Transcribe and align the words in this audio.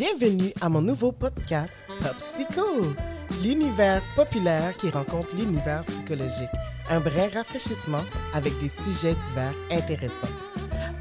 Bienvenue 0.00 0.50
à 0.62 0.70
mon 0.70 0.80
nouveau 0.80 1.12
podcast 1.12 1.82
Pop 2.02 2.16
Psycho, 2.16 2.94
l'univers 3.42 4.00
populaire 4.16 4.74
qui 4.78 4.88
rencontre 4.88 5.36
l'univers 5.36 5.82
psychologique. 5.82 6.48
Un 6.88 7.00
vrai 7.00 7.28
rafraîchissement 7.28 8.00
avec 8.32 8.58
des 8.60 8.70
sujets 8.70 9.14
divers 9.28 9.52
intéressants. 9.70 10.34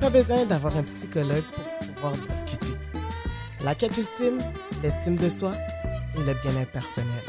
Pas 0.01 0.09
besoin 0.09 0.45
d'avoir 0.45 0.75
un 0.75 0.83
psychologue 0.83 1.45
pour 1.55 1.93
pouvoir 1.93 2.11
discuter. 2.17 2.73
La 3.63 3.73
quête 3.73 3.97
ultime, 3.97 4.39
l'estime 4.83 5.15
de 5.15 5.29
soi 5.29 5.53
et 6.15 6.19
le 6.19 6.33
bien-être 6.33 6.73
personnel. 6.73 7.23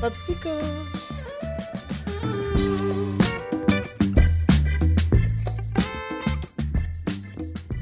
Pop 0.00 0.12
Psycho! 0.12 0.50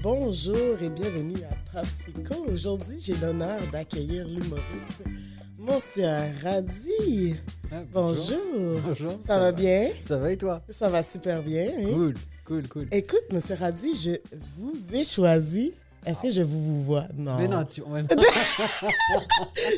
Bonjour 0.02 0.80
et 0.80 0.88
bienvenue 0.88 1.42
à 1.44 1.51
Aujourd'hui, 2.52 2.98
j'ai 3.00 3.14
l'honneur 3.14 3.58
d'accueillir 3.72 4.26
l'humoriste 4.26 5.02
Monsieur 5.58 6.08
Radi. 6.42 7.36
Ah, 7.70 7.76
Bonjour. 7.92 8.36
Bonjour. 8.84 9.18
Ça, 9.26 9.38
va 9.38 9.52
bien? 9.52 9.88
Ça 10.00 10.16
va 10.18 10.32
et 10.32 10.36
toi? 10.36 10.60
Ça 10.68 10.88
va 10.88 11.02
super 11.02 11.42
bien. 11.42 11.66
hein? 11.78 11.92
Cool, 11.94 12.14
cool, 12.44 12.68
cool. 12.68 12.88
Écoute, 12.90 13.24
Monsieur 13.32 13.54
Radi, 13.54 13.94
je 13.94 14.10
vous 14.58 14.74
ai 14.92 15.04
choisi. 15.04 15.72
Est-ce 16.04 16.22
que 16.22 16.30
je 16.30 16.42
vous, 16.42 16.60
vous 16.60 16.82
vois? 16.82 17.04
Non. 17.16 17.36
Mais 17.38 17.46
non, 17.46 17.62
tu, 17.64 17.80
non, 17.80 17.94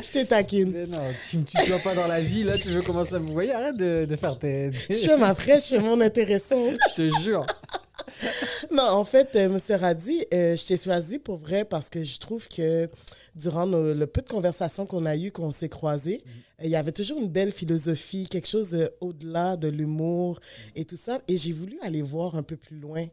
je 0.02 0.10
te 0.10 0.24
taquine. 0.24 0.70
mais 0.72 0.86
non, 0.86 1.00
tu 1.28 1.36
me 1.36 1.44
tutoies 1.44 1.78
pas 1.84 1.94
dans 1.94 2.06
la 2.06 2.20
vie, 2.20 2.44
là, 2.44 2.56
tu 2.56 2.70
veux 2.70 2.80
commencer 2.80 3.16
à 3.16 3.18
me 3.18 3.30
voir. 3.30 3.44
Arrête 3.54 3.76
de, 3.76 4.06
de 4.08 4.16
faire 4.16 4.38
tes. 4.38 4.70
Je 4.72 4.94
fais 5.04 5.18
ma 5.18 5.34
fraîche, 5.34 5.64
je 5.70 5.76
fais 5.76 5.82
mon 5.82 6.00
intéressante. 6.00 6.76
Je 6.96 7.02
te 7.10 7.20
jure. 7.20 7.44
Non, 8.70 8.82
en 8.88 9.04
fait, 9.04 9.34
euh, 9.36 9.48
Monsieur 9.48 9.76
Radi, 9.76 10.24
euh, 10.32 10.56
je 10.56 10.66
t'ai 10.66 10.76
choisi 10.76 11.18
pour 11.18 11.36
vrai 11.38 11.64
parce 11.64 11.88
que 11.90 12.02
je 12.02 12.18
trouve 12.18 12.48
que 12.48 12.88
durant 13.36 13.66
nos- 13.66 13.94
le 13.94 14.06
peu 14.06 14.20
de 14.22 14.28
conversations 14.28 14.86
qu'on 14.86 15.04
a 15.06 15.16
eues, 15.16 15.30
qu'on 15.32 15.50
s'est 15.50 15.68
croisés, 15.68 16.22
euh, 16.60 16.64
il 16.64 16.70
y 16.70 16.76
avait 16.76 16.92
toujours 16.92 17.18
une 17.20 17.28
belle 17.28 17.52
philosophie, 17.52 18.26
quelque 18.28 18.48
chose 18.48 18.76
au-delà 19.00 19.56
de 19.56 19.68
l'humour 19.68 20.40
et 20.74 20.84
tout 20.84 20.96
ça. 20.96 21.20
Et 21.28 21.36
j'ai 21.36 21.52
voulu 21.52 21.78
aller 21.82 22.02
voir 22.02 22.36
un 22.36 22.42
peu 22.42 22.56
plus 22.56 22.78
loin. 22.78 23.06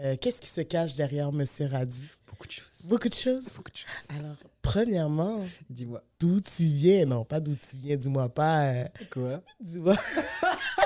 Euh, 0.00 0.16
Qu'est-ce 0.20 0.40
qui 0.40 0.48
se 0.48 0.60
cache 0.62 0.94
derrière 0.94 1.32
Monsieur 1.32 1.66
Radi? 1.66 2.02
Beaucoup 2.26 2.46
de 2.46 2.52
choses. 2.52 2.86
Beaucoup 2.88 3.08
de 3.08 3.14
choses? 3.14 3.44
Beaucoup 3.54 3.70
de 3.70 3.76
choses. 3.76 4.18
Alors, 4.18 4.36
premièrement, 4.60 5.40
Dis-moi. 5.70 6.02
d'où 6.20 6.40
tu 6.40 6.64
viens? 6.64 7.06
Non, 7.06 7.24
pas 7.24 7.40
d'où 7.40 7.54
tu 7.54 7.76
viens, 7.76 7.96
dis-moi 7.96 8.28
pas. 8.28 8.72
Quoi? 9.10 9.40
dis-moi. 9.60 9.94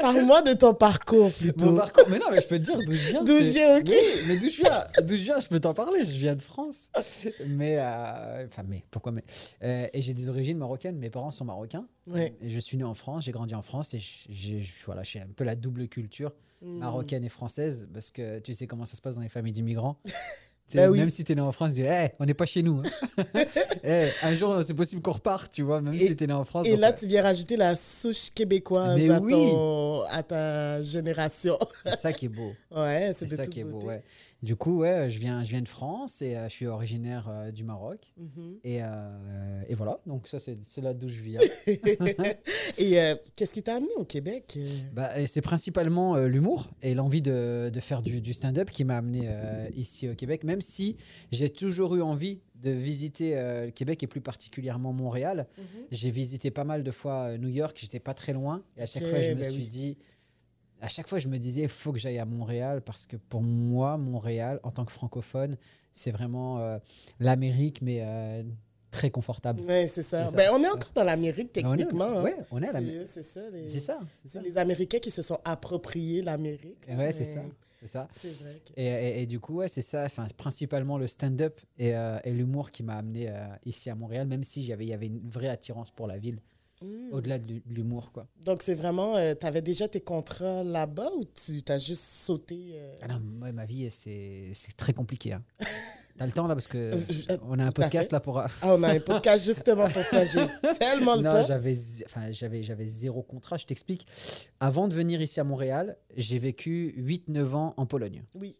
Parle-moi 0.00 0.42
de 0.42 0.52
ton 0.54 0.74
parcours 0.74 1.30
plutôt. 1.32 1.66
Mon 1.70 1.76
parcours. 1.76 2.04
Mais 2.10 2.18
non, 2.18 2.26
mais 2.30 2.40
je 2.40 2.46
peux 2.46 2.58
te 2.58 2.64
dire 2.64 2.78
d'où 2.84 2.92
je 2.92 3.08
viens. 3.10 3.24
D'où 3.24 3.36
je 3.36 3.48
viens, 3.50 3.78
ok. 3.78 3.88
Oui, 3.88 3.96
mais 4.28 4.36
d'où 4.38 4.48
je 4.50 4.56
viens 4.62 4.84
D'où 5.02 5.08
je 5.16 5.22
viens, 5.22 5.40
je 5.40 5.48
peux 5.48 5.60
t'en 5.60 5.74
parler. 5.74 6.04
Je 6.04 6.16
viens 6.16 6.34
de 6.36 6.42
France. 6.42 6.90
Mais. 7.48 7.76
euh, 7.78 8.46
Enfin, 8.46 8.62
mais. 8.66 8.84
Pourquoi 8.90 9.12
mais? 9.12 9.24
Euh, 9.62 9.86
Et 9.92 10.00
j'ai 10.00 10.14
des 10.14 10.28
origines 10.28 10.58
marocaines. 10.58 10.96
Mes 10.98 11.10
parents 11.10 11.30
sont 11.30 11.44
marocains. 11.44 11.86
Ouais. 12.06 12.34
Et 12.40 12.50
je 12.50 12.58
suis 12.60 12.76
né 12.76 12.84
en 12.84 12.94
France, 12.94 13.24
j'ai 13.24 13.32
grandi 13.32 13.54
en 13.54 13.62
France 13.62 13.94
et 13.94 13.98
je- 13.98 14.26
j'ai 14.30 14.64
voilà, 14.86 15.02
j'ai 15.02 15.20
un 15.20 15.26
peu 15.34 15.44
la 15.44 15.54
double 15.56 15.88
culture 15.88 16.32
Hmm. 16.62 16.76
marocaine 16.78 17.24
et 17.24 17.30
française 17.30 17.88
parce 17.90 18.10
que 18.10 18.38
tu 18.40 18.52
sais 18.52 18.66
comment 18.66 18.84
ça 18.84 18.94
se 18.94 19.00
passe 19.00 19.14
dans 19.14 19.22
les 19.22 19.30
familles 19.30 19.54
d'immigrants. 19.54 19.96
Oui. 20.74 20.98
Même 20.98 21.10
si 21.10 21.24
tu 21.24 21.32
es 21.32 21.34
né 21.34 21.40
en 21.40 21.52
France, 21.52 21.70
tu 21.70 21.80
dis 21.80 21.86
hey, 21.86 22.10
on 22.18 22.24
n'est 22.26 22.34
pas 22.34 22.46
chez 22.46 22.62
nous. 22.62 22.82
hein. 22.84 23.24
Un 24.22 24.34
jour, 24.34 24.56
c'est 24.62 24.74
possible 24.74 25.02
qu'on 25.02 25.12
reparte, 25.12 25.50
tu 25.52 25.62
vois, 25.62 25.80
même 25.80 25.92
Et- 25.94 25.98
si 25.98 26.16
tu 26.16 26.24
es 26.24 26.26
né 26.26 26.32
en 26.32 26.44
France. 26.44 26.66
Et 26.66 26.72
donc, 26.72 26.80
là, 26.80 26.90
euh, 26.90 26.96
tu 26.98 27.06
viens 27.06 27.22
rajouter 27.22 27.56
la 27.56 27.76
souche 27.76 28.30
québécoise 28.34 28.96
Mais 28.98 29.10
à, 29.10 29.20
oui. 29.20 29.32
ton- 29.32 30.02
à 30.04 30.22
ta 30.22 30.82
génération. 30.82 31.58
c'est 31.84 31.96
ça 31.96 32.12
qui 32.12 32.26
est 32.26 32.28
beau. 32.28 32.52
Ouais, 32.76 33.14
c'est 33.18 33.26
ça 33.28 33.46
qui 33.46 33.60
est 33.60 33.64
beau, 33.64 33.80
ouais. 33.82 34.02
Du 34.42 34.56
coup, 34.56 34.78
ouais, 34.78 35.10
je 35.10 35.18
viens, 35.18 35.44
je 35.44 35.50
viens 35.50 35.60
de 35.60 35.68
France 35.68 36.22
et 36.22 36.34
euh, 36.34 36.44
je 36.44 36.54
suis 36.54 36.66
originaire 36.66 37.28
euh, 37.28 37.50
du 37.50 37.62
Maroc. 37.62 38.00
Mhm. 38.16 38.58
Et, 38.64 38.78
euh, 38.82 39.62
et 39.68 39.74
voilà, 39.74 40.00
donc 40.06 40.28
ça, 40.28 40.38
c'est 40.40 40.80
là 40.80 40.94
d'où 40.94 41.08
je 41.08 41.20
viens. 41.20 41.40
et 42.78 42.98
qu'est-ce 43.36 43.52
qui 43.52 43.62
t'a 43.62 43.76
amené 43.76 43.92
au 43.96 44.04
Québec? 44.04 44.58
Bah, 44.94 45.10
c'est 45.26 45.42
principalement 45.42 46.16
l'humour 46.16 46.70
et 46.82 46.94
l'envie 46.94 47.20
de, 47.20 47.70
de 47.70 47.80
faire 47.80 48.02
du, 48.02 48.22
du 48.22 48.32
stand-up 48.32 48.70
qui 48.70 48.84
m'a 48.84 48.96
amené 48.96 49.28
ici 49.74 50.08
au 50.08 50.14
Québec, 50.14 50.44
même 50.44 50.60
si 50.60 50.96
j'ai 51.32 51.50
toujours 51.50 51.94
eu 51.94 52.02
envie 52.02 52.40
de 52.54 52.70
visiter 52.70 53.34
le 53.34 53.70
Québec 53.70 54.02
et 54.02 54.06
plus 54.06 54.20
particulièrement 54.20 54.92
Montréal. 54.92 55.46
J'ai 55.90 56.10
visité 56.10 56.50
pas 56.50 56.64
mal 56.64 56.82
de 56.82 56.90
fois 56.90 57.36
New 57.36 57.48
York, 57.48 57.76
j'étais 57.80 58.00
pas 58.00 58.14
très 58.14 58.32
loin 58.32 58.62
et 58.76 58.82
à 58.82 58.86
chaque 58.86 59.04
fois 59.04 59.20
je 59.20 59.32
me 59.32 59.40
bah 59.40 59.50
suis 59.50 59.62
oui. 59.62 59.68
dit, 59.68 59.98
à 60.80 60.88
chaque 60.88 61.08
fois 61.08 61.18
je 61.18 61.28
me 61.28 61.38
disais, 61.38 61.62
il 61.62 61.68
faut 61.68 61.92
que 61.92 61.98
j'aille 61.98 62.18
à 62.18 62.24
Montréal 62.24 62.82
parce 62.82 63.06
que 63.06 63.16
pour 63.16 63.42
moi, 63.42 63.96
Montréal, 63.98 64.60
en 64.62 64.70
tant 64.70 64.84
que 64.84 64.92
francophone, 64.92 65.56
c'est 65.92 66.10
vraiment 66.10 66.58
euh, 66.60 66.78
l'Amérique, 67.18 67.82
mais 67.82 68.00
euh, 68.02 68.42
très 68.90 69.10
confortable. 69.10 69.60
Ouais, 69.62 69.86
c'est 69.86 70.02
ça. 70.02 70.30
Ben, 70.32 70.50
on 70.52 70.62
est 70.62 70.68
encore 70.68 70.92
dans 70.94 71.04
l'Amérique, 71.04 71.56
est- 71.56 71.62
techniquement. 71.62 72.04
hein. 72.18 72.22
ouais, 72.22 72.36
on 72.50 72.62
est 72.62 72.68
à 72.68 72.72
C'est 72.72 72.80
l'Amérique. 72.80 73.08
c'est 73.12 73.22
ça. 73.22 73.40
les- 73.50 73.68
C'est 73.68 73.80
ça. 73.80 74.00
c'est 74.26 74.42
les 74.42 74.58
Américains 74.58 74.98
qui 74.98 75.10
se 75.10 75.22
sont 75.22 75.38
appropriés 75.44 76.22
l'Amérique. 76.22 76.86
là, 76.88 76.96
Ouais, 76.96 77.12
c'est 77.12 77.24
ça. 77.24 77.40
C'est 77.80 77.86
ça. 77.86 78.08
C'est 78.10 78.38
vrai. 78.42 78.60
que- 78.66 78.72
Et, 78.78 78.84
et- 78.86 79.22
et 79.22 79.26
du 79.26 79.40
coup, 79.40 79.56
ouais, 79.56 79.68
c'est 79.68 79.80
ça, 79.80 80.04
enfin, 80.04 80.26
principalement 80.36 80.98
le 80.98 81.06
stand-up 81.06 81.58
et, 81.78 81.94
euh, 81.96 82.18
et 82.24 82.32
l'humour 82.32 82.70
qui 82.72 82.82
m'a 82.82 82.96
amené 82.96 83.32
ici 83.64 83.88
à 83.90 83.94
Montréal, 83.94 84.26
même 84.26 84.44
si 84.44 84.60
il 84.60 84.66
y 84.66 84.72
avait 84.92 85.06
une 85.06 85.30
vraie 85.30 85.48
attirance 85.48 85.90
pour 85.90 86.06
la 86.06 86.18
ville, 86.18 86.40
Mm. 86.82 87.12
au-delà 87.12 87.38
de 87.38 87.46
l'hu- 87.46 87.62
de 87.66 87.74
l'humour. 87.74 88.10
quoi. 88.12 88.26
Donc, 88.44 88.62
c'est 88.62 88.74
vraiment. 88.74 89.16
tu 89.34 89.46
avais 89.46 89.60
déjà 89.62 89.86
tes 89.88 90.00
contrats 90.00 90.62
là-bas 90.64 91.10
ou 91.16 91.24
tu 91.24 91.62
t'as 91.62 91.78
juste 91.78 92.02
sauté? 92.02 92.56
euh, 92.74 92.94
Ah 93.02 93.08
non, 93.08 93.20
moi, 93.20 93.52
ma 93.52 93.64
vie, 93.66 93.88
c'est, 93.90 94.52
très 94.76 94.92
compliqué. 94.92 95.32
Hein. 95.34 95.42
T'as 96.18 96.26
le 96.26 96.32
temps 96.32 96.46
là, 96.46 96.54
parce 96.54 96.66
que 96.66 96.76
Euh, 96.76 97.00
euh, 97.30 97.36
on 97.48 97.58
a 97.58 97.64
un 97.64 97.70
tout 97.72 97.80
podcast 97.80 98.12
là 98.12 98.20
pour. 98.20 98.38
Ah, 98.40 98.46
on 98.62 98.82
a 98.82 98.88
un 98.94 99.00
podcast 99.00 99.42
justement 99.44 99.88
pour 99.88 100.02
ça. 100.02 100.24
J'ai 100.26 100.40
tellement 100.78 101.16
le 101.16 101.22
Non, 101.22 101.30
temps. 101.30 101.42
j'avais, 101.44 101.72
zi- 101.72 102.02
enfin, 102.04 102.30
j'avais, 102.30 102.62
j'avais 102.62 102.84
zéro 102.84 103.22
contrat, 103.22 103.56
je 103.56 103.64
t'explique. 103.64 104.06
Avant 104.58 104.86
de 104.88 104.94
venir 104.94 105.22
ici 105.22 105.40
à 105.40 105.44
Montréal, 105.44 105.96
j'ai 106.16 106.38
vécu 106.38 106.94
8-9 106.98 107.54
ans 107.54 107.72
en 107.78 107.86
Pologne. 107.86 108.22
Oui. 108.34 108.56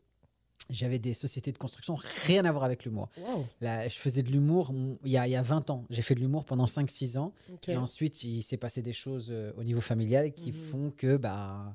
J'avais 0.70 0.98
des 0.98 1.14
sociétés 1.14 1.52
de 1.52 1.58
construction, 1.58 1.96
rien 2.26 2.44
à 2.44 2.52
voir 2.52 2.64
avec 2.64 2.84
l'humour. 2.84 3.08
Wow. 3.18 3.44
Là, 3.60 3.88
je 3.88 3.98
faisais 3.98 4.22
de 4.22 4.30
l'humour 4.30 4.72
mm, 4.72 4.96
il 5.04 5.10
y 5.12 5.16
a, 5.18 5.26
il 5.26 5.30
y 5.32 5.36
a 5.36 5.42
20 5.42 5.68
ans. 5.70 5.84
J'ai 5.90 6.02
fait 6.02 6.14
de 6.14 6.20
l'humour 6.20 6.44
pendant 6.44 6.66
5-6 6.66 7.18
ans. 7.18 7.32
Et 7.68 7.76
ensuite, 7.76 8.22
il 8.24 8.42
s'est 8.42 8.56
passé 8.56 8.80
des 8.82 8.92
choses 8.92 9.28
euh, 9.30 9.52
au 9.56 9.64
niveau 9.64 9.80
familial 9.80 10.32
qui 10.32 10.52
Mhm. 10.52 10.58
font 10.70 10.90
que 10.96 11.16
bah, 11.16 11.74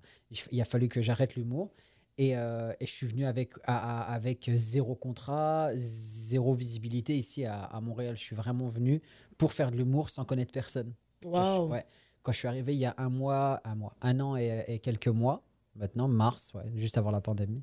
il 0.51 0.61
a 0.61 0.65
fallu 0.65 0.87
que 0.87 1.01
j'arrête 1.01 1.35
l'humour. 1.35 1.71
Et, 2.17 2.37
euh, 2.37 2.71
et 2.79 2.85
je 2.85 2.91
suis 2.91 3.07
venu 3.07 3.25
avec, 3.25 3.51
à- 3.65 4.03
à- 4.07 4.13
avec 4.13 4.49
zéro 4.55 4.95
contrat, 4.95 5.69
zéro 5.75 6.53
visibilité 6.53 7.17
ici 7.17 7.43
à, 7.43 7.63
à 7.63 7.81
Montréal. 7.81 8.15
Je 8.15 8.23
suis 8.23 8.35
vraiment 8.37 8.67
venu 8.67 9.01
pour 9.37 9.51
faire 9.51 9.69
de 9.69 9.75
l'humour 9.75 10.09
sans 10.09 10.23
connaître 10.23 10.53
personne. 10.53 10.93
Quand 11.21 11.31
je- 11.33 11.59
Wow. 11.59 11.69
ouais. 11.71 11.85
Quand 12.23 12.31
je 12.31 12.37
suis 12.37 12.47
arrivé 12.47 12.73
il 12.73 12.79
y 12.79 12.85
a 12.85 12.95
un 12.97 13.09
mois, 13.09 13.59
un 13.65 13.75
mois, 13.75 13.93
un 14.01 14.19
an 14.21 14.37
et, 14.37 14.63
et 14.67 14.79
quelques 14.79 15.09
mois, 15.09 15.43
maintenant 15.75 16.07
mars, 16.07 16.53
ouais, 16.55 16.63
juste 16.75 16.97
avant 16.97 17.11
la 17.11 17.19
pandémie. 17.21 17.61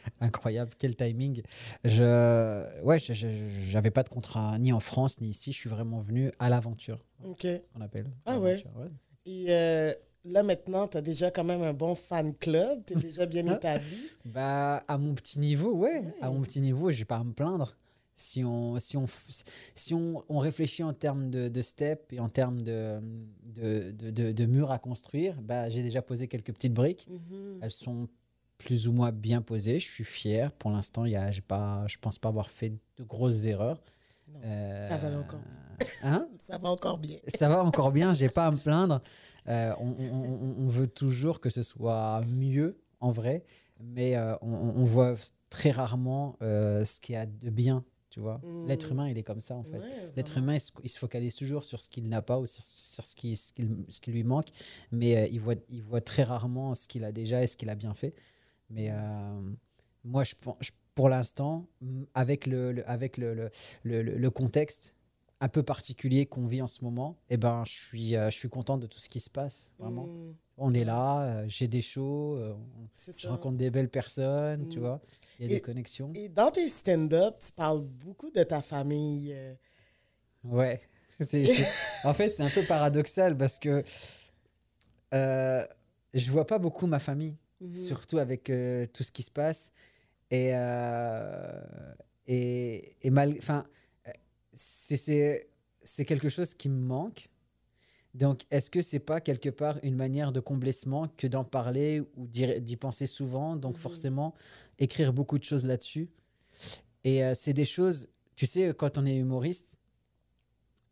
Incroyable, 0.20 0.72
quel 0.78 0.94
timing. 0.96 1.42
Je, 1.84 2.82
ouais, 2.82 2.98
j'avais 2.98 3.90
pas 3.90 4.02
de 4.02 4.08
contrat 4.08 4.58
ni 4.58 4.72
en 4.72 4.80
France 4.80 5.20
ni 5.20 5.28
ici. 5.30 5.52
Je 5.52 5.58
suis 5.58 5.70
vraiment 5.70 6.00
venu 6.00 6.30
à 6.38 6.48
l'aventure, 6.48 7.04
OK. 7.24 7.46
qu'on 7.74 7.80
appelle. 7.80 8.06
Ah 8.26 8.38
ouais. 8.38 8.62
Et 9.26 9.46
euh, 9.50 9.92
là, 10.24 10.42
maintenant, 10.42 10.88
tu 10.88 10.96
as 10.96 11.02
déjà 11.02 11.30
quand 11.30 11.44
même 11.44 11.62
un 11.62 11.74
bon 11.74 11.94
fan 11.94 12.32
club. 12.34 12.82
Tu 12.86 12.94
es 12.94 12.96
déjà 13.00 13.26
bien 13.26 13.46
établi. 13.54 14.08
Bah, 14.26 14.84
à 14.88 14.98
mon 14.98 15.14
petit 15.14 15.38
niveau, 15.38 15.72
ouais. 15.74 16.00
Ouais. 16.00 16.14
À 16.20 16.30
mon 16.30 16.40
petit 16.42 16.60
niveau, 16.60 16.90
je 16.90 16.98
vais 16.98 17.04
pas 17.04 17.16
à 17.18 17.24
me 17.24 17.32
plaindre. 17.32 17.76
Si 18.14 18.44
on, 18.44 18.78
si 18.78 18.96
on, 18.96 19.06
si 19.74 19.94
on, 19.94 20.22
on 20.28 20.38
réfléchit 20.38 20.82
en 20.84 20.92
termes 20.92 21.30
de, 21.30 21.48
de 21.48 21.62
step 21.62 22.12
et 22.12 22.20
en 22.20 22.28
termes 22.28 22.62
de, 22.62 23.00
de, 23.46 23.90
de, 23.90 24.10
de- 24.10 24.32
de 24.32 24.46
murs 24.46 24.70
à 24.70 24.78
construire, 24.78 25.40
bah, 25.40 25.68
j'ai 25.70 25.82
déjà 25.82 26.02
posé 26.02 26.28
quelques 26.28 26.52
petites 26.52 26.74
briques. 26.74 27.08
Mhm. 27.08 27.58
Elles 27.62 27.70
sont 27.70 28.08
plus 28.64 28.88
ou 28.88 28.92
moins 28.92 29.12
bien 29.12 29.42
posées. 29.42 29.78
Je 29.80 29.88
suis 29.88 30.04
fier. 30.04 30.52
Pour 30.52 30.70
l'instant, 30.70 31.04
il 31.04 31.12
y 31.12 31.16
a, 31.16 31.30
j'ai 31.30 31.40
pas, 31.42 31.84
je 31.88 31.96
pense 31.98 32.18
pas 32.18 32.28
avoir 32.28 32.50
fait 32.50 32.70
de 32.98 33.04
grosses 33.04 33.44
erreurs. 33.46 33.80
Non, 34.28 34.40
Euh, 34.44 34.88
ça 34.88 34.96
va 34.96 35.18
encore. 35.18 35.40
Hein? 36.02 36.28
Ça 36.40 36.58
va 36.58 36.68
encore 36.70 36.98
bien. 36.98 37.18
ça 37.28 37.48
va 37.48 37.62
encore 37.64 37.92
bien, 37.92 38.14
j'ai 38.14 38.28
pas 38.28 38.46
à 38.46 38.50
me 38.50 38.56
plaindre. 38.56 39.02
Euh, 39.48 39.72
on, 39.80 39.88
on- 39.90 40.24
on- 40.24 40.54
on 40.64 40.68
veut 40.68 40.86
toujours 40.86 41.40
que 41.40 41.50
ce 41.50 41.62
soit 41.62 42.22
mieux 42.26 42.78
en 43.00 43.10
vrai, 43.10 43.44
mais 43.80 44.16
euh, 44.16 44.36
on, 44.42 44.52
on 44.52 44.84
voit 44.84 45.16
très 45.50 45.70
rarement 45.72 46.36
euh, 46.42 46.84
ce 46.84 47.00
qu'il 47.00 47.14
y 47.14 47.18
a 47.18 47.26
de 47.26 47.50
bien, 47.50 47.84
tu 48.10 48.20
vois. 48.20 48.40
Mm. 48.44 48.66
L'être 48.68 48.92
humain, 48.92 49.08
il 49.08 49.18
est 49.18 49.24
comme 49.24 49.40
ça 49.40 49.56
en 49.56 49.64
fait. 49.64 49.78
Ouais, 49.80 50.12
L'être 50.16 50.38
humain, 50.38 50.54
il 50.54 50.60
se, 50.60 50.70
il 50.84 50.88
se 50.88 50.98
focalise 50.98 51.34
toujours 51.34 51.64
sur 51.64 51.80
ce 51.80 51.88
qu'il 51.90 52.08
n'a 52.08 52.22
pas 52.22 52.38
ou 52.38 52.46
sur, 52.46 52.62
sur 52.62 53.04
ce, 53.04 53.16
qui, 53.16 53.36
ce, 53.36 53.52
qu'il- 53.52 53.84
ce 53.88 54.00
qui 54.00 54.12
lui 54.12 54.22
manque, 54.22 54.48
mais 54.92 55.16
euh, 55.16 55.26
il, 55.32 55.40
voit, 55.40 55.56
il 55.68 55.82
voit 55.82 56.00
très 56.00 56.22
rarement 56.22 56.74
ce 56.76 56.86
qu'il 56.86 57.04
a 57.04 57.10
déjà 57.10 57.42
et 57.42 57.48
ce 57.48 57.56
qu'il 57.56 57.68
a 57.70 57.74
bien 57.74 57.94
fait. 57.94 58.14
Mais 58.72 58.88
euh, 58.90 59.40
moi, 60.04 60.24
je, 60.24 60.34
pense- 60.40 60.56
pour 60.94 61.08
l'instant, 61.08 61.66
mm, 61.80 62.02
avec 62.14 62.46
le, 62.46 62.72
le- 62.72 62.88
avec 62.88 63.16
le, 63.18 63.50
le, 63.84 64.30
contexte 64.30 64.94
un 65.40 65.48
peu 65.48 65.62
particulier 65.62 66.26
qu'on 66.26 66.46
vit 66.46 66.62
en 66.62 66.68
ce 66.68 66.84
moment, 66.84 67.16
et 67.28 67.36
ben, 67.36 67.64
je 67.66 67.72
suis, 67.72 68.16
euh, 68.16 68.30
je 68.30 68.36
suis 68.36 68.48
content 68.48 68.78
de 68.78 68.86
tout 68.86 68.98
ce 68.98 69.08
qui 69.08 69.20
se 69.20 69.28
passe, 69.30 69.70
vraiment. 69.78 70.06
Mm, 70.06 70.34
On 70.58 70.74
est 70.74 70.84
là, 70.84 71.24
euh, 71.24 71.44
j'ai 71.48 71.66
des 71.68 71.82
shows, 71.82 72.38
je 73.18 73.28
rencontre 73.28 73.56
des 73.56 73.70
belles 73.70 73.88
personnes, 73.90 74.68
tu 74.68 74.78
Mm. 74.78 74.82
vois. 74.82 75.00
Il 75.38 75.46
y 75.46 75.48
a 75.48 75.50
Et- 75.52 75.54
des 75.56 75.60
connexions. 75.60 76.12
Et 76.14 76.28
dans 76.28 76.50
tes 76.50 76.68
stand-up, 76.68 77.36
tu 77.44 77.52
parles 77.52 77.80
beaucoup 77.82 78.30
de 78.30 78.42
ta 78.42 78.62
famille. 78.62 79.34
Ouais. 80.44 80.80
En 82.04 82.14
fait, 82.14 82.30
c'est 82.32 82.42
un 82.42 82.48
peu 82.50 82.62
paradoxal 82.62 83.36
parce 83.36 83.58
que 83.58 83.84
euh, 85.14 85.66
je 86.14 86.30
vois 86.30 86.46
pas 86.46 86.58
beaucoup 86.58 86.86
ma 86.86 86.98
famille, 86.98 87.36
mhm, 87.62 87.74
surtout 87.74 88.18
avec 88.18 88.50
euh, 88.50 88.86
tout 88.92 89.02
ce 89.04 89.12
qui 89.12 89.22
se 89.22 89.30
passe. 89.30 89.72
Et, 90.30 90.50
euh, 90.54 91.60
et, 92.26 92.96
et 93.02 93.10
mal, 93.10 93.36
c'est- 94.52 96.04
quelque 96.06 96.28
chose 96.28 96.54
qui 96.54 96.68
me 96.68 96.80
manque. 96.80 97.28
Donc, 98.14 98.42
est-ce 98.50 98.70
que 98.70 98.82
c'est 98.82 99.00
pas 99.00 99.20
quelque 99.20 99.48
part 99.50 99.78
une 99.82 99.96
manière 99.96 100.32
de 100.32 100.40
combler 100.40 100.72
ce 100.72 100.88
manque 100.88 101.16
que 101.16 101.26
d'en 101.26 101.44
parler 101.44 102.00
ou 102.16 102.26
d'y 102.28 102.76
penser 102.76 103.06
souvent? 103.06 103.56
Donc, 103.56 103.74
Mhm. 103.74 103.80
forcément, 103.80 104.34
écrire 104.78 105.12
beaucoup 105.12 105.38
de 105.38 105.44
choses 105.44 105.64
là-dessus. 105.64 106.10
Et 107.04 107.24
euh, 107.24 107.34
c'est 107.34 107.54
des 107.54 107.64
choses, 107.64 108.10
tu 108.36 108.46
sais, 108.46 108.74
quand 108.76 108.98
on 108.98 109.06
est 109.06 109.16
humoriste, 109.16 109.78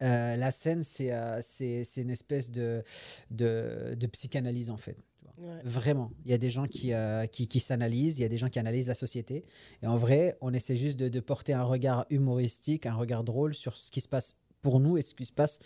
euh, 0.02 0.36
la 0.36 0.50
scène, 0.50 0.82
c'est 0.82 1.12
euh, 1.12 1.40
une 1.98 2.10
espèce 2.10 2.50
de, 2.50 2.82
de, 3.30 3.94
de 3.98 4.06
psychanalyse, 4.06 4.70
en 4.70 4.78
fait. 4.78 4.96
Ouais. 5.40 5.60
Vraiment. 5.64 6.10
Il 6.24 6.30
y 6.30 6.34
a 6.34 6.38
des 6.38 6.50
gens 6.50 6.66
qui, 6.66 6.92
euh, 6.92 7.26
qui, 7.26 7.48
qui 7.48 7.60
s'analysent, 7.60 8.18
il 8.18 8.22
y 8.22 8.24
a 8.24 8.28
des 8.28 8.38
gens 8.38 8.48
qui 8.48 8.58
analysent 8.58 8.88
la 8.88 8.94
société. 8.94 9.44
Et 9.82 9.86
en 9.86 9.96
vrai, 9.96 10.36
on 10.40 10.52
essaie 10.52 10.76
juste 10.76 10.98
de, 10.98 11.08
de 11.08 11.20
porter 11.20 11.52
un 11.52 11.64
regard 11.64 12.06
humoristique, 12.10 12.86
un 12.86 12.94
regard 12.94 13.24
drôle 13.24 13.54
sur 13.54 13.76
ce 13.76 13.90
qui 13.90 14.00
se 14.00 14.08
passe 14.08 14.36
pour 14.62 14.78
nous 14.78 14.98
et 14.98 15.02
ce 15.02 15.14
qui 15.14 15.24
se 15.24 15.32
passe 15.32 15.58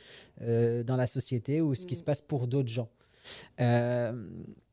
euh, 0.42 0.84
dans 0.84 0.96
la 0.96 1.06
société 1.08 1.60
ou 1.60 1.74
ce 1.74 1.86
qui 1.86 1.94
Mm. 1.94 1.98
se 1.98 2.02
passe 2.04 2.22
pour 2.22 2.46
d'autres 2.46 2.68
gens. 2.68 2.88
Euh, 3.60 4.12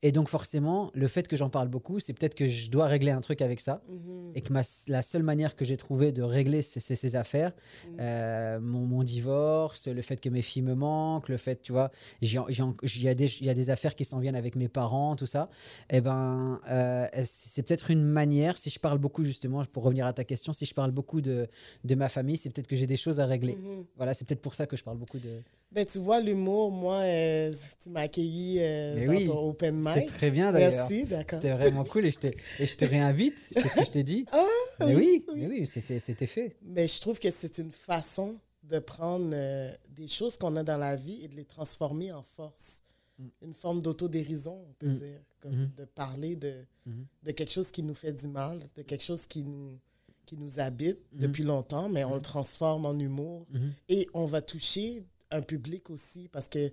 et 0.04 0.12
donc 0.12 0.30
forcément, 0.30 0.90
le 0.96 1.08
fait 1.08 1.28
que 1.28 1.38
j'en 1.38 1.50
parle 1.50 1.68
beaucoup, 1.68 2.00
c'est 2.00 2.14
peut-être 2.14 2.34
que 2.34 2.48
je 2.48 2.72
dois 2.72 2.88
régler 2.88 3.12
un 3.12 3.22
truc 3.22 3.42
avec 3.42 3.60
ça. 3.60 3.84
mhm, 3.88 4.32
Et 4.34 4.42
que 4.42 4.52
ma, 4.52 4.62
la 4.88 5.02
seule 5.04 5.22
manière 5.22 5.56
que 5.56 5.64
j'ai 5.64 5.78
trouvé 5.78 6.12
de 6.12 6.24
régler 6.24 6.62
ces, 6.64 7.16
affaires, 7.16 7.52
Mm. 7.88 7.98
euh, 8.00 8.60
mon, 8.60 8.86
mon 8.88 9.04
divorce, 9.04 9.88
le 9.88 10.02
fait 10.02 10.18
que 10.18 10.30
mes 10.30 10.42
filles 10.42 10.64
me 10.64 10.74
manquent, 10.74 11.30
le 11.30 11.38
fait, 11.38 11.62
tu 11.62 11.72
vois, 11.72 11.92
il 12.22 12.32
y, 12.32 13.08
a 13.08 13.14
des- 13.14 13.38
il 13.40 13.46
y 13.46 13.50
a 13.50 13.54
des 13.54 13.70
affaires 13.70 13.96
qui 13.96 14.06
s'en 14.06 14.20
viennent 14.20 14.36
avec 14.36 14.56
mes 14.56 14.68
parents, 14.70 15.16
tout 15.16 15.26
ça, 15.28 15.50
et 15.90 16.02
ben, 16.02 16.60
euh, 16.70 17.06
c'est 17.26 17.62
peut-être 17.64 17.92
une 17.92 18.04
manière, 18.04 18.58
si 18.58 18.70
je 18.70 18.80
parle 18.80 18.98
beaucoup 18.98 19.24
justement, 19.24 19.64
pour 19.66 19.84
revenir 19.84 20.06
à 20.08 20.14
ta 20.14 20.24
question, 20.24 20.52
si 20.54 20.66
je 20.66 20.74
parle 20.74 20.92
beaucoup 20.92 21.22
de, 21.22 21.48
de 21.84 21.96
ma 21.96 22.10
famille, 22.10 22.38
c'est 22.38 22.50
peut-être 22.50 22.68
que 22.68 22.76
j'ai 22.76 22.88
des 22.88 22.98
choses 22.98 23.20
à 23.20 23.26
régler. 23.28 23.56
mhm. 23.56 23.86
Voilà, 23.98 24.14
c'est 24.16 24.26
peut-être 24.26 24.42
pour 24.42 24.56
ça 24.56 24.66
que 24.66 24.76
je 24.78 24.84
parle 24.84 24.98
beaucoup 24.98 25.20
de... 25.20 25.30
Ben, 25.72 25.86
tu 25.86 26.00
vois, 26.00 26.20
l'humour, 26.20 26.70
moi, 26.70 26.98
euh, 27.00 27.54
tu 27.82 27.90
m'as 27.90 28.02
accueilli 28.02 28.58
euh, 28.60 29.06
dans 29.06 29.14
oui, 29.14 29.26
ton 29.26 29.38
open 29.50 29.84
C'était 29.86 30.00
mic. 30.02 30.10
très 30.10 30.30
bien 30.32 30.52
d'ailleurs. 30.52 30.74
Merci, 30.90 31.06
d'accord. 31.06 31.40
C'était 31.42 31.54
vraiment 31.54 31.86
cool 31.86 32.06
et 32.06 32.12
je, 32.12 32.18
et 32.60 32.66
je 32.66 32.76
te 32.76 32.84
réinvite, 32.84 33.36
c'est 33.52 33.62
ce 33.68 33.76
que 33.76 33.86
je 33.86 33.92
t'ai 33.92 34.04
dit. 34.04 34.26
Ah, 34.34 34.86
mais 34.88 34.96
oui, 34.96 35.24
oui, 35.32 35.34
mais 35.42 35.48
oui, 35.48 35.68
c'était 35.68 36.00
c'était 36.00 36.26
fait. 36.26 36.56
Mais 36.64 36.88
je 36.88 37.00
trouve 37.00 37.20
que 37.20 37.30
c'est 37.30 37.60
une 37.60 37.72
façon 37.72 38.40
de 38.64 38.80
prendre 38.80 39.30
euh, 39.34 39.72
des 39.90 40.08
choses 40.08 40.38
qu'on 40.38 40.56
a 40.56 40.64
dans 40.64 40.78
la 40.78 40.96
vie 40.96 41.24
et 41.24 41.28
de 41.28 41.36
les 41.36 41.46
transformer 41.46 42.12
en 42.12 42.24
force. 42.24 42.84
Mm. 43.20 43.28
Une 43.44 43.54
forme 43.54 43.82
d'autodérision, 43.82 44.54
on 44.68 44.74
peut 44.80 44.88
Mm. 44.90 44.94
dire. 44.96 45.20
Comme 45.40 45.52
Mhm. 45.56 45.72
De 45.78 45.86
parler 45.86 46.36
de, 46.36 46.54
Mhm. 46.86 47.06
de 47.24 47.32
quelque 47.32 47.52
chose 47.52 47.72
qui 47.72 47.82
nous 47.84 47.94
fait 47.96 48.14
du 48.14 48.28
mal, 48.28 48.60
de 48.76 48.82
quelque 48.82 49.04
chose 49.04 49.26
qui 49.28 49.44
nous, 49.44 49.80
qui 50.26 50.36
nous 50.38 50.60
habite 50.60 51.00
Mhm. 51.14 51.20
depuis 51.22 51.44
longtemps, 51.44 51.88
mais 51.90 52.04
on 52.04 52.16
le 52.16 52.22
transforme 52.22 52.86
en 52.86 52.98
humour. 52.98 53.46
Et 53.90 54.08
on 54.14 54.26
va 54.26 54.42
toucher 54.42 55.04
un 55.32 55.42
public 55.42 55.90
aussi 55.90 56.28
parce 56.32 56.48
que 56.50 56.70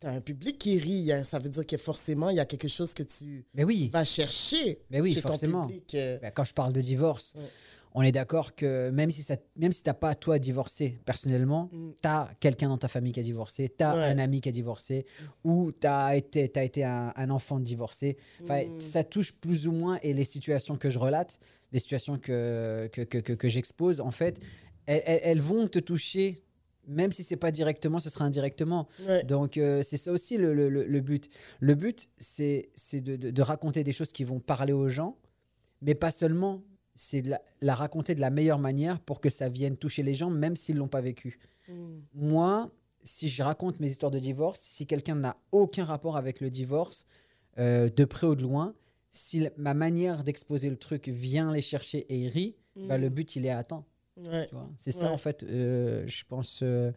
tu 0.00 0.06
as 0.06 0.10
un 0.10 0.20
public 0.20 0.58
qui 0.58 0.78
rit. 0.78 1.10
hein. 1.12 1.24
Ça 1.24 1.38
veut 1.38 1.48
dire 1.48 1.66
que 1.66 1.76
forcément, 1.76 2.30
il 2.30 2.36
y 2.36 2.40
a 2.40 2.44
quelque 2.44 2.68
chose 2.68 2.92
que 2.94 3.02
tu 3.02 3.46
Mais 3.54 3.64
oui, 3.64 3.88
vas 3.92 4.04
chercher 4.04 4.80
Mais 4.90 5.00
oui, 5.00 5.12
chez 5.12 5.20
forcément. 5.20 5.62
ton 5.62 5.68
public. 5.68 5.94
euh, 5.94 6.18
Bah, 6.20 6.30
quand 6.30 6.44
je 6.44 6.54
parle 6.54 6.72
de 6.72 6.80
divorce, 6.82 7.34
Ouais. 7.36 7.42
on 7.94 8.02
est 8.02 8.12
d'accord 8.12 8.54
que 8.54 8.90
même 8.90 9.08
si, 9.10 9.22
ça, 9.22 9.36
même 9.56 9.72
si 9.72 9.82
tu 9.82 9.88
n'as 9.88 9.94
pas 9.94 10.14
toi 10.14 10.38
divorcé 10.38 10.98
personnellement, 11.06 11.70
Mm. 11.72 11.90
tu 12.02 12.08
as 12.08 12.30
quelqu'un 12.40 12.68
dans 12.68 12.76
ta 12.76 12.88
famille 12.88 13.12
qui 13.14 13.20
a 13.20 13.22
divorcé, 13.22 13.72
tu 13.76 13.82
as 13.82 13.94
Ouais. 13.96 14.02
un 14.04 14.18
ami 14.18 14.42
qui 14.42 14.50
a 14.50 14.52
divorcé, 14.52 15.06
ou 15.44 15.72
tu 15.72 15.86
as 15.86 16.14
été, 16.14 16.46
t'as 16.50 16.64
été 16.64 16.84
un, 16.84 17.12
un 17.16 17.30
enfant 17.30 17.58
divorcé. 17.58 18.18
Enfin, 18.42 18.64
Mm. 18.66 18.80
Ça 18.82 19.02
touche 19.02 19.32
plus 19.32 19.66
ou 19.66 19.72
moins, 19.72 19.98
et 20.02 20.12
les 20.12 20.26
situations 20.26 20.76
que 20.76 20.90
je 20.90 20.98
relate, 20.98 21.40
les 21.72 21.78
situations 21.78 22.18
que, 22.18 22.88
que, 22.92 23.00
que, 23.00 23.16
que- 23.18 23.32
que 23.32 23.48
j'expose, 23.48 24.00
en 24.00 24.10
fait, 24.10 24.40
elles 24.86 25.40
vont 25.40 25.66
te 25.68 25.78
toucher. 25.78 26.42
Même 26.86 27.10
si 27.12 27.22
c'est 27.22 27.36
pas 27.36 27.50
directement, 27.50 27.98
ce 28.00 28.10
sera 28.10 28.24
indirectement. 28.24 28.86
ouais. 29.08 29.24
Donc 29.24 29.56
euh, 29.56 29.82
c'est 29.82 29.96
ça 29.96 30.12
aussi 30.12 30.36
le, 30.36 30.54
le- 30.54 30.68
le- 30.68 31.00
but. 31.00 31.28
Le 31.60 31.74
but, 31.74 32.08
c'est 32.16 32.70
c'est 32.74 33.00
de, 33.00 33.16
de- 33.16 33.30
de 33.30 33.42
raconter 33.42 33.82
des 33.84 33.92
choses 33.92 34.12
qui 34.12 34.24
vont 34.24 34.38
parler 34.40 34.72
aux 34.72 34.88
gens, 34.88 35.16
mais 35.82 35.94
pas 35.94 36.10
seulement. 36.10 36.62
C'est 36.98 37.20
de 37.20 37.28
la, 37.30 37.42
la 37.60 37.74
raconter 37.74 38.14
de 38.14 38.22
la 38.22 38.30
meilleure 38.30 38.58
manière 38.58 39.00
pour 39.00 39.20
que 39.20 39.28
ça 39.28 39.50
vienne 39.50 39.76
toucher 39.76 40.02
les 40.02 40.14
gens, 40.14 40.30
même 40.30 40.56
s'ils 40.56 40.76
l'ont 40.76 40.88
pas 40.88 41.02
vécu. 41.02 41.38
Mm. 41.68 41.72
Moi, 42.14 42.70
si 43.04 43.28
je 43.28 43.42
raconte 43.42 43.80
mes 43.80 43.88
histoires 43.90 44.10
de 44.10 44.18
divorce, 44.18 44.60
si 44.60 44.86
quelqu'un 44.86 45.14
n'a 45.16 45.36
aucun 45.52 45.84
rapport 45.84 46.16
avec 46.16 46.40
le 46.40 46.48
divorce, 46.48 47.04
euh, 47.58 47.90
de 47.90 48.04
près 48.06 48.26
ou 48.26 48.34
de 48.34 48.42
loin, 48.42 48.74
si 49.12 49.46
ma 49.58 49.74
manière 49.74 50.24
d'exposer 50.24 50.70
le 50.70 50.76
truc 50.78 51.08
vient 51.08 51.52
les 51.52 51.60
chercher 51.60 52.06
et 52.08 52.28
rient, 52.28 52.54
bah, 52.76 52.96
Mm. 52.96 53.00
le 53.02 53.08
but, 53.10 53.36
il 53.36 53.44
est 53.44 53.50
atteint. 53.50 53.84
Ouais. 54.16 54.48
C'est 54.76 54.92
ça, 54.92 55.06
Ouais. 55.06 55.12
en 55.12 55.18
fait, 55.18 55.42
euh, 55.42 56.04
je 56.06 56.24
pense, 56.24 56.60
euh, 56.62 56.90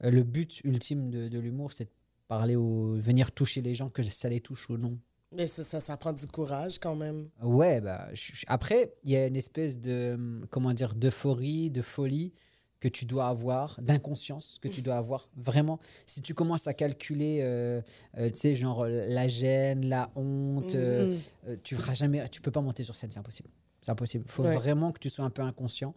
le 0.00 0.22
but 0.22 0.60
ultime 0.64 1.10
de, 1.10 1.28
de 1.28 1.38
l'humour, 1.38 1.72
c'est 1.72 1.84
de 1.84 1.90
parler 2.28 2.56
aux, 2.56 2.94
venir 2.94 3.32
toucher 3.32 3.60
les 3.60 3.74
gens, 3.74 3.88
que 3.88 4.02
ça 4.02 4.28
les 4.28 4.40
touche 4.40 4.70
ou 4.70 4.76
non. 4.76 4.96
Mais 5.32 5.46
ça, 5.46 5.62
ça, 5.64 5.80
ça 5.80 5.96
prend 5.96 6.12
du 6.12 6.26
courage 6.26 6.78
quand 6.78 6.96
même. 6.96 7.28
Ouais, 7.42 7.80
bah, 7.80 8.08
je- 8.14 8.32
après, 8.48 8.92
il 9.04 9.10
y 9.12 9.16
a 9.16 9.26
une 9.26 9.36
espèce 9.36 9.78
de, 9.78 10.40
comment 10.50 10.72
dire, 10.74 10.94
d'euphorie, 10.94 11.70
de 11.70 11.82
folie 11.82 12.32
que 12.80 12.88
tu 12.88 13.04
dois 13.04 13.28
avoir, 13.28 13.78
d'inconscience 13.82 14.58
que 14.60 14.66
tu 14.68 14.80
dois 14.80 14.96
avoir. 14.96 15.28
Vraiment, 15.36 15.78
si 16.06 16.22
tu 16.22 16.32
commences 16.34 16.66
à 16.66 16.72
calculer, 16.74 17.40
euh, 17.42 17.82
euh, 18.16 18.30
tu 18.30 18.36
sais, 18.38 18.54
genre 18.54 18.86
la 18.86 19.28
gêne, 19.28 19.86
la 19.86 20.10
honte, 20.16 20.74
euh, 20.74 21.06
Mhm. 21.12 21.18
euh, 21.48 21.56
tu 21.62 21.74
feras 21.76 21.94
jamais, 21.94 22.26
tu 22.30 22.40
peux 22.40 22.50
pas 22.50 22.62
monter 22.62 22.82
sur 22.82 22.94
scène, 22.94 23.10
c'est 23.10 23.18
impossible. 23.18 23.50
C'est 23.82 23.90
impossible. 23.90 24.24
Il 24.26 24.30
faut 24.32 24.44
Ouais. 24.44 24.54
vraiment 24.54 24.92
que 24.92 24.98
tu 24.98 25.10
sois 25.10 25.24
un 25.24 25.30
peu 25.30 25.42
inconscient 25.42 25.94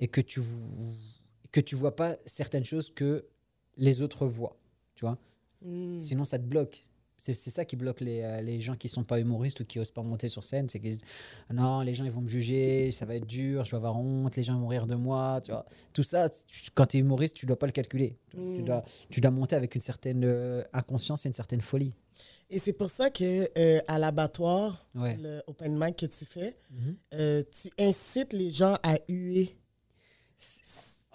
et 0.00 0.08
que 0.08 0.20
tu 0.20 0.40
que 1.52 1.60
tu 1.60 1.74
vois 1.76 1.94
pas 1.96 2.16
certaines 2.26 2.64
choses 2.64 2.90
que 2.92 3.24
les 3.76 4.02
autres 4.02 4.26
voient, 4.26 4.56
tu 4.94 5.04
vois. 5.04 5.18
Mm. 5.62 5.98
Sinon, 5.98 6.24
ça 6.24 6.38
te 6.38 6.44
bloque. 6.44 6.82
C'est 7.22 7.34
ça 7.34 7.66
qui 7.66 7.76
bloque 7.76 8.00
les, 8.00 8.22
euh, 8.22 8.40
les 8.40 8.62
gens 8.62 8.76
qui 8.76 8.88
sont 8.88 9.04
pas 9.04 9.20
humoristes 9.20 9.60
ou 9.60 9.64
qui 9.66 9.78
osent 9.78 9.90
pas 9.90 10.02
monter 10.02 10.30
sur 10.30 10.42
scène. 10.42 10.70
C'est 10.70 10.80
qu'ils 10.80 10.92
disent 10.92 11.04
non, 11.52 11.82
les 11.82 11.92
gens 11.92 12.04
ils 12.04 12.10
vont 12.10 12.22
me 12.22 12.28
juger, 12.28 12.90
ça 12.92 13.04
va 13.04 13.14
être 13.16 13.26
dur, 13.26 13.62
je 13.66 13.72
vais 13.72 13.76
avoir 13.76 13.98
honte, 13.98 14.36
les 14.36 14.42
gens 14.42 14.58
vont 14.58 14.68
rire 14.68 14.86
de 14.86 14.94
moi. 14.94 15.40
Tu 15.44 15.50
vois. 15.52 15.66
Tout 15.92 16.02
ça, 16.02 16.30
tu- 16.30 16.70
quand 16.74 16.86
tu 16.86 16.96
es 16.96 17.00
humoriste, 17.00 17.36
tu 17.36 17.44
dois 17.44 17.58
pas 17.58 17.66
le 17.66 17.72
calculer. 17.72 18.16
Tu, 18.30 18.36
vois. 18.38 18.46
Tu 18.56 18.62
Mm. 18.62 18.64
dois, 18.64 18.84
tu 19.10 19.20
dois 19.20 19.30
monter 19.32 19.54
avec 19.54 19.74
une 19.74 19.82
certaine 19.82 20.24
euh, 20.24 20.62
inconscience 20.72 21.26
et 21.26 21.28
une 21.28 21.34
certaine 21.34 21.60
folie. 21.60 21.92
Et 22.48 22.58
c'est 22.58 22.72
pour 22.72 22.88
ça 22.88 23.10
que 23.10 23.50
euh, 23.58 23.80
à 23.86 23.98
l'abattoir, 23.98 24.86
Ouais. 24.94 25.18
le 25.20 25.42
open 25.46 25.76
mic 25.78 25.96
que 25.96 26.06
tu 26.06 26.24
fais, 26.24 26.56
Mhm. 26.70 26.96
euh, 27.14 27.42
tu 27.52 27.68
incites 27.78 28.32
les 28.32 28.50
gens 28.50 28.78
à 28.82 28.96
huer. 29.10 29.56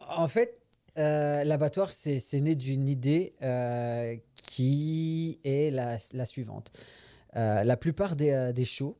En 0.08 0.28
fait, 0.28 0.60
euh, 0.98 1.44
l'abattoir, 1.44 1.92
c'est 1.92 2.40
né 2.40 2.56
d'une 2.56 2.88
idée 2.88 3.34
euh, 3.42 4.16
qui 4.36 5.40
est 5.44 5.72
la, 5.74 5.98
la 6.14 6.26
suivante. 6.26 6.72
Euh, 7.36 7.64
la 7.64 7.78
plupart 7.78 8.16
des, 8.16 8.52
des 8.54 8.66
shows, 8.66 8.98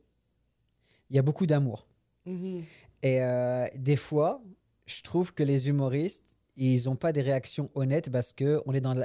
il 1.10 1.16
y 1.16 1.18
a 1.18 1.22
beaucoup 1.22 1.46
d'amour. 1.46 1.86
Mhm. 2.26 2.64
Et 3.02 3.20
des 3.76 3.96
fois, 3.96 4.42
je 4.86 5.00
trouve 5.02 5.32
que 5.32 5.44
les 5.44 5.68
humoristes, 5.68 6.36
ils 6.56 6.84
n'ont 6.86 6.96
pas 6.96 7.12
des 7.12 7.22
réactions 7.22 7.70
honnêtes 7.74 8.10
parce 8.10 8.32
qu'il 8.32 8.60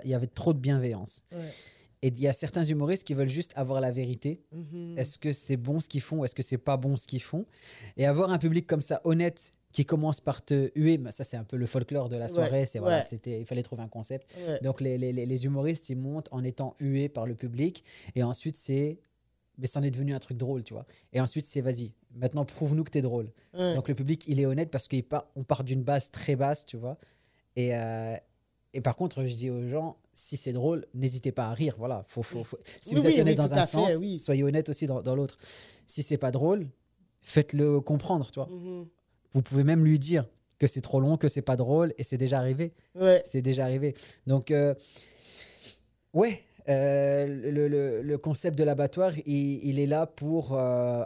y 0.05 0.13
avait 0.13 0.27
trop 0.27 0.53
de 0.53 0.59
bienveillance. 0.59 1.23
Ouais. 1.31 1.53
Et 2.01 2.07
il 2.07 2.19
y 2.19 2.27
a 2.27 2.33
certains 2.33 2.63
humoristes 2.63 3.05
qui 3.05 3.13
veulent 3.13 3.29
juste 3.29 3.53
avoir 3.55 3.79
la 3.79 3.91
vérité. 3.91 4.41
Mhm. 4.51 4.97
Est-ce 4.97 5.19
que 5.19 5.31
c'est 5.33 5.57
bon 5.57 5.79
ce 5.79 5.87
qu'ils 5.87 6.01
font 6.01 6.19
ou 6.19 6.25
est-ce 6.25 6.33
que 6.33 6.41
c'est 6.41 6.57
pas 6.57 6.77
bon 6.77 6.95
ce 6.95 7.05
qu'ils 7.05 7.21
font? 7.21 7.45
Et 7.95 8.07
avoir 8.07 8.31
un 8.31 8.39
public 8.39 8.65
comme 8.65 8.81
ça 8.81 9.01
honnête 9.03 9.53
qui 9.71 9.85
commence 9.85 10.19
par 10.21 10.43
te 10.43 10.71
huer, 10.75 10.97
bah, 10.97 11.11
ça 11.11 11.23
c'est 11.23 11.37
un 11.37 11.43
peu 11.43 11.55
le 11.57 11.65
folklore 11.65 12.09
de 12.09 12.15
la 12.17 12.25
Ouais, 12.25 12.31
soirée. 12.31 12.65
C'est 12.65 12.79
voilà, 12.79 12.97
ouais. 12.97 13.03
c'était, 13.03 13.39
il 13.39 13.45
fallait 13.45 13.63
trouver 13.63 13.83
un 13.83 13.87
concept. 13.87 14.33
Ouais. 14.47 14.59
Donc 14.61 14.81
les, 14.81 14.97
les- 14.97 15.13
les- 15.13 15.25
les 15.25 15.45
humoristes 15.45 15.89
ils 15.89 15.97
montent 15.97 16.27
en 16.31 16.43
étant 16.43 16.75
hués 16.79 17.09
par 17.09 17.25
le 17.25 17.35
public 17.35 17.83
et 18.15 18.23
ensuite 18.23 18.57
c'est, 18.57 18.99
mais 19.57 19.67
c'en 19.67 19.81
est 19.83 19.91
devenu 19.91 20.13
un 20.13 20.19
truc 20.19 20.37
drôle, 20.37 20.63
tu 20.63 20.73
vois. 20.73 20.85
Et 21.13 21.21
ensuite 21.21 21.45
c'est 21.45 21.61
vas-y, 21.61 21.91
maintenant 22.15 22.45
prouve-nous 22.45 22.83
que 22.83 22.89
t'es 22.91 23.01
drôle. 23.01 23.31
Donc 23.53 23.87
le 23.87 23.95
public, 23.95 24.23
il 24.27 24.39
est 24.39 24.45
honnête 24.45 24.69
parce 24.71 24.87
qu'on 24.87 25.01
part, 25.01 25.25
on 25.35 25.43
part 25.43 25.63
d'une 25.63 25.83
base 25.83 26.11
très 26.11 26.35
basse, 26.35 26.65
tu 26.65 26.77
vois. 26.77 26.97
Et, 27.55 27.75
euh, 27.75 28.15
et 28.73 28.81
par 28.81 28.95
contre, 28.95 29.25
je 29.25 29.35
dis 29.35 29.49
aux 29.49 29.67
gens, 29.67 29.97
si 30.13 30.35
c'est 30.37 30.53
drôle, 30.53 30.85
n'hésitez 30.93 31.31
pas 31.31 31.45
à 31.47 31.53
rire. 31.53 31.75
Voilà. 31.77 32.03
Faut, 32.07 32.23
faut, 32.23 32.43
faut- 32.43 32.57
Si 32.81 32.95
Oui, 32.95 33.01
vous 33.01 33.07
êtes 33.07 33.13
oui, 33.15 33.21
honnête 33.21 33.37
dans 33.37 33.53
un 33.53 33.65
fait, 33.65 33.71
sens, 33.77 33.91
oui. 33.99 34.19
soyez 34.19 34.43
honnête 34.43 34.67
aussi 34.69 34.85
dans, 34.87 35.01
dans 35.01 35.15
l'autre. 35.15 35.37
Si 35.87 36.01
c'est 36.03 36.17
pas 36.17 36.31
drôle, 36.31 36.67
faites-le 37.21 37.81
comprendre, 37.81 38.29
tu 38.31 38.39
vois. 38.39 38.47
Mhm. 38.49 38.87
Vous 39.33 39.41
pouvez 39.41 39.63
même 39.63 39.83
lui 39.85 39.97
dire, 39.99 40.25
que 40.59 40.67
c'est 40.67 40.81
trop 40.81 40.99
long, 40.99 41.17
que 41.17 41.27
c'est 41.27 41.41
pas 41.41 41.55
drôle, 41.55 41.93
et 41.97 42.03
c'est 42.03 42.17
déjà 42.17 42.37
arrivé. 42.39 42.73
Ouais. 42.95 43.21
C'est 43.25 43.41
déjà 43.41 43.63
arrivé. 43.63 43.95
Donc, 44.27 44.51
euh, 44.51 44.75
ouais, 46.13 46.41
euh, 46.69 47.25
le, 47.27 47.67
le- 47.67 48.01
le 48.01 48.17
concept 48.17 48.57
de 48.57 48.63
l'abattoir, 48.63 49.13
il, 49.25 49.63
il 49.65 49.79
est 49.79 49.87
là 49.87 50.05
pour, 50.05 50.53
euh, 50.57 51.03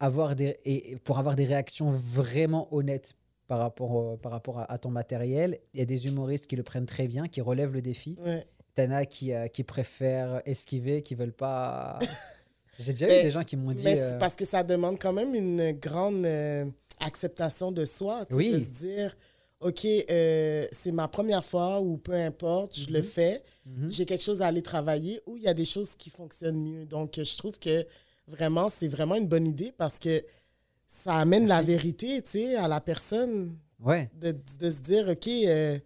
avoir 0.00 0.34
des, 0.36 0.56
et 0.64 0.96
pour 1.04 1.18
avoir 1.18 1.34
des 1.36 1.44
réactions 1.44 1.90
vraiment 1.90 2.72
honnêtes 2.74 3.14
par 3.46 3.58
rapport, 3.60 3.90
au- 3.92 4.16
par 4.16 4.32
rapport 4.32 4.58
à, 4.60 4.70
à 4.72 4.78
ton 4.78 4.90
matériel. 4.90 5.58
Il 5.74 5.80
y 5.80 5.82
a 5.82 5.86
des 5.86 6.06
humoristes 6.06 6.46
qui 6.46 6.56
le 6.56 6.62
prennent 6.62 6.86
très 6.86 7.06
bien, 7.08 7.28
qui 7.28 7.40
relèvent 7.40 7.72
le 7.72 7.82
défi. 7.82 8.16
Ouais. 8.24 8.44
T'en 8.74 8.90
as 8.90 9.06
qui, 9.06 9.32
euh, 9.32 9.48
qui 9.48 9.62
préfèrent 9.64 10.42
esquiver, 10.46 11.02
qui 11.02 11.14
veulent 11.14 11.32
pas. 11.32 11.98
J'ai 12.78 12.92
déjà 12.92 13.06
Mais- 13.06 13.20
eu 13.20 13.24
des 13.24 13.30
gens 13.30 13.42
qui 13.42 13.56
m'ont 13.56 13.72
dit. 13.72 13.84
Mais 13.84 13.96
c'est 13.96 14.18
parce 14.18 14.36
que 14.36 14.44
ça 14.44 14.62
demande 14.62 14.98
quand 15.00 15.12
même 15.12 15.34
une 15.34 15.72
grande 15.72 16.24
acceptation 17.00 17.72
de 17.72 17.84
soi. 17.84 18.24
Oui. 18.30 18.52
De 18.52 18.58
se 18.58 18.64
dire, 18.68 19.16
OK, 19.60 19.84
euh, 19.84 20.66
c'est 20.72 20.92
ma 20.92 21.08
première 21.08 21.44
fois 21.44 21.80
ou 21.80 21.96
peu 21.96 22.12
importe, 22.12 22.78
je 22.78 22.90
le 22.92 23.02
fais. 23.02 23.42
mhm. 23.66 23.90
J'ai 23.90 24.06
quelque 24.06 24.22
chose 24.22 24.40
à 24.42 24.46
aller 24.46 24.62
travailler 24.62 25.20
ou 25.26 25.36
il 25.36 25.42
y 25.42 25.48
a 25.48 25.54
des 25.54 25.64
choses 25.64 25.96
qui 25.96 26.10
fonctionnent 26.10 26.62
mieux. 26.62 26.84
Donc, 26.86 27.14
je 27.16 27.36
trouve 27.36 27.58
que 27.58 27.86
vraiment, 28.26 28.68
c'est 28.68 28.88
vraiment 28.88 29.14
une 29.16 29.26
bonne 29.26 29.46
idée 29.46 29.72
parce 29.76 29.98
que 29.98 30.22
ça 30.86 31.16
amène 31.16 31.46
la 31.46 31.60
vérité, 31.62 32.22
tu 32.22 32.30
sais, 32.30 32.54
à 32.56 32.68
la 32.68 32.80
personne 32.80 33.56
Ouais. 33.80 34.10
de, 34.20 34.32
de 34.58 34.70
se 34.70 34.80
dire, 34.80 35.08
OK, 35.08 35.28
euh, 35.28 35.78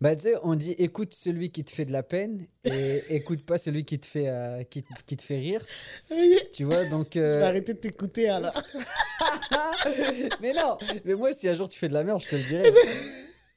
Bah, 0.00 0.14
tu 0.14 0.22
sais, 0.22 0.34
on 0.42 0.54
dit 0.54 0.72
écoute 0.78 1.14
celui 1.14 1.50
qui 1.50 1.64
te 1.64 1.70
fait 1.70 1.84
de 1.86 1.92
la 1.92 2.02
peine 2.02 2.46
et 2.64 3.02
écoute 3.10 3.44
pas 3.46 3.56
celui 3.58 3.84
qui 3.84 3.98
te 3.98 4.06
fait, 4.06 4.28
euh, 4.28 4.62
qui, 4.64 4.82
te- 4.82 5.02
qui 5.06 5.16
te 5.16 5.22
fait 5.22 5.38
rire. 5.38 5.62
je 6.10 6.44
Tu 6.52 6.64
vois, 6.64 6.84
donc. 6.86 7.14
vais 7.14 7.20
euh, 7.20 7.42
arrêter 7.44 7.74
de 7.74 7.78
t'écouter 7.78 8.28
alors. 8.28 8.52
mais 10.40 10.52
non, 10.52 10.76
mais 11.04 11.14
moi, 11.14 11.32
si 11.32 11.48
un 11.48 11.54
jour 11.54 11.68
tu 11.68 11.78
fais 11.78 11.88
de 11.88 11.94
la 11.94 12.04
merde, 12.04 12.20
je 12.20 12.28
te 12.28 12.36
le 12.36 12.42
dirai. 12.42 12.72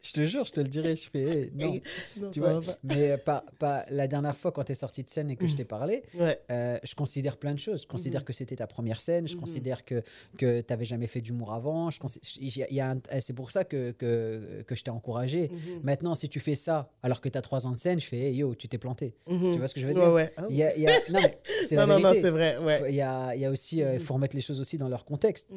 Je 0.02 0.14
te 0.14 0.24
jure, 0.24 0.46
je 0.46 0.52
te 0.54 0.62
le 0.62 0.68
dirai. 0.70 0.96
Je 0.96 1.10
fais, 1.10 1.22
hey, 1.24 1.52
non. 1.56 1.74
Non, 2.18 2.32
Tu 2.32 2.40
vois, 2.40 2.62
mais 2.84 3.18
pas, 3.18 3.44
pas 3.60 3.86
la 3.90 4.08
dernière 4.08 4.36
fois 4.36 4.52
quand 4.54 4.64
tu 4.64 4.72
es 4.72 4.76
sorti 4.76 5.04
de 5.04 5.10
scène 5.10 5.30
et 5.30 5.36
que 5.36 5.46
je 5.46 5.56
t'ai 5.58 5.66
parlé, 5.66 6.04
Ouais. 6.18 6.40
euh, 6.52 6.78
je 6.84 6.96
considère 6.96 7.36
plein 7.36 7.54
de 7.54 7.60
choses. 7.60 7.82
Je 7.82 7.88
considère 7.88 8.24
que 8.24 8.32
c'était 8.32 8.56
ta 8.56 8.66
première 8.68 9.02
scène, 9.02 9.28
je 9.28 9.34
Mhm. 9.36 9.40
considère 9.42 9.84
que, 9.84 10.02
que 10.38 10.62
tu 10.62 10.66
n'avais 10.70 10.86
jamais 10.86 11.08
fait 11.08 11.20
d'humour 11.20 11.54
avant. 11.54 11.90
Je 11.90 12.00
y 12.40 12.80
a- 12.82 12.96
C'est 13.20 13.34
pour 13.34 13.52
ça 13.52 13.66
que, 13.66 13.92
que, 13.92 14.64
que 14.66 14.74
je 14.76 14.84
t'ai 14.84 14.92
encouragé. 14.92 15.50
Mhm. 15.52 15.82
Maintenant, 15.84 16.16
si 16.16 16.30
tu 16.30 16.40
fais 16.40 16.56
ça 16.56 16.90
alors 17.04 17.20
que 17.20 17.28
tu 17.28 17.38
as 17.38 17.42
trois 17.42 17.68
ans 17.68 17.72
de 17.72 17.80
scène, 17.80 18.00
je 18.00 18.08
fais 18.08 18.20
hey, 18.20 18.36
yo, 18.38 18.56
tu 18.56 18.70
t'es 18.70 18.78
planté. 18.78 19.16
Tu 19.28 19.34
vois 19.58 19.68
ce 19.68 19.74
que 19.74 19.82
je 19.82 19.88
veux 19.88 19.94
dire? 19.94 20.14
ouais. 20.14 20.34
Il 20.50 20.56
y 20.56 20.64
a- 20.64 20.76
il 20.78 20.84
y 20.84 20.88
a- 20.88 20.92
Non, 21.10 21.20
c'est 21.68 21.76
Non, 21.76 22.00
non, 22.00 22.14
c'est 22.14 22.30
vrai. 22.32 22.56
Il 22.90 22.96
y 22.96 23.02
a, 23.02 23.36
y 23.36 23.46
a 23.46 23.52
aussi, 23.52 23.84
euh, 23.84 24.00
faut 24.00 24.14
remettre 24.14 24.36
les 24.36 24.42
choses 24.42 24.60
aussi 24.62 24.78
dans 24.78 24.88
leur 24.88 25.04
contexte. 25.04 25.50
tu 25.50 25.56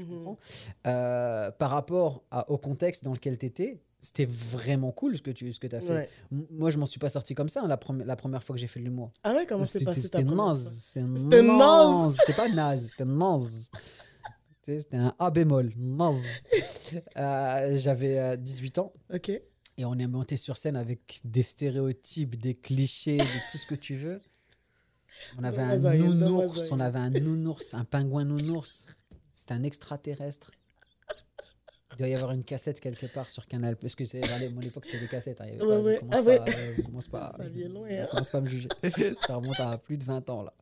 Euh, 0.87 1.51
par 1.53 1.71
rapport 1.71 2.23
à- 2.31 2.51
au 2.51 2.59
contexte 2.59 3.05
dans 3.05 3.13
lequel 3.13 3.39
tu 3.39 3.47
étais, 3.47 3.81
c'était 4.03 4.27
vraiment 4.27 4.91
cool 4.91 5.17
ce 5.17 5.23
que 5.23 5.31
tu 5.31 5.51
ce 5.53 5.61
que 5.61 5.75
as 5.75 5.81
fait. 5.81 5.89
Ouais. 5.89 6.09
Moi, 6.51 6.71
je 6.71 6.79
m'en 6.79 6.87
suis 6.87 6.99
pas 6.99 7.09
sorti 7.09 7.35
comme 7.37 7.49
ça 7.49 7.63
hein, 7.63 7.69
la, 7.69 7.77
premi- 7.79 8.05
la 8.05 8.17
première 8.17 8.43
fois 8.43 8.55
que 8.57 8.61
j'ai 8.61 8.67
fait 8.67 8.81
de 8.81 8.85
l'humour. 8.85 9.13
Ah 9.23 9.33
ouais, 9.33 9.47
comment 9.49 9.65
c'est 9.65 9.83
passé 9.85 10.03
ta 10.11 10.19
c'était 10.19 10.25
première 10.25 10.49
naze. 10.49 10.69
C'était 10.93 11.43
naze. 11.43 12.17
C'était 12.19 12.33
pas 12.37 12.49
naze, 12.49 12.87
c'était 12.89 13.05
naze. 13.05 13.71
Tu 14.65 14.73
sais, 14.73 14.81
C'était 14.81 14.97
un 14.97 15.15
A 15.19 15.31
bémol, 15.31 15.71
naze. 15.79 16.23
Euh, 17.17 17.75
J'avais 17.79 18.19
euh, 18.19 18.37
18 18.37 18.77
ans 18.77 18.93
OK. 19.15 19.31
et 19.31 19.85
on 19.87 19.95
est 19.95 20.07
monté 20.07 20.37
sur 20.37 20.59
scène 20.59 20.77
avec 20.77 21.21
des 21.25 21.43
stéréotypes, 21.43 22.37
des 22.37 22.55
clichés, 22.55 23.17
de 23.17 23.51
tout 23.51 23.57
ce 23.57 23.67
que 23.67 23.75
tu 23.75 23.97
veux. 23.97 24.21
On 25.39 25.45
avait 25.45 25.63
un 25.63 25.95
nounours, 25.95 26.71
on 26.71 26.81
avait 26.81 26.99
un 26.99 27.09
nounours, 27.09 27.73
un 27.73 27.85
pingouin 27.85 28.25
nounours. 28.27 28.89
C'était 29.33 29.55
un 29.55 29.63
extraterrestre. 29.63 30.51
Il 31.93 31.99
doit 31.99 32.09
y 32.09 32.15
avoir 32.15 32.33
une 32.33 32.45
cassette 32.45 32.81
quelque 32.81 33.07
part 33.07 33.29
sur 33.31 33.47
Canal. 33.47 33.77
Parce 33.77 33.95
que 33.95 34.05
c'est, 34.05 34.23
à 34.25 34.51
mon 34.51 34.61
époque, 34.63 34.85
c'était 34.87 35.01
des 35.01 35.09
cassettes. 35.09 35.41
hein, 35.41 35.47
Ouais, 35.53 35.59
pas- 35.59 35.79
ouais. 35.81 35.97
commence 35.99 36.15
Ah 36.17 36.23
ouais. 36.23 36.37
pas, 36.39 36.45
euh, 36.51 36.83
commence 36.85 37.09
pas, 37.09 37.33
Ça 37.37 37.49
vient 37.49 37.69
loin, 37.69 37.87
hein. 37.91 38.07
commence 38.11 38.29
pas 38.29 38.39
à 38.39 38.41
me 38.41 38.49
juger. 38.49 38.69
Ça 39.27 39.35
remonte 39.37 39.61
à 39.61 39.77
plus 39.79 39.99
de 39.99 40.05
20 40.05 40.31
ans, 40.31 40.43
là. 40.43 40.55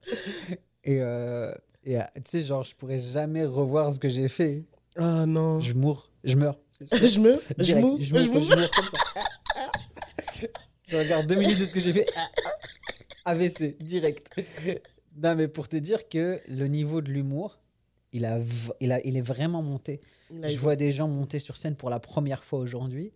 Et, 0.85 1.01
euh, 1.01 1.55
et 1.85 1.99
euh, 1.99 2.03
tu 2.17 2.23
sais, 2.27 2.41
genre, 2.41 2.65
je 2.65 2.75
pourrais 2.75 2.99
jamais 2.99 3.45
revoir 3.45 3.93
ce 3.95 4.01
que 4.01 4.09
j'ai 4.09 4.29
fait. 4.29 4.65
Ah 4.97 5.25
non. 5.27 5.61
Je 5.61 5.73
mourre, 5.75 6.11
je 6.25 6.37
meurs. 6.37 6.59
Je 6.81 7.21
me. 7.21 7.41
Je 7.59 7.75
mou. 7.75 7.97
je 8.01 8.15
meurs, 8.15 8.25
je 8.25 8.55
meurs 8.57 8.71
comme 8.71 8.85
ça. 8.85 10.49
je 10.87 10.97
regarde 10.97 11.27
deux 11.27 11.37
minutes 11.37 11.61
de 11.61 11.65
ce 11.65 11.75
que 11.75 11.81
j'ai 11.81 11.93
fait. 11.93 12.07
AVC, 13.25 13.77
direct. 13.81 14.29
Non, 15.23 15.35
mais 15.37 15.47
pour 15.49 15.69
te 15.69 15.77
dire 15.77 16.09
que 16.09 16.41
le 16.49 16.67
niveau 16.67 17.01
de 17.03 17.11
l'humour, 17.11 17.60
il, 18.13 18.25
a, 18.25 18.39
il, 18.81 18.93
a, 18.93 19.01
il 19.07 19.17
est 19.17 19.21
vraiment 19.23 19.63
monté. 19.63 20.01
Je 20.31 20.59
vois 20.59 20.77
des 20.77 20.93
gens 20.93 21.09
monter 21.09 21.39
sur 21.39 21.57
scène 21.57 21.75
pour 21.77 21.91
la 21.91 22.01
première 22.01 22.45
fois 22.45 22.59
aujourd'hui. 22.59 23.13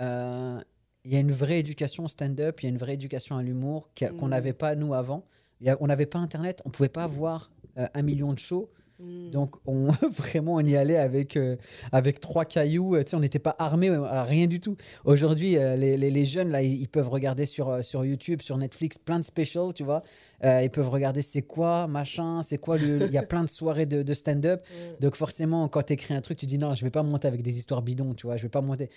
Euh, 0.00 0.60
Il 1.04 1.12
y 1.12 1.16
a 1.16 1.18
une 1.20 1.32
vraie 1.32 1.58
éducation 1.58 2.04
au 2.04 2.08
stand-up, 2.08 2.60
il 2.60 2.64
y 2.64 2.66
a 2.68 2.70
une 2.70 2.78
vraie 2.78 2.94
éducation 2.94 3.36
à 3.36 3.42
l'humour 3.42 3.90
qu'on 3.98 4.26
Mm. 4.26 4.30
n'avait 4.30 4.52
pas 4.52 4.76
nous 4.76 4.94
avant. 4.94 5.24
Il 5.60 5.66
y 5.66 5.70
a- 5.70 5.76
on 5.80 5.88
n'avait 5.88 6.06
pas 6.06 6.20
Internet, 6.20 6.62
on 6.64 6.70
pouvait 6.70 6.88
pas 6.88 7.06
voir 7.08 7.50
euh, 7.78 7.88
un 7.94 8.02
million 8.02 8.32
de 8.32 8.38
shows. 8.38 8.70
Mm. 9.02 9.30
Donc, 9.30 9.56
on, 9.66 9.88
vraiment, 10.12 10.54
on 10.54 10.60
y 10.60 10.76
allait 10.76 10.96
avec, 10.96 11.36
euh, 11.36 11.56
avec 11.90 12.20
trois 12.20 12.44
cailloux. 12.44 12.94
euh, 12.94 13.02
Tu 13.04 13.10
sais, 13.10 13.16
on 13.16 13.20
n'était 13.20 13.38
pas 13.38 13.54
armé 13.58 13.88
à 13.88 14.24
rien 14.24 14.46
du 14.46 14.60
tout. 14.60 14.76
Aujourd'hui, 15.04 15.56
euh, 15.56 15.76
les, 15.76 15.96
les- 15.96 16.10
les 16.10 16.24
jeunes, 16.24 16.50
là, 16.50 16.62
ils, 16.62 16.88
peuvent 16.88 17.08
regarder 17.08 17.46
sur, 17.46 17.68
euh, 17.68 17.82
sur 17.82 18.04
YouTube, 18.04 18.42
sur 18.42 18.56
Netflix, 18.58 18.98
plein 18.98 19.18
de 19.18 19.24
specials, 19.24 19.72
tu 19.74 19.82
vois. 19.84 20.02
Euh, 20.44 20.62
ils 20.62 20.70
peuvent 20.70 20.88
regarder 20.90 21.22
c'est 21.22 21.42
quoi, 21.42 21.86
machin, 21.86 22.42
c'est 22.42 22.58
quoi. 22.58 22.76
le- 22.78 23.06
Il 23.06 23.12
y 23.12 23.18
a 23.18 23.22
plein 23.22 23.42
de 23.42 23.48
soirées 23.48 23.86
de, 23.86 24.02
de 24.02 24.14
stand-up. 24.14 24.64
Donc, 25.00 25.16
forcément, 25.16 25.68
quand 25.68 25.82
tu 25.82 25.92
écris 25.94 26.14
un 26.14 26.20
truc, 26.20 26.38
tu 26.38 26.46
dis 26.46 26.58
non, 26.58 26.74
je 26.74 26.84
vais 26.84 26.90
pas 26.90 27.02
monter 27.02 27.26
avec 27.28 27.42
des 27.42 27.58
histoires 27.58 27.82
bidons, 27.82 28.14
tu 28.14 28.26
vois. 28.26 28.36
Je 28.36 28.42
vais 28.42 28.48
pas 28.48 28.60
monter. 28.60 28.90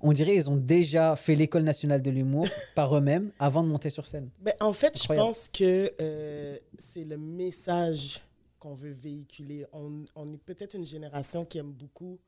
On 0.00 0.12
dirait 0.12 0.34
ils 0.36 0.50
ont 0.50 0.56
déjà 0.56 1.16
fait 1.16 1.34
l'école 1.34 1.62
nationale 1.62 2.02
de 2.02 2.10
l'humour 2.10 2.46
par 2.74 2.96
eux-mêmes 2.96 3.30
avant 3.38 3.62
de 3.62 3.68
monter 3.68 3.90
sur 3.90 4.06
scène. 4.06 4.28
Ben, 4.40 4.52
en 4.60 4.72
fait, 4.72 4.88
Incroyable. 4.96 5.26
je 5.26 5.26
pense 5.28 5.48
que 5.48 5.90
euh, 6.00 6.56
c'est 6.92 7.04
le 7.04 7.16
message 7.16 8.20
qu'on 8.66 8.74
veut 8.74 8.90
véhiculer. 8.90 9.64
On, 9.72 10.04
on 10.16 10.32
est 10.34 10.38
peut-être 10.38 10.74
une 10.74 10.84
génération 10.84 11.44
qui 11.44 11.58
aime 11.58 11.70
beaucoup 11.72 12.18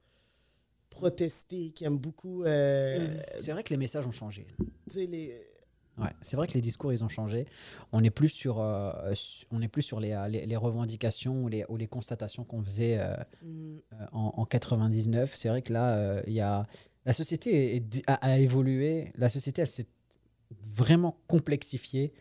protester, 0.88 1.70
qui 1.72 1.84
aime 1.84 1.98
beaucoup 1.98 2.44
euh, 2.44 3.18
C'est 3.38 3.50
vrai 3.50 3.64
que 3.64 3.70
les 3.70 3.76
messages 3.76 4.06
ont 4.06 4.12
changé. 4.12 4.46
les, 4.94 5.40
Ouais, 5.98 6.10
c'est 6.22 6.36
vrai 6.36 6.46
que 6.46 6.52
les 6.52 6.60
discours 6.60 6.92
ils 6.92 7.02
ont 7.02 7.08
changé. 7.08 7.44
On 7.90 8.00
n'est 8.00 8.10
plus 8.12 8.28
sur, 8.28 8.60
euh, 8.60 9.12
on 9.50 9.60
est 9.62 9.66
plus 9.66 9.82
sur 9.82 9.98
les, 9.98 10.12
euh, 10.12 10.28
les, 10.28 10.46
les 10.46 10.54
revendications 10.56 11.42
ou 11.42 11.48
les, 11.48 11.64
ou 11.68 11.76
les 11.76 11.88
constatations 11.88 12.44
qu'on 12.44 12.62
faisait 12.62 12.98
euh, 13.00 13.16
mm, 13.42 13.78
en, 14.12 14.34
en 14.36 14.44
99. 14.46 15.34
C'est 15.34 15.48
vrai 15.48 15.60
que 15.62 15.72
là, 15.72 16.22
il 16.28 16.34
y 16.34 16.40
a 16.40 16.68
la 17.04 17.12
société 17.12 17.74
est- 17.76 18.02
a, 18.06 18.14
a 18.14 18.38
évolué. 18.38 19.10
La 19.16 19.28
société, 19.28 19.62
elle 19.62 19.66
s'est 19.68 19.88
vraiment 20.62 21.18
complexifiée. 21.26 22.12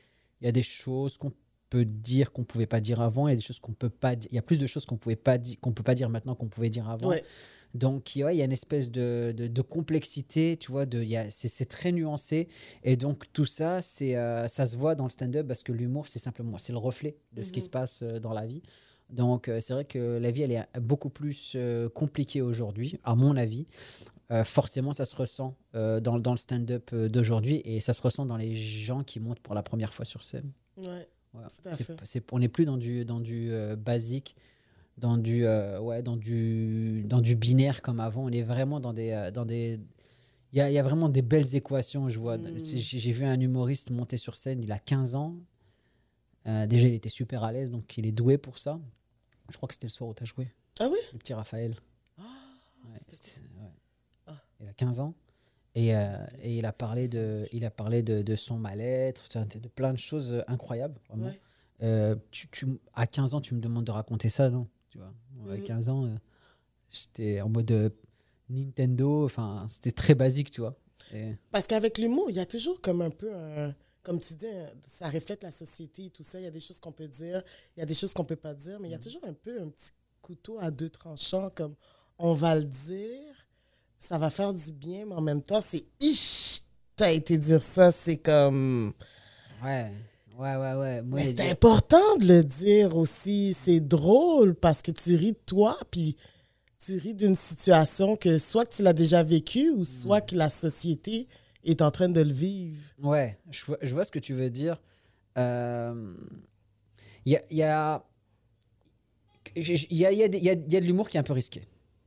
Il 0.41 0.45
y 0.45 0.47
a 0.47 0.51
des 0.51 0.63
choses 0.63 1.19
qu'on 1.19 1.31
peut 1.69 1.85
dire 1.85 2.31
qu'on 2.31 2.43
pouvait 2.43 2.65
pas 2.65 2.79
dire 2.79 3.01
avant. 3.01 3.27
Il 3.27 3.31
y 3.31 3.33
a 3.33 3.35
des 3.35 3.41
choses 3.41 3.59
qu'on 3.59 3.73
peut 3.73 3.89
pas. 3.89 4.13
Il 4.13 4.33
y 4.35 4.37
a 4.37 4.41
plus 4.41 4.57
de 4.57 4.67
choses 4.67 4.85
qu'on 4.85 4.97
pouvait 4.97 5.15
pas 5.15 5.37
dire, 5.37 5.57
qu'on 5.61 5.71
peut 5.73 5.83
pas 5.83 5.95
dire 5.95 6.09
maintenant 6.09 6.35
qu'on 6.35 6.47
pouvait 6.47 6.69
dire 6.69 6.89
avant. 6.89 7.09
ouais. 7.09 7.23
Donc, 7.73 8.13
ouais, 8.15 8.33
il 8.35 8.39
y 8.39 8.41
a 8.41 8.45
une 8.45 8.53
espèce 8.53 8.89
de, 8.89 9.33
de, 9.35 9.47
de 9.47 9.61
complexité, 9.61 10.55
tu 10.57 10.71
vois, 10.71 10.85
de, 10.85 11.03
il 11.03 11.09
y 11.09 11.17
a- 11.17 11.29
c'est, 11.29 11.49
c'est 11.49 11.65
très 11.65 11.91
nuancé. 11.91 12.47
Et 12.83 12.95
donc, 12.95 13.25
tout 13.33 13.45
ça, 13.45 13.81
c'est, 13.81 14.15
euh, 14.15 14.47
ça 14.47 14.65
se 14.65 14.75
voit 14.77 14.95
dans 14.95 15.03
le 15.03 15.09
stand-up 15.09 15.45
parce 15.45 15.63
que 15.63 15.73
l'humour, 15.73 16.07
c'est 16.07 16.17
simplement, 16.17 16.57
c'est 16.57 16.71
le 16.71 16.79
reflet 16.79 17.17
de 17.33 17.43
ce 17.43 17.51
qui 17.51 17.61
se 17.61 17.69
passe 17.69 18.01
euh, 18.03 18.19
dans 18.19 18.33
la 18.33 18.45
vie. 18.47 18.63
Donc, 19.09 19.47
euh, 19.47 19.59
c'est 19.59 19.73
vrai 19.73 19.85
que 19.85 20.17
la 20.17 20.31
vie, 20.31 20.43
elle 20.43 20.53
est 20.53 20.65
beaucoup 20.79 21.09
plus 21.09 21.53
euh, 21.55 21.87
compliquée 21.89 22.41
aujourd'hui, 22.41 22.99
à 23.03 23.15
mon 23.15 23.35
avis. 23.35 23.67
Forcément, 24.43 24.91
ça 24.91 25.05
se 25.05 25.15
ressent 25.15 25.55
dans, 25.73 26.19
dans 26.19 26.31
le 26.31 26.37
stand-up 26.37 26.93
d'aujourd'hui 26.93 27.61
et 27.63 27.79
ça 27.79 27.93
se 27.93 28.01
ressent 28.01 28.25
dans 28.25 28.35
les 28.35 28.55
gens 28.55 29.03
qui 29.03 29.21
montent 29.21 29.39
pour 29.39 29.55
la 29.55 29.63
première 29.63 29.93
fois 29.93 30.03
sur 30.03 30.21
scène. 30.23 30.51
ouais. 30.77 31.07
Voilà. 31.33 31.47
Tout 31.49 31.69
à 31.69 31.75
C'est- 31.75 31.83
fait. 31.83 31.95
c'est- 32.03 32.33
on 32.33 32.39
n'est 32.39 32.47
plus 32.49 32.65
dans 32.65 32.77
du, 32.77 33.05
dans 33.05 33.19
du 33.19 33.51
euh, 33.51 33.75
basique, 33.75 34.35
dans 34.97 35.17
du, 35.17 35.45
euh, 35.45 35.79
ouais, 35.79 36.01
dans, 36.03 36.15
du, 36.17 37.03
dans 37.05 37.21
du 37.21 37.35
binaire 37.35 37.81
comme 37.81 37.99
avant. 37.99 38.23
On 38.25 38.29
est 38.31 38.41
vraiment 38.41 38.79
dans 38.79 38.93
des. 38.93 39.11
euh, 39.11 39.31
dans 39.31 39.45
des 39.45 39.79
il 40.53 40.57
y, 40.59 40.61
a, 40.61 40.69
il 40.71 40.73
y 40.73 40.79
a 40.79 40.83
vraiment 40.83 41.09
des 41.09 41.21
belles 41.21 41.55
équations, 41.55 42.07
je 42.07 42.17
vois. 42.19 42.37
Mm. 42.37 42.59
J'ai 42.63 43.11
vu 43.11 43.25
un 43.25 43.39
humoriste 43.39 43.91
monter 43.91 44.15
sur 44.15 44.35
scène, 44.37 44.63
il 44.63 44.71
a 44.71 44.79
15 44.79 45.13
ans. 45.15 45.35
Déjà, 46.45 46.87
il 46.87 46.93
était 46.93 47.09
super 47.09 47.43
à 47.43 47.51
l'aise, 47.51 47.69
donc 47.69 47.97
il 47.97 48.05
est 48.05 48.13
doué 48.13 48.37
pour 48.37 48.57
ça. 48.57 48.79
Je 49.49 49.57
crois 49.57 49.67
que 49.67 49.73
c'était 49.73 49.87
le 49.87 49.91
soir 49.91 50.09
où 50.09 50.13
tu 50.13 50.23
as 50.23 50.25
joué, 50.25 50.49
Ah 50.79 50.87
oui? 50.89 50.97
le 51.11 51.19
petit 51.19 51.33
Raphaël. 51.33 51.75
Ah, 52.17 52.21
Ouais, 52.85 52.91
ouais. 52.93 53.69
Ah. 54.27 54.41
Il 54.61 54.67
a 54.69 54.73
15 54.73 55.01
ans. 55.01 55.13
Et, 55.79 55.95
euh, 55.95 56.25
et 56.41 56.57
il 56.57 56.65
a 56.65 56.73
parlé 56.73 57.07
de, 57.07 57.47
il 57.51 57.63
a 57.63 57.69
parlé 57.69 58.01
de, 58.01 58.23
de 58.23 58.35
son 58.35 58.57
mal-être, 58.57 59.27
de, 59.59 59.67
plein 59.67 59.93
de 59.93 59.97
choses 59.99 60.43
incroyables. 60.47 60.99
Vraiment. 61.07 61.27
Ouais. 61.27 61.39
Euh, 61.83 62.15
tu, 62.31 62.47
tu, 62.49 62.65
à 62.95 63.05
15 63.05 63.35
ans, 63.35 63.41
tu 63.41 63.53
me 63.53 63.59
demandes 63.61 63.85
de 63.85 63.91
raconter 63.91 64.29
ça, 64.29 64.49
non? 64.49 64.67
Tu 64.89 64.97
vois 64.97 65.13
À 65.51 65.55
Mhm. 65.57 65.63
15 65.63 65.89
ans, 65.89 66.05
euh, 66.05 66.15
j'étais 66.89 67.41
en 67.41 67.49
mode 67.49 67.93
Nintendo, 68.49 69.25
enfin, 69.25 69.65
c'était 69.69 69.91
très 69.91 70.15
basique, 70.15 70.49
tu 70.51 70.61
vois. 70.61 70.75
Et- 71.13 71.35
Parce 71.51 71.67
qu'avec 71.67 71.97
l'humour, 71.99 72.25
il 72.29 72.35
y 72.37 72.39
a 72.39 72.45
toujours 72.45 72.81
comme 72.81 73.01
un 73.01 73.09
peu 73.11 73.33
un- 73.35 73.75
Comme 74.03 74.19
tu 74.19 74.35
dis, 74.35 74.45
ça 74.87 75.09
reflète 75.09 75.43
la 75.43 75.51
société 75.51 76.05
et 76.05 76.09
tout 76.09 76.23
ça. 76.23 76.39
Il 76.39 76.45
y 76.45 76.47
a 76.47 76.51
des 76.51 76.61
choses 76.61 76.79
qu'on 76.79 76.93
peut 76.93 77.09
dire, 77.09 77.43
il 77.75 77.81
y 77.81 77.83
a 77.83 77.85
des 77.85 77.93
choses 77.93 78.13
qu'on 78.13 78.23
peut 78.23 78.37
pas 78.37 78.53
dire, 78.53 78.79
mais 78.79 78.87
il 78.87 78.91
y 78.91 78.95
a 78.95 78.99
toujours 78.99 79.25
un 79.25 79.33
peu 79.33 79.61
un 79.61 79.67
petit 79.67 79.91
couteau 80.21 80.57
à 80.59 80.71
deux 80.71 80.89
tranchants, 80.89 81.49
comme 81.53 81.75
on 82.17 82.33
va 82.33 82.55
le 82.55 82.63
dire, 82.63 83.36
ça 83.99 84.17
va 84.17 84.29
faire 84.29 84.53
du 84.53 84.71
bien, 84.71 85.05
mais 85.05 85.15
en 85.15 85.21
même 85.21 85.41
temps, 85.41 85.61
c'est 85.61 85.83
ish, 85.99 86.61
t'as 86.95 87.11
été 87.11 87.37
dire 87.37 87.63
ça, 87.63 87.91
c'est 87.91 88.17
comme. 88.17 88.93
Ouais, 89.63 89.91
ouais, 90.37 90.55
ouais, 90.55 90.73
ouais. 90.75 91.01
Moi, 91.01 91.19
Mais 91.19 91.33
c'est 91.35 91.49
important 91.49 92.17
de 92.17 92.27
le 92.27 92.43
dire 92.43 92.95
aussi. 92.95 93.55
C'est 93.63 93.79
drôle 93.79 94.55
parce 94.55 94.81
que 94.81 94.91
tu 94.91 95.15
ris 95.15 95.31
de 95.33 95.39
toi, 95.45 95.77
puis 95.91 96.15
tu 96.79 96.97
ris 96.97 97.15
d'une 97.15 97.35
situation 97.35 98.15
que 98.15 98.37
soit 98.37 98.65
que 98.65 98.75
tu 98.75 98.83
l'as 98.83 98.93
déjà 98.93 99.23
vécue 99.23 99.71
ou 99.71 99.83
soit 99.83 100.21
que 100.21 100.35
la 100.35 100.49
société 100.49 101.27
est 101.63 101.81
en 101.81 101.89
train 101.91 102.07
de 102.07 102.21
le 102.21 102.31
vivre. 102.31 102.79
Ouais, 103.01 103.37
je 103.49 103.65
vois, 103.65 103.77
je 103.81 103.93
vois 103.93 104.05
ce 104.05 104.11
que 104.11 104.19
tu 104.19 104.33
veux 104.33 104.49
dire. 104.51 104.79
Euh, 105.37 106.13
Il 107.25 107.33
y 107.33 107.35
a, 107.35 107.41
il 107.49 107.57
y, 107.57 107.63
a, 107.63 108.03
il 109.55 109.67
y, 109.91 110.05
a, 110.05 110.11
il 110.11 110.17
y, 110.17 110.23
a 110.23 110.27
y 110.27 110.49
a- 110.49 110.53
y 110.53 110.75
a 110.77 110.79
de 110.79 110.85
l'humour 110.85 111.09
qui 111.09 111.17
est 111.17 111.19
un 111.19 111.23
peu 111.23 111.33
risqué. 111.33 111.61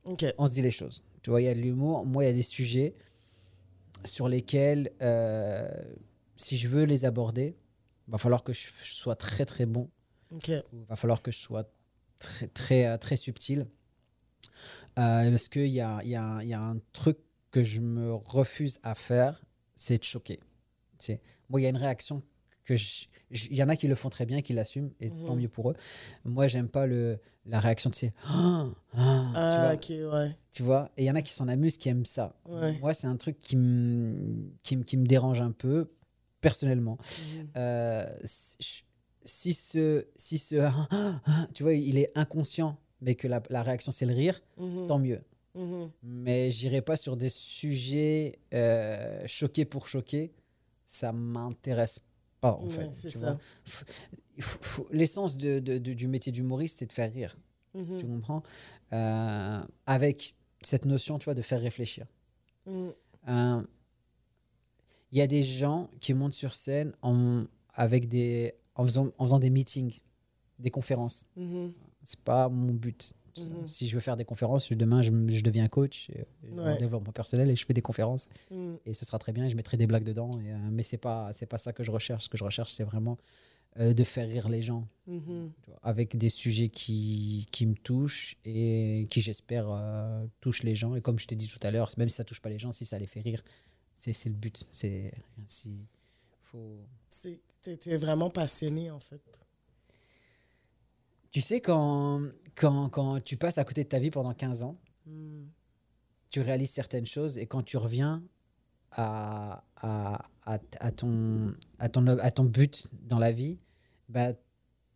OK. 0.05 0.25
On 0.37 0.47
se 0.47 0.53
dit 0.53 0.61
les 0.61 0.71
choses. 0.71 1.03
Tu 1.21 1.29
vois, 1.29 1.41
il 1.41 1.45
y 1.45 1.47
a 1.47 1.55
de 1.55 1.59
l'humour. 1.59 2.05
Moi, 2.05 2.23
il 2.23 2.27
y 2.27 2.29
a 2.29 2.33
des 2.33 2.41
sujets 2.41 2.95
sur 4.03 4.27
lesquels, 4.27 4.91
euh, 5.01 5.69
si 6.35 6.57
je 6.57 6.67
veux 6.67 6.83
les 6.83 7.05
aborder, 7.05 7.55
il 8.07 8.11
va 8.11 8.17
falloir 8.17 8.43
que 8.43 8.53
je, 8.53 8.67
je 8.83 8.93
sois 8.93 9.15
très 9.15 9.45
très 9.45 9.65
bon. 9.65 9.89
OK. 10.31 10.49
Il 10.49 10.85
va 10.87 10.95
falloir 10.95 11.21
que 11.21 11.31
je 11.31 11.37
sois 11.37 11.65
très 12.19 12.47
très, 12.47 12.97
très 12.97 13.15
subtil. 13.15 13.67
Euh, 14.99 15.29
parce 15.29 15.47
qu'il 15.47 15.67
y 15.67 15.81
a, 15.81 16.03
y, 16.03 16.15
a, 16.15 16.43
y 16.43 16.53
a 16.53 16.59
un 16.61 16.79
truc 16.93 17.17
que 17.51 17.63
je 17.63 17.79
me 17.79 18.13
refuse 18.13 18.79
à 18.83 18.95
faire, 18.95 19.41
c'est 19.75 19.97
de 19.97 20.03
choquer. 20.03 20.39
Tu 20.97 21.05
sais, 21.05 21.21
moi, 21.49 21.59
il 21.59 21.63
y 21.63 21.67
a 21.67 21.69
une 21.69 21.77
réaction 21.77 22.21
que 22.65 22.73
il 23.31 23.55
y 23.55 23.63
en 23.63 23.69
a 23.69 23.75
qui 23.75 23.87
le 23.87 23.95
font 23.95 24.09
très 24.09 24.25
bien, 24.25 24.41
qui 24.41 24.53
l'assument, 24.53 24.89
et 24.99 25.09
tant 25.09 25.35
Mhm. 25.35 25.41
mieux 25.43 25.47
pour 25.49 25.71
eux. 25.71 25.75
Moi, 26.25 26.47
j'aime 26.47 26.67
pas 26.67 26.85
le, 26.85 27.17
la 27.45 27.59
réaction 27.59 27.89
de 27.89 27.95
ces 27.95 28.13
Ah 28.25 28.67
Ah 28.93 29.31
Ah, 29.33 29.77
tu, 29.79 29.95
vois, 29.95 30.07
OK, 30.07 30.13
ouais. 30.13 30.35
tu 30.51 30.63
vois 30.63 30.91
Et 30.97 31.03
il 31.03 31.05
y 31.07 31.11
en 31.11 31.15
a 31.15 31.21
qui 31.21 31.31
s'en 31.33 31.47
amusent, 31.47 31.77
qui 31.77 31.87
aiment 31.89 32.05
ça. 32.05 32.35
Ouais. 32.45 32.77
Moi, 32.79 32.93
c'est 32.93 33.07
un 33.07 33.15
truc 33.17 33.39
qui 33.39 33.55
me 33.55 34.51
qui, 34.63 34.75
me- 34.77 34.83
qui 34.83 34.97
me 34.97 35.05
dérange 35.05 35.39
un 35.41 35.51
peu, 35.51 35.91
personnellement. 36.41 36.97
Mhm. 37.37 37.47
Euh, 37.57 38.05
si, 38.25 38.83
si 39.23 39.53
ce, 39.53 40.05
si 40.15 40.37
ce 40.37 40.67
tu 41.53 41.63
vois, 41.63 41.73
il 41.73 41.97
est 41.97 42.11
inconscient, 42.15 42.77
mais 43.01 43.15
que 43.15 43.27
la, 43.27 43.41
la 43.49 43.63
réaction 43.63 43.91
c'est 43.93 44.05
le 44.05 44.13
rire, 44.13 44.41
Mhm. 44.57 44.87
tant 44.87 44.99
mieux. 44.99 45.21
Mais 46.03 46.49
j'irai 46.51 46.81
pas 46.81 46.95
sur 46.97 47.17
des 47.17 47.29
sujets 47.29 48.39
euh, 48.53 49.23
choqués 49.27 49.65
pour 49.65 49.87
choquer. 49.87 50.33
Ça 50.85 51.11
m'intéresse 51.13 51.99
pas, 51.99 52.05
en 52.49 52.67
Ouais, 52.67 52.91
fait. 52.91 53.37
faut- 54.39 54.59
faut- 54.63 54.87
L'essence 54.91 55.37
de, 55.37 55.59
de- 55.59 55.77
de- 55.77 55.93
du 55.93 56.07
métier 56.07 56.31
d'humoriste, 56.31 56.79
c'est 56.79 56.87
de 56.87 56.93
faire 56.93 57.11
rire. 57.13 57.37
Mhm. 57.73 57.97
Tu 57.97 58.05
comprends? 58.07 58.43
Euh, 58.93 59.61
Avec 59.85 60.35
cette 60.61 60.85
notion, 60.85 61.17
tu 61.19 61.25
vois, 61.25 61.33
de 61.33 61.41
faire 61.41 61.61
réfléchir. 61.61 62.05
Mhm. 62.65 62.93
Euh, 63.29 63.61
Il 65.13 65.17
y 65.17 65.21
a 65.21 65.27
des 65.27 65.43
gens 65.43 65.89
qui 65.99 66.13
montent 66.13 66.33
sur 66.33 66.53
scène 66.53 66.93
en, 67.01 67.43
avec 67.73 68.07
des, 68.07 68.53
en, 68.75 68.85
faisant, 68.85 69.11
en 69.17 69.25
faisant 69.25 69.39
des 69.39 69.49
meetings, 69.49 69.99
des 70.57 70.71
conférences. 70.71 71.27
Mhm. 71.35 71.73
C'est 72.03 72.19
pas 72.21 72.47
mon 72.49 72.73
but. 72.73 73.13
Mhm. 73.37 73.65
Si 73.65 73.87
je 73.87 73.93
veux 73.95 73.99
faire 74.01 74.17
des 74.17 74.25
conférences, 74.25 74.71
demain 74.71 75.01
je, 75.01 75.11
je 75.27 75.41
deviens 75.41 75.67
coach 75.67 76.09
euh, 76.15 76.23
en 76.61 76.65
Ouais. 76.65 76.77
développement 76.77 77.11
personnel 77.11 77.49
et 77.49 77.55
je 77.55 77.65
fais 77.65 77.73
des 77.73 77.81
conférences 77.81 78.27
Mhm. 78.49 78.77
et 78.85 78.93
ce 78.93 79.05
sera 79.05 79.19
très 79.19 79.31
bien 79.31 79.45
et 79.45 79.49
je 79.49 79.55
mettrai 79.55 79.77
des 79.77 79.87
blagues 79.87 80.03
dedans. 80.03 80.31
et, 80.41 80.51
euh, 80.51 80.57
mais 80.71 80.83
c'est 80.83 80.97
pas 80.97 81.31
c'est 81.33 81.45
pas 81.45 81.57
ça 81.57 81.73
que 81.73 81.83
je 81.83 81.91
recherche. 81.91 82.25
Ce 82.25 82.29
que 82.29 82.37
je 82.37 82.43
recherche, 82.43 82.71
c'est 82.71 82.83
vraiment 82.83 83.17
euh, 83.79 83.93
de 83.93 84.03
faire 84.03 84.27
rire 84.27 84.49
les 84.49 84.61
gens 84.61 84.85
Mhm. 85.07 85.51
tu 85.63 85.69
vois, 85.69 85.79
avec 85.81 86.17
des 86.17 86.27
sujets 86.27 86.67
qui, 86.67 87.47
qui 87.51 87.65
me 87.65 87.73
touchent 87.75 88.35
et 88.43 89.07
qui 89.09 89.21
j'espère 89.21 89.67
euh, 89.69 90.25
touchent 90.41 90.63
les 90.63 90.75
gens. 90.75 90.93
Et 90.95 91.01
comme 91.01 91.17
je 91.19 91.25
t'ai 91.27 91.35
dit 91.37 91.47
tout 91.47 91.59
à 91.65 91.71
l'heure, 91.71 91.89
même 91.97 92.09
si 92.09 92.17
ça 92.17 92.25
touche 92.25 92.41
pas 92.41 92.49
les 92.49 92.59
gens, 92.59 92.73
si 92.73 92.83
ça 92.83 92.99
les 92.99 93.07
fait 93.07 93.21
rire, 93.21 93.41
c'est 93.93 94.11
c'est 94.13 94.27
le 94.29 94.35
but. 94.35 94.67
C'est 94.71 95.13
si 95.47 95.77
faut. 96.43 96.79
C'est- 97.09 97.39
T'étais 97.61 97.95
vraiment 97.95 98.29
passionné, 98.29 98.89
en 98.91 98.99
fait. 98.99 99.21
Tu 101.31 101.39
sais 101.41 101.61
quand 101.61 102.21
quand 102.55 102.89
quand 102.89 103.21
tu 103.23 103.37
passes 103.37 103.57
à 103.57 103.63
côté 103.63 103.83
de 103.83 103.89
ta 103.89 103.99
vie 103.99 104.11
pendant 104.11 104.33
15 104.33 104.63
ans, 104.63 104.77
Mhm. 105.05 105.47
tu 106.29 106.41
réalises 106.41 106.71
certaines 106.71 107.05
choses 107.07 107.37
et 107.37 107.47
quand 107.47 107.63
tu 107.63 107.77
reviens 107.77 108.23
à, 108.91 109.63
à, 109.77 110.25
à, 110.45 110.59
à 110.79 110.91
ton, 110.91 111.53
à, 111.79 111.89
ton, 111.89 112.05
à 112.07 112.31
ton 112.31 112.43
but 112.43 112.87
dans 112.93 113.19
la 113.19 113.31
vie, 113.31 113.57
bah, 114.09 114.33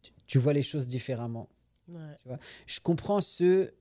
tu, 0.02 0.12
tu 0.28 0.38
vois 0.38 0.54
les 0.54 0.62
choses 0.62 0.86
différemment. 0.88 1.50
Ouais. 1.88 2.38
Je 2.68 2.80
comprends 2.80 3.22
ceux 3.22 3.74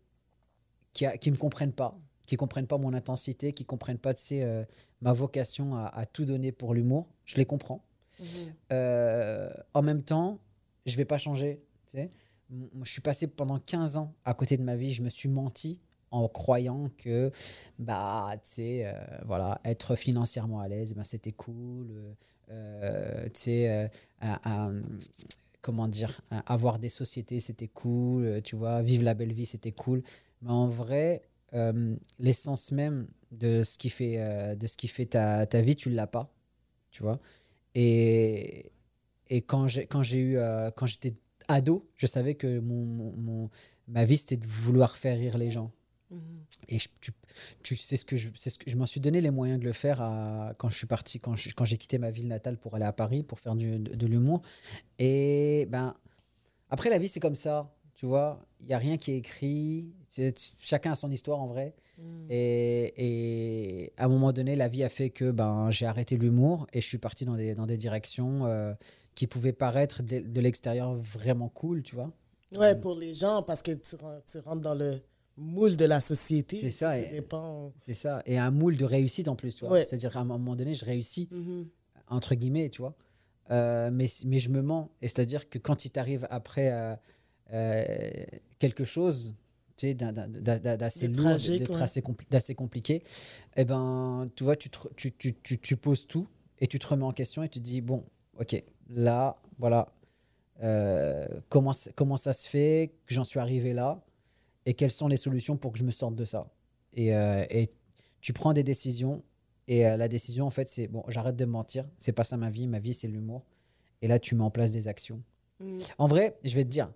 qui 0.92 1.04
ne 1.06 1.30
me 1.32 1.36
comprennent 1.36 1.72
pas, 1.72 1.98
qui 2.26 2.36
comprennent 2.36 2.66
pas 2.66 2.78
mon 2.78 2.92
intensité, 2.94 3.52
qui 3.52 3.64
comprennent 3.64 3.98
pas 3.98 4.14
tu 4.14 4.22
sais, 4.22 4.42
euh, 4.44 4.64
ma 5.00 5.12
vocation 5.12 5.74
à, 5.76 5.86
à 5.86 6.06
tout 6.06 6.24
donner 6.24 6.52
pour 6.52 6.74
l'humour. 6.74 7.08
Je 7.24 7.36
les 7.36 7.44
comprends. 7.46 7.84
Mhm. 8.20 8.26
Euh, 8.72 9.52
en 9.74 9.82
même 9.82 10.02
temps, 10.02 10.38
je 10.86 10.96
vais 10.96 11.04
pas 11.04 11.18
changer. 11.18 11.60
tu 11.86 11.96
sais. 11.98 12.10
Je 12.50 12.90
suis 12.90 13.00
passé 13.00 13.26
pendant 13.26 13.58
15 13.58 13.96
ans 13.96 14.12
à 14.24 14.34
côté 14.34 14.56
de 14.56 14.62
ma 14.62 14.76
vie, 14.76 14.92
je 14.92 15.02
me 15.02 15.08
suis 15.08 15.28
menti 15.28 15.80
en 16.14 16.28
croyant 16.28 16.90
que 16.96 17.32
bah 17.78 18.30
tu 18.34 18.40
sais 18.48 18.86
euh, 18.86 18.92
voilà 19.24 19.60
être 19.64 19.96
financièrement 19.96 20.60
à 20.60 20.68
l'aise 20.68 20.94
ben 20.94 21.02
c'était 21.02 21.32
cool 21.32 21.90
euh, 21.90 22.12
euh, 22.50 23.24
tu 23.30 23.40
sais 23.40 23.90
comment 25.60 25.88
dire 25.88 26.20
avoir 26.46 26.78
des 26.78 26.88
sociétés 26.88 27.40
c'était 27.40 27.68
cool 27.68 28.42
tu 28.44 28.54
vois 28.54 28.82
vivre 28.82 29.02
la 29.02 29.14
belle 29.14 29.32
vie 29.32 29.46
c'était 29.46 29.72
cool. 29.72 30.02
Mais 30.42 30.50
en 30.50 30.68
vrai 30.68 31.22
l'essence 32.18 32.70
même 32.70 33.08
de 33.32 33.62
ce 33.62 33.78
qui 33.78 33.90
fait 33.90 34.56
de 34.56 34.66
ce 34.66 34.76
qui 34.76 34.88
fait 34.88 35.06
ta, 35.06 35.46
ta 35.46 35.62
vie 35.62 35.74
tu 35.74 35.90
l'as 35.90 36.06
pas 36.06 36.32
tu 36.90 37.02
vois. 37.02 37.18
Et 37.74 38.70
et 39.30 39.42
quand 39.42 39.66
j'ai 39.66 39.88
eu 40.18 40.38
quand 40.76 40.86
j'étais 40.86 41.14
ado 41.48 41.86
je 41.96 42.06
savais 42.06 42.34
que 42.34 42.58
mon, 42.60 42.84
mon- 42.84 43.16
mon- 43.16 43.50
ma 43.88 44.04
vie 44.04 44.16
c'était 44.16 44.36
de 44.36 44.46
vouloir 44.46 44.96
faire 44.96 45.18
rire 45.18 45.38
les 45.38 45.50
gens 45.50 45.70
Mhm. 46.10 46.20
et 46.68 46.78
je- 46.78 46.88
tu, 47.00 47.12
tu 47.62 47.76
sais 47.76 47.96
ce 47.96 48.04
que 48.04 48.16
je, 48.16 48.28
c'est 48.36 48.50
ce 48.50 48.58
que 48.58 48.70
je 48.70 48.76
m'en 48.76 48.84
suis 48.86 49.00
donné 49.00 49.20
les 49.22 49.30
moyens 49.30 49.58
de 49.58 49.64
le 49.64 49.72
faire 49.72 50.00
à- 50.02 50.52
quand 50.58 50.68
je 50.68 50.76
suis 50.76 50.86
parti, 50.86 51.18
quand, 51.18 51.34
j'ai 51.34 51.76
quitté 51.78 51.96
ma 51.98 52.10
ville 52.10 52.28
natale 52.28 52.58
pour 52.58 52.74
aller 52.76 52.84
à 52.84 52.92
Paris 52.92 53.22
pour 53.22 53.40
faire 53.40 53.56
du, 53.56 53.78
de, 53.78 53.94
de 53.94 54.06
l'humour. 54.06 54.42
Et 54.98 55.66
ben, 55.70 55.94
après, 56.70 56.90
la 56.90 56.98
vie, 56.98 57.08
c'est 57.08 57.20
comme 57.20 57.34
ça. 57.34 57.74
Tu 57.94 58.06
vois, 58.06 58.44
il 58.60 58.66
n'y 58.66 58.74
a 58.74 58.78
rien 58.78 58.96
qui 58.96 59.12
est 59.12 59.18
écrit. 59.18 59.92
Chacun 60.60 60.92
a 60.92 60.94
son 60.96 61.10
histoire 61.10 61.40
en 61.40 61.46
vrai. 61.46 61.74
Mhm. 61.98 62.26
Et, 62.30 62.94
et 63.86 63.92
à 63.96 64.04
un 64.04 64.08
moment 64.08 64.32
donné, 64.32 64.56
la 64.56 64.68
vie 64.68 64.84
a 64.84 64.88
fait 64.88 65.10
que 65.10 65.30
ben, 65.30 65.70
j'ai 65.70 65.86
arrêté 65.86 66.16
l'humour 66.16 66.66
et 66.72 66.80
je 66.80 66.86
suis 66.86 66.98
parti 66.98 67.24
dans 67.24 67.34
des, 67.36 67.54
dans 67.54 67.66
des 67.66 67.76
directions 67.78 68.46
euh, 68.46 68.74
qui 69.14 69.26
pouvaient 69.26 69.52
paraître 69.52 70.02
de, 70.02 70.20
de 70.20 70.40
l'extérieur 70.40 70.94
vraiment 70.94 71.48
cool, 71.48 71.82
tu 71.82 71.94
vois. 71.94 72.12
Ouais, 72.52 72.74
pour 72.78 72.94
les 72.96 73.14
gens, 73.14 73.42
parce 73.42 73.62
que 73.62 73.72
tu, 73.72 73.96
ren- 73.96 74.18
tu 74.30 74.38
rentres 74.38 74.60
dans 74.60 74.74
le 74.74 75.00
moule 75.36 75.76
de 75.76 75.84
la 75.84 76.00
société. 76.00 76.58
C'est 76.60 76.70
ça, 76.70 76.96
et- 76.98 77.06
réponds. 77.08 77.72
C'est 77.78 77.94
ça. 77.94 78.22
Et 78.26 78.38
un 78.38 78.50
moule 78.50 78.76
de 78.76 78.84
réussite 78.84 79.26
en 79.28 79.34
plus, 79.36 79.54
tu 79.56 79.64
vois. 79.64 79.74
Ouais. 79.74 79.84
C'est-à-dire 79.84 80.12
qu'à 80.12 80.20
un 80.20 80.24
moment 80.24 80.54
donné, 80.56 80.74
je 80.74 80.84
réussis. 80.84 81.28
Mhm. 81.30 81.66
entre 82.08 82.34
guillemets, 82.34 82.68
tu 82.68 82.82
vois. 82.82 82.94
Euh, 83.50 83.90
mais, 83.92 84.06
mais 84.26 84.38
je 84.38 84.48
me 84.50 84.62
mens. 84.62 84.90
Et 85.02 85.08
c'est-à-dire 85.08 85.48
que 85.48 85.58
quand 85.58 85.84
il 85.84 85.90
t'arrive 85.90 86.26
après 86.30 86.70
euh, 86.72 86.94
euh, 87.52 88.24
quelque 88.58 88.84
chose, 88.84 89.34
tu 89.76 89.88
sais, 89.88 89.94
d'assez 89.94 91.08
lourd, 91.08 91.34
d'être 91.36 91.70
ouais. 91.72 92.16
d'assez 92.30 92.54
compliqué, 92.54 93.02
eh 93.56 93.64
ben, 93.64 94.28
tu 94.36 94.44
vois, 94.44 94.56
tu, 94.56 94.70
te- 94.70 94.88
tu, 94.96 95.12
tu, 95.12 95.34
tu, 95.42 95.58
tu 95.58 95.76
poses 95.76 96.06
tout 96.06 96.26
et 96.60 96.66
tu 96.66 96.78
te 96.78 96.86
remets 96.86 97.04
en 97.04 97.12
question 97.12 97.42
et 97.42 97.48
tu 97.48 97.58
te 97.58 97.64
dis, 97.64 97.80
bon, 97.80 98.04
ok, 98.38 98.62
là, 98.88 99.40
voilà, 99.58 99.88
euh, 100.62 101.26
comment, 101.48 101.72
comment 101.94 102.16
ça 102.16 102.32
se 102.32 102.48
fait 102.48 102.94
que 103.06 103.14
j'en 103.14 103.24
suis 103.24 103.40
arrivé 103.40 103.72
là 103.72 104.04
et 104.66 104.74
quelles 104.74 104.90
sont 104.90 105.08
les 105.08 105.16
solutions 105.16 105.56
pour 105.56 105.72
que 105.72 105.78
je 105.78 105.84
me 105.84 105.90
sorte 105.90 106.14
de 106.14 106.24
ça. 106.24 106.50
Et, 106.94 107.14
euh, 107.14 107.44
et 107.50 107.70
tu 108.20 108.32
prends 108.32 108.52
des 108.52 108.62
décisions 108.62 109.22
et 109.66 109.86
euh, 109.86 109.96
la 109.96 110.08
décision, 110.08 110.46
en 110.46 110.50
fait, 110.50 110.68
c'est 110.68 110.88
bon, 110.88 111.04
j'arrête 111.08 111.36
de 111.36 111.44
me 111.44 111.52
mentir. 111.52 111.86
C'est 111.98 112.12
pas 112.12 112.24
ça 112.24 112.36
ma 112.36 112.50
vie. 112.50 112.66
Ma 112.66 112.78
vie, 112.78 112.94
c'est 112.94 113.08
l'humour. 113.08 113.44
Et 114.02 114.08
là, 114.08 114.18
tu 114.18 114.34
mets 114.34 114.44
en 114.44 114.50
place 114.50 114.70
des 114.70 114.88
actions. 114.88 115.22
Mhm. 115.60 115.78
En 115.98 116.06
vrai, 116.06 116.38
je 116.44 116.54
vais 116.54 116.64
te 116.64 116.68
dire, 116.68 116.90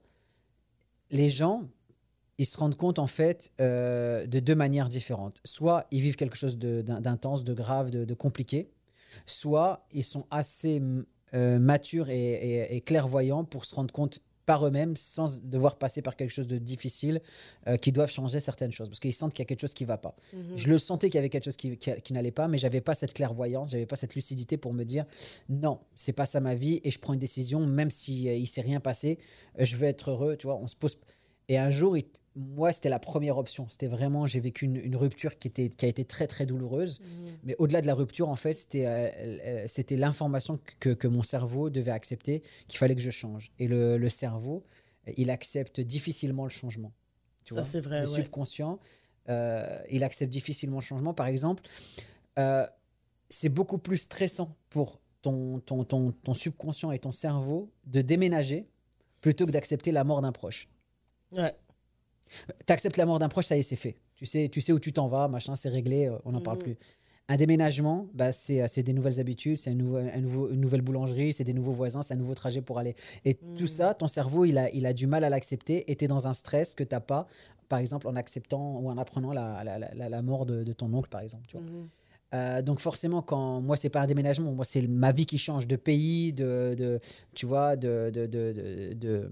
les 1.10 1.30
gens, 1.30 1.68
ils 2.36 2.46
se 2.46 2.56
rendent 2.58 2.76
compte, 2.76 2.98
en 2.98 3.06
fait, 3.06 3.52
euh, 3.60 4.26
de 4.26 4.40
deux 4.40 4.54
manières 4.54 4.88
différentes. 4.88 5.40
Soit 5.44 5.86
ils 5.90 6.00
vivent 6.00 6.16
quelque 6.16 6.36
chose 6.36 6.58
d'intense, 6.58 7.42
de 7.44 7.54
grave, 7.54 7.90
de, 7.90 8.04
de 8.04 8.14
compliqué. 8.14 8.70
Soit 9.24 9.86
ils 9.92 10.04
sont 10.04 10.26
assez 10.30 10.82
euh, 11.34 11.58
matures 11.58 12.10
et, 12.10 12.16
et- 12.32 12.76
et 12.76 12.80
clairvoyants 12.80 13.44
pour 13.44 13.64
se 13.64 13.74
rendre 13.74 13.92
compte 13.92 14.20
par 14.46 14.66
eux-mêmes, 14.66 14.96
sans 14.96 15.42
devoir 15.42 15.76
passer 15.76 16.00
par 16.00 16.16
quelque 16.16 16.30
chose 16.30 16.46
de 16.46 16.56
difficile, 16.56 17.20
euh, 17.66 17.76
qui 17.76 17.92
doivent 17.92 18.10
changer 18.10 18.40
certaines 18.40 18.72
choses. 18.72 18.88
Parce 18.88 18.98
qu'ils 18.98 19.12
sentent 19.12 19.34
qu'il 19.34 19.42
y 19.42 19.46
a 19.46 19.46
quelque 19.46 19.60
chose 19.60 19.74
qui 19.74 19.84
ne 19.84 19.88
va 19.88 19.98
pas. 19.98 20.16
Mhm. 20.32 20.56
Je 20.56 20.68
le 20.70 20.78
sentais 20.78 21.10
qu'il 21.10 21.16
y 21.16 21.18
avait 21.18 21.28
quelque 21.28 21.44
chose 21.44 21.56
qui, 21.58 21.76
qui- 21.76 22.00
qui 22.02 22.12
n'allait 22.14 22.30
pas, 22.30 22.48
mais 22.48 22.56
j'avais 22.56 22.80
pas 22.80 22.94
cette 22.94 23.12
clairvoyance, 23.12 23.72
j'avais 23.72 23.84
pas 23.84 23.96
cette 23.96 24.14
lucidité 24.14 24.56
pour 24.56 24.72
me 24.72 24.84
dire 24.84 25.04
non, 25.50 25.80
c'est 25.94 26.14
pas 26.14 26.24
ça 26.24 26.40
ma 26.40 26.54
vie 26.54 26.80
et 26.82 26.90
je 26.90 26.98
prends 26.98 27.12
une 27.12 27.18
décision, 27.20 27.66
même 27.66 27.90
si 27.90 28.26
euh, 28.26 28.34
il 28.36 28.46
s'est 28.46 28.62
rien 28.62 28.80
passé, 28.80 29.18
euh, 29.60 29.66
je 29.66 29.76
veux 29.76 29.86
être 29.86 30.12
heureux. 30.12 30.36
Tu 30.38 30.46
vois, 30.46 30.56
on 30.56 30.66
se 30.66 30.76
pose. 30.76 30.96
Et 31.48 31.58
un 31.58 31.70
jour, 31.70 31.96
il- 31.96 32.04
moi, 32.36 32.72
c'était 32.72 32.88
la 32.88 32.98
première 33.00 33.36
option. 33.38 33.68
C'était 33.68 33.88
vraiment, 33.88 34.26
j'ai 34.26 34.38
vécu 34.38 34.64
une, 34.66 34.76
une 34.76 34.94
rupture 34.96 35.38
qui, 35.38 35.48
était, 35.48 35.70
qui 35.70 35.84
a 35.86 35.88
été 35.88 36.04
très, 36.04 36.26
très 36.28 36.46
douloureuse. 36.46 37.00
Mais 37.42 37.56
au-delà 37.58 37.80
de 37.80 37.86
la 37.86 37.94
rupture, 37.94 38.28
en 38.28 38.36
fait, 38.36 38.54
c'était 38.54 38.86
euh, 38.86 39.08
euh, 39.62 39.64
c'était 39.66 39.96
l'information 39.96 40.60
que, 40.78 40.90
que 40.90 41.08
mon 41.08 41.22
cerveau 41.24 41.68
devait 41.68 41.90
accepter, 41.90 42.42
qu'il 42.68 42.78
fallait 42.78 42.94
que 42.94 43.00
je 43.00 43.10
change. 43.10 43.50
Et 43.58 43.66
le, 43.66 43.96
le 43.98 44.08
cerveau, 44.08 44.62
euh, 45.08 45.12
il 45.16 45.30
accepte 45.30 45.80
difficilement 45.80 46.44
le 46.44 46.50
changement. 46.50 46.92
Tu 47.44 47.54
Ça, 47.54 47.60
vois 47.62 47.68
c'est 47.68 47.80
vrai, 47.80 48.02
Le 48.02 48.08
ouais. 48.08 48.14
subconscient, 48.22 48.78
euh, 49.30 49.78
il 49.90 50.04
accepte 50.04 50.30
difficilement 50.30 50.76
le 50.78 50.82
changement. 50.84 51.14
Par 51.14 51.26
exemple, 51.26 51.64
euh, 52.38 52.66
c'est 53.30 53.48
beaucoup 53.48 53.78
plus 53.78 53.96
stressant 53.96 54.54
pour 54.70 55.00
ton, 55.22 55.58
ton, 55.60 55.82
ton, 55.82 56.12
ton 56.12 56.34
subconscient 56.34 56.92
et 56.92 57.00
ton 57.00 57.10
cerveau 57.10 57.72
de 57.86 58.00
déménager 58.00 58.68
plutôt 59.22 59.44
que 59.46 59.50
d'accepter 59.50 59.90
la 59.90 60.04
mort 60.04 60.20
d'un 60.20 60.30
proche. 60.32 60.68
Ouais. 61.32 61.52
Tu 62.66 62.72
acceptes 62.72 62.96
la 62.96 63.06
mort 63.06 63.18
d'un 63.18 63.28
proche, 63.28 63.46
ça 63.46 63.56
y 63.56 63.60
est, 63.60 63.62
c'est 63.62 63.76
fait. 63.76 63.96
Tu 64.14 64.26
sais, 64.26 64.48
tu 64.50 64.60
sais 64.60 64.72
où 64.72 64.78
tu 64.80 64.92
t'en 64.92 65.06
vas, 65.08 65.28
machin, 65.28 65.56
c'est 65.56 65.68
réglé, 65.68 66.06
euh, 66.06 66.18
on 66.24 66.32
n'en 66.32 66.40
parle 66.40 66.58
Mhm. 66.58 66.62
plus. 66.64 66.76
Un 67.30 67.36
déménagement, 67.36 68.06
bah, 68.14 68.32
c'est 68.32 68.62
euh, 68.62 68.82
des 68.82 68.92
nouvelles 68.92 69.20
habitudes, 69.20 69.56
c'est 69.58 69.70
un 69.70 69.74
nouveau, 69.74 69.96
un 69.98 70.20
nouveau- 70.20 70.50
une 70.50 70.60
nouvelle 70.60 70.80
boulangerie, 70.82 71.32
c'est 71.32 71.44
des 71.44 71.52
nouveaux 71.52 71.72
voisins, 71.72 72.02
c'est 72.02 72.14
un 72.14 72.18
nouveau 72.18 72.34
trajet 72.34 72.62
pour 72.62 72.78
aller. 72.78 72.94
Et 73.24 73.34
tout 73.34 73.62
Mhm. 73.62 73.66
ça, 73.66 73.94
ton 73.94 74.08
cerveau, 74.08 74.44
il 74.44 74.56
a, 74.58 74.70
il 74.70 74.86
a 74.86 74.92
du 74.92 75.06
mal 75.06 75.24
à 75.24 75.30
l'accepter 75.30 75.90
et 75.90 75.96
tu 75.96 76.04
es 76.06 76.08
dans 76.08 76.26
un 76.26 76.32
stress 76.32 76.74
que 76.74 76.84
tu 76.84 76.94
n'as 76.94 77.00
pas, 77.00 77.26
par 77.68 77.78
exemple, 77.80 78.08
en 78.08 78.16
acceptant 78.16 78.78
ou 78.78 78.88
en 78.88 78.96
apprenant 78.96 79.32
la, 79.34 79.62
la, 79.62 79.78
la- 79.78 80.08
la 80.08 80.22
mort 80.22 80.46
de, 80.46 80.64
de 80.64 80.72
ton 80.72 80.92
oncle, 80.94 81.10
par 81.10 81.20
exemple. 81.20 81.44
tu 81.48 81.56
vois. 81.58 81.66
Mhm. 81.66 81.88
Euh, 82.34 82.60
donc 82.60 82.78
forcément, 82.80 83.22
quand 83.22 83.60
moi, 83.62 83.76
c'est 83.76 83.88
pas 83.88 84.02
un 84.02 84.06
déménagement, 84.06 84.52
moi, 84.52 84.64
c'est 84.64 84.86
ma 84.86 85.12
vie 85.12 85.24
qui 85.24 85.38
change 85.38 85.66
de 85.66 85.76
pays, 85.76 86.32
de, 86.34 86.74
de 86.76 87.00
tu 87.34 87.46
vois, 87.46 87.76
de, 87.76 88.10
de, 88.12 88.26
de, 88.26 89.30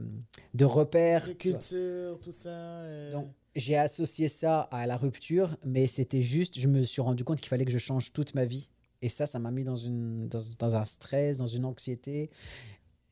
de, 0.55 0.65
repères. 0.65 1.27
De 1.29 1.33
culture, 1.35 2.19
tout 2.21 2.33
ça. 2.33 3.11
Donc, 3.13 3.29
j'ai 3.55 3.77
associé 3.77 4.29
ça 4.29 4.61
à 4.71 4.87
la 4.87 4.97
rupture, 4.97 5.57
mais 5.65 5.87
c'était 5.87 6.23
juste, 6.23 6.59
je 6.59 6.69
me 6.69 6.81
suis 6.83 7.03
rendu 7.03 7.23
compte 7.25 7.41
qu'il 7.41 7.49
fallait 7.49 7.65
que 7.67 7.71
je 7.71 7.79
change 7.79 8.13
toute 8.13 8.35
ma 8.35 8.45
vie. 8.47 8.69
Et 9.03 9.09
ça, 9.11 9.27
ça 9.27 9.39
m'a 9.39 9.51
mis 9.51 9.65
dans, 9.65 9.77
une, 9.77 10.27
dans, 10.29 10.41
dans 10.59 10.75
un 10.75 10.87
stress, 10.87 11.37
dans 11.37 11.47
une 11.47 11.65
anxiété. 11.67 12.31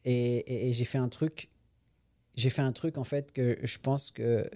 Et, 0.06 0.36
et- 0.36 0.68
et 0.68 0.72
j'ai 0.72 0.84
fait 0.86 0.98
un 0.98 1.08
truc, 1.08 1.50
j'ai 2.36 2.50
fait 2.50 2.62
un 2.62 2.72
truc 2.72 2.98
en 2.98 3.04
fait 3.04 3.32
que 3.32 3.58
je 3.62 3.78
pense 3.78 4.10
que 4.10 4.48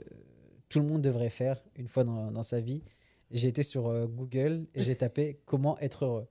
tout 0.69 0.81
le 0.81 0.87
monde 0.87 1.01
devrait 1.03 1.31
faire 1.31 1.63
une 1.77 1.89
fois 1.89 2.05
dans, 2.05 2.31
dans 2.31 2.43
sa 2.43 2.61
vie. 2.61 2.83
J'ai 3.31 3.49
été 3.49 3.63
sur 3.63 3.89
euh, 3.89 4.07
Google 4.07 4.67
et 4.75 4.83
j'ai 4.83 4.97
tapé 4.97 5.39
comment 5.47 5.79
être 5.81 6.05
heureux. 6.07 6.27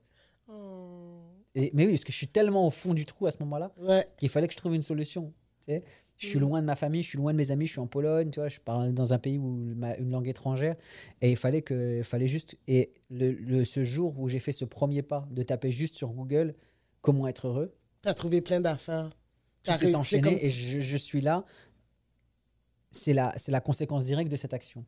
oh. 0.48 1.20
Et, 1.54 1.70
mais 1.74 1.86
oui, 1.86 1.92
parce 1.92 2.04
que 2.04 2.12
je 2.12 2.16
suis 2.16 2.28
tellement 2.28 2.66
au 2.66 2.70
fond 2.70 2.94
du 2.94 3.04
trou 3.06 3.26
à 3.26 3.30
ce 3.30 3.38
moment-là 3.40 3.72
Ouais. 3.78 4.06
qu'il 4.16 4.28
fallait 4.28 4.46
que 4.48 4.52
je 4.52 4.58
trouve 4.58 4.74
une 4.74 4.82
solution. 4.82 5.32
tu 5.66 5.72
sais. 5.72 5.84
Je 6.16 6.26
suis 6.26 6.36
Mhm. 6.38 6.42
loin 6.42 6.60
de 6.60 6.66
ma 6.66 6.74
famille, 6.74 7.02
je 7.04 7.08
suis 7.10 7.18
loin 7.18 7.32
de 7.32 7.38
mes 7.38 7.50
amis, 7.52 7.66
je 7.68 7.72
suis 7.72 7.80
en 7.80 7.86
Pologne, 7.86 8.30
tu 8.32 8.40
vois, 8.40 8.48
je 8.48 8.58
parle 8.58 8.92
dans 8.92 9.12
un 9.12 9.18
pays 9.18 9.38
où 9.38 9.46
ma- 9.76 9.96
une 9.98 10.10
langue 10.10 10.26
étrangère. 10.28 10.74
Et 11.20 11.30
il 11.30 11.36
fallait 11.36 11.62
que, 11.62 11.98
il 11.98 12.04
fallait 12.04 12.26
juste. 12.26 12.56
Et 12.66 12.92
le, 13.08 13.30
le- 13.32 13.64
ce 13.64 13.84
jour 13.84 14.18
où 14.18 14.28
j'ai 14.28 14.40
fait 14.40 14.50
ce 14.52 14.64
premier 14.64 15.02
pas 15.02 15.28
de 15.30 15.42
taper 15.44 15.70
juste 15.70 15.96
sur 15.96 16.08
Google 16.10 16.54
comment 17.00 17.28
être 17.28 17.46
heureux, 17.46 17.74
T'as 18.02 18.14
trouvé 18.14 18.40
plein 18.40 18.60
d'affaires. 18.60 19.10
Tout 19.64 19.72
s'est 19.72 19.76
réussi 19.78 19.96
enchaîné 19.96 20.22
comme 20.22 20.34
et 20.34 20.40
tu- 20.42 20.48
je, 20.50 20.80
je 20.80 20.96
suis 20.96 21.20
là. 21.20 21.44
C'est 22.90 23.12
la, 23.12 23.32
c'est 23.36 23.52
la 23.52 23.60
conséquence 23.60 24.04
directe 24.06 24.30
de 24.30 24.36
cette 24.36 24.54
action. 24.54 24.84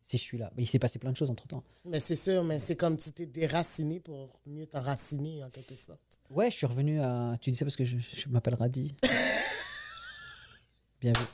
Si 0.00 0.16
je 0.16 0.22
suis 0.22 0.38
là, 0.38 0.50
mais 0.56 0.62
il 0.62 0.66
s'est 0.66 0.78
passé 0.78 0.98
plein 0.98 1.12
de 1.12 1.16
choses 1.16 1.30
entre 1.30 1.46
temps. 1.46 1.62
Mais 1.84 2.00
c'est 2.00 2.16
sûr, 2.16 2.42
mais 2.44 2.58
c'est 2.58 2.76
comme 2.76 2.96
tu 2.96 3.10
t'es 3.12 3.26
déraciné 3.26 4.00
pour 4.00 4.40
mieux 4.46 4.66
t'enraciner, 4.66 5.42
en 5.44 5.48
quelque 5.48 5.74
sorte. 5.74 6.00
Ouais, 6.30 6.50
je 6.50 6.56
suis 6.56 6.66
revenu 6.66 7.00
à. 7.00 7.34
Tu 7.40 7.50
dis 7.50 7.56
ça 7.56 7.64
parce 7.64 7.76
que 7.76 7.84
je, 7.84 7.96
je 7.98 8.28
m'appelle 8.28 8.54
Radi. 8.54 8.94
bien 11.00 11.12
vu. 11.12 11.24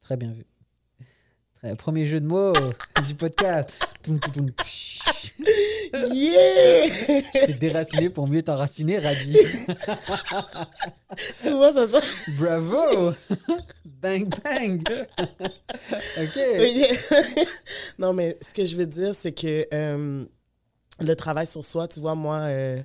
Très 0.00 0.16
bien 0.16 0.32
vu. 0.32 0.44
Très- 1.54 1.76
Premier 1.76 2.06
jeu 2.06 2.20
de 2.20 2.26
mots 2.26 2.52
du 3.06 3.14
podcast. 3.14 3.70
Yeah! 6.12 7.22
T'es 7.46 7.54
déraciné 7.54 8.10
pour 8.10 8.28
mieux 8.28 8.42
t'enraciner, 8.42 8.98
Radi. 8.98 9.36
tu 11.42 11.50
vois, 11.50 11.72
ça. 11.86 12.00
Bravo 12.38 13.12
Bang, 13.84 14.28
bang 14.44 14.82
Ok. 16.18 16.38
Oui. 16.58 16.84
non, 17.98 18.12
mais 18.12 18.36
ce 18.40 18.52
que 18.52 18.64
je 18.64 18.76
veux 18.76 18.86
dire, 18.86 19.14
c'est 19.18 19.32
que 19.32 19.66
euh, 19.72 20.24
le 21.00 21.14
travail 21.14 21.46
sur 21.46 21.64
soi, 21.64 21.88
tu 21.88 22.00
vois, 22.00 22.14
moi, 22.14 22.38
euh, 22.40 22.82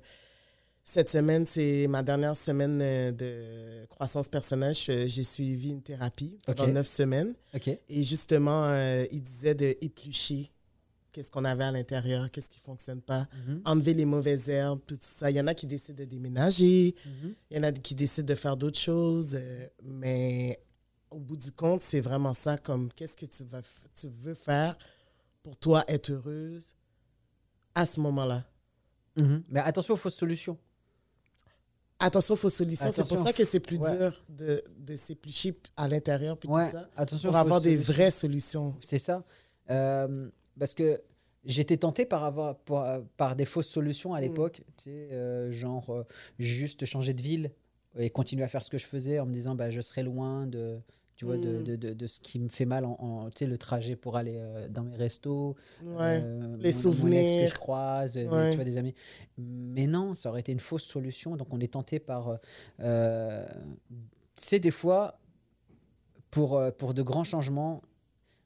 cette 0.86 1.10
semaine, 1.10 1.46
c'est 1.46 1.88
ma 1.88 2.02
dernière 2.04 2.38
semaine 2.38 2.80
euh, 2.82 3.12
de 3.12 3.86
croissance 3.88 4.30
personnelle. 4.30 4.74
Je- 4.74 5.08
J'ai 5.08 5.24
suivi 5.24 5.72
une 5.72 5.82
thérapie 5.82 6.40
pendant 6.46 6.64
neuf 6.74 6.88
semaines. 6.88 7.34
Et 7.90 8.04
justement, 8.04 8.68
euh, 8.70 9.06
il 9.12 9.22
disait 9.22 9.56
de 9.56 9.76
éplucher 9.82 10.50
qu'est-ce 11.12 11.32
qu'on 11.32 11.46
avait 11.46 11.64
à 11.64 11.72
l'intérieur, 11.72 12.30
qu'est-ce 12.32 12.50
qui 12.50 12.60
ne 12.60 12.64
fonctionne 12.64 13.02
pas, 13.02 13.28
Mhm, 13.48 13.62
enlever 13.66 13.94
les 13.94 14.06
mauvaises 14.06 14.50
herbes, 14.50 14.80
tout 14.86 14.98
ça. 15.02 15.30
Il 15.32 15.38
y 15.38 15.42
en 15.42 15.48
a 15.48 15.54
qui 15.54 15.68
décident 15.68 15.98
de 16.00 16.06
déménager, 16.06 16.96
mhm. 17.06 17.36
il 17.52 17.58
y 17.58 17.60
en 17.60 17.64
a 17.64 17.72
qui 17.72 17.96
décident 17.96 18.26
de 18.28 18.36
faire 18.36 18.56
d'autres 18.58 18.80
choses, 18.80 19.36
euh, 19.36 19.68
mais 19.84 20.60
au 21.12 21.20
bout 21.20 21.38
du 21.38 21.52
compte, 21.52 21.82
c'est 21.82 22.02
vraiment 22.02 22.34
ça 22.34 22.58
comme 22.58 22.92
qu'est-ce 22.94 23.18
que 23.18 23.26
tu, 23.26 23.44
vas, 23.44 23.62
f- 23.62 23.86
tu 24.00 24.08
veux 24.08 24.36
faire 24.36 24.78
pour 25.42 25.58
toi 25.58 25.84
être 25.88 26.12
heureuse 26.12 26.76
à 27.76 27.86
ce 27.86 28.00
moment-là? 28.00 28.46
Mhm. 29.18 29.44
Mais 29.50 29.60
attention 29.62 29.96
aux 29.96 29.98
fausses 29.98 30.16
solutions. 30.16 30.58
Attention 32.02 32.36
aux 32.42 32.50
solutions, 32.50 32.92
c'est 32.94 33.06
pour 33.08 33.18
ça 33.22 33.34
que 33.34 33.44
c'est 33.44 33.60
plus 33.60 33.78
ouais. 33.78 33.98
dur 33.98 34.14
de, 34.30 34.64
de 34.78 34.96
s'éplucher 34.96 35.60
à 35.76 35.86
l'intérieur 35.90 36.38
puis 36.38 36.48
Ouais, 36.48 36.64
tout 36.66 36.72
ça, 36.72 36.90
attention 36.96 37.28
pour 37.30 37.36
avoir 37.38 37.58
fausses 37.58 37.64
des 37.64 37.72
solutions. 37.76 37.94
vraies 37.94 38.12
solutions. 38.12 38.76
C'est 38.80 39.00
ça. 39.00 39.22
Euh, 39.70 40.30
parce 40.60 40.74
que 40.76 41.02
j'étais 41.46 41.78
tenté 41.78 42.06
par, 42.06 42.24
avoir, 42.26 42.58
pour- 42.60 42.86
par 43.18 43.36
des 43.36 43.46
fausses 43.46 43.70
solutions 43.70 44.14
à 44.14 44.20
Mm. 44.20 44.24
l'époque, 44.24 44.62
tu 44.78 44.84
sais, 44.84 45.10
euh, 45.12 45.52
genre 45.52 45.90
euh, 45.90 46.04
juste 46.38 46.86
changer 46.86 47.14
de 47.14 47.22
ville 47.22 47.52
et 47.98 48.10
continuer 48.10 48.44
à 48.44 48.48
faire 48.48 48.62
ce 48.62 48.70
que 48.70 48.78
je 48.78 48.86
faisais 48.86 49.20
en 49.20 49.26
me 49.26 49.32
disant 49.34 49.56
bah, 49.56 49.72
je 49.72 49.82
serai 49.82 50.04
loin 50.04 50.46
de, 50.48 50.80
tu 51.16 51.26
vois, 51.26 51.38
de, 51.38 51.60
Mm. 51.60 51.64
de, 51.64 51.76
de- 51.76 51.94
de 51.94 52.08
ce 52.08 52.20
qui 52.20 52.40
me 52.40 52.48
fait 52.50 52.66
mal, 52.66 52.86
en, 52.86 52.92
en- 53.00 53.30
tu 53.30 53.40
sais, 53.40 53.46
le 53.46 53.58
trajet 53.58 53.96
pour 53.96 54.16
aller 54.18 54.36
euh, 54.38 54.68
dans 54.70 54.84
mes 54.84 54.96
restos, 54.96 55.56
Ouais. 55.84 56.22
euh, 56.24 56.40
Les 56.42 56.46
mon- 56.48 56.54
mon 56.58 56.62
ex 56.64 56.78
souvenirs. 56.82 57.46
que 57.50 57.54
je 57.56 57.60
croise, 57.60 58.14
des- 58.14 58.24
tu 58.24 58.28
vois, 58.30 58.64
des 58.64 58.78
amis. 58.78 58.94
Mais 59.38 59.88
non, 59.88 60.14
ça 60.14 60.30
aurait 60.30 60.42
été 60.42 60.52
une 60.52 60.60
fausse 60.60 60.84
solution. 60.84 61.36
Donc 61.38 61.54
on 61.54 61.60
est 61.60 61.72
tenté 61.74 62.00
par... 62.00 62.38
euh, 62.82 63.46
tu 64.36 64.44
sais, 64.46 64.60
des 64.60 64.72
fois, 64.72 65.20
pour, 66.32 66.62
pour 66.78 66.94
de 66.94 67.02
grands 67.02 67.24
changements, 67.24 67.82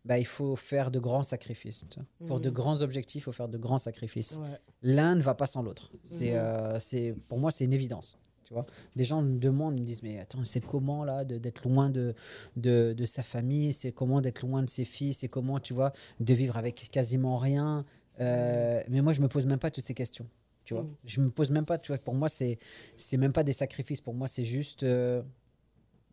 bah, 0.05 0.19
il 0.19 0.25
faut 0.25 0.55
faire 0.55 0.91
de 0.91 0.99
grands 0.99 1.23
sacrifices. 1.23 1.85
Pour 2.27 2.39
de 2.39 2.49
Mhm. 2.49 2.53
grands 2.55 2.81
objectifs, 2.81 3.21
il 3.21 3.25
faut 3.25 3.31
faire 3.31 3.47
de 3.47 3.57
grands 3.57 3.77
sacrifices. 3.77 4.37
Ouais. 4.41 4.59
L'un 4.81 5.15
ne 5.15 5.21
va 5.21 5.33
pas 5.33 5.47
sans 5.47 5.61
l'autre. 5.63 5.91
C'est, 6.03 6.35
euh, 6.35 6.79
c'est, 6.79 7.15
pour 7.29 7.39
moi, 7.39 7.51
c'est 7.51 7.63
une 7.65 7.73
évidence. 7.73 8.19
Tu 8.43 8.53
vois 8.53 8.65
Des 8.97 9.05
gens 9.05 9.21
me 9.21 9.37
demandent, 9.39 9.79
me 9.79 9.85
disent, 9.85 10.03
mais 10.03 10.19
attends, 10.19 10.43
c'est 10.43 10.59
comment 10.59 11.05
là 11.05 11.23
d'être 11.23 11.65
loin 11.67 11.89
de, 11.89 12.13
de, 12.57 12.93
de 12.97 13.05
sa 13.05 13.23
famille? 13.23 13.71
C'est 13.71 13.93
comment 13.93 14.19
d'être 14.19 14.41
loin 14.41 14.61
de 14.61 14.69
ses 14.69 14.83
filles? 14.83 15.13
C'est 15.13 15.29
comment, 15.29 15.59
tu 15.61 15.73
vois, 15.73 15.93
de 16.19 16.33
vivre 16.33 16.57
avec 16.57 16.89
quasiment 16.91 17.37
rien? 17.37 17.85
Euh, 18.19 18.83
Mais 18.89 19.01
moi, 19.01 19.13
je 19.13 19.21
me 19.21 19.29
pose 19.29 19.45
même 19.45 19.59
pas 19.59 19.71
toutes 19.71 19.85
ces 19.85 19.93
questions. 19.93 20.27
Tu 20.65 20.73
vois 20.73 20.83
Mhm. 20.83 20.95
Je 21.05 21.21
me 21.21 21.29
pose 21.29 21.49
même 21.51 21.65
pas, 21.65 21.77
tu 21.77 21.87
vois, 21.93 21.97
pour 21.97 22.13
moi, 22.13 22.27
c'est, 22.27 22.59
c'est 22.97 23.15
même 23.17 23.31
pas 23.33 23.43
des 23.43 23.53
sacrifices. 23.53 24.01
Pour 24.01 24.13
moi, 24.13 24.27
c'est 24.27 24.43
juste, 24.45 24.83
euh, 24.83 25.21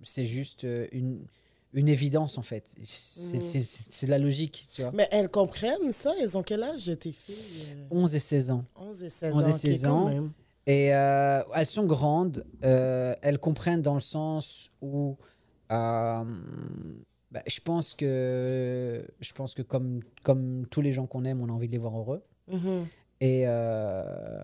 c'est 0.04 0.26
juste 0.26 0.64
une, 0.92 1.26
une 1.72 1.88
évidence, 1.88 2.38
en 2.38 2.42
fait. 2.42 2.64
C'est, 2.84 4.06
de 4.06 4.10
la 4.10 4.18
logique, 4.18 4.66
tu 4.74 4.82
vois. 4.82 4.90
Mais 4.92 5.08
elles 5.12 5.28
comprennent 5.30 5.92
ça? 5.92 6.12
Elles 6.20 6.36
ont 6.36 6.42
quel 6.42 6.62
âge, 6.62 6.90
tes 6.98 7.12
filles? 7.12 7.68
euh, 7.70 7.86
11 7.90 8.14
et 8.14 8.18
16 8.18 8.50
ans. 8.50 8.64
11 8.76 9.02
et 9.04 9.10
16 9.10 9.34
11 9.34 9.42
ans. 9.44 9.46
et 9.48 9.52
ok, 9.52 9.58
16 9.60 9.82
quand 9.82 9.92
ans. 9.92 10.08
même. 10.08 10.30
Et 10.66 10.94
euh, 10.94 11.42
elles 11.54 11.66
sont 11.66 11.84
grandes, 11.86 12.44
euh, 12.64 13.14
elles 13.22 13.38
comprennent 13.38 13.82
dans 13.82 13.94
le 13.94 14.00
sens 14.00 14.70
où 14.82 15.16
euh, 15.72 16.24
bah, 17.30 17.42
je 17.46 17.60
pense 17.60 17.94
que, 17.94 19.04
je 19.20 19.32
pense 19.32 19.54
que 19.54 19.62
comme, 19.62 20.00
comme 20.22 20.66
tous 20.70 20.80
les 20.80 20.92
gens 20.92 21.06
qu'on 21.06 21.24
aime, 21.24 21.40
on 21.40 21.48
a 21.48 21.52
envie 21.52 21.66
de 21.66 21.72
les 21.72 21.78
voir 21.78 21.96
heureux. 21.98 22.22
Mhm. 22.48 22.86
Et, 23.20 23.44
euh, 23.46 24.42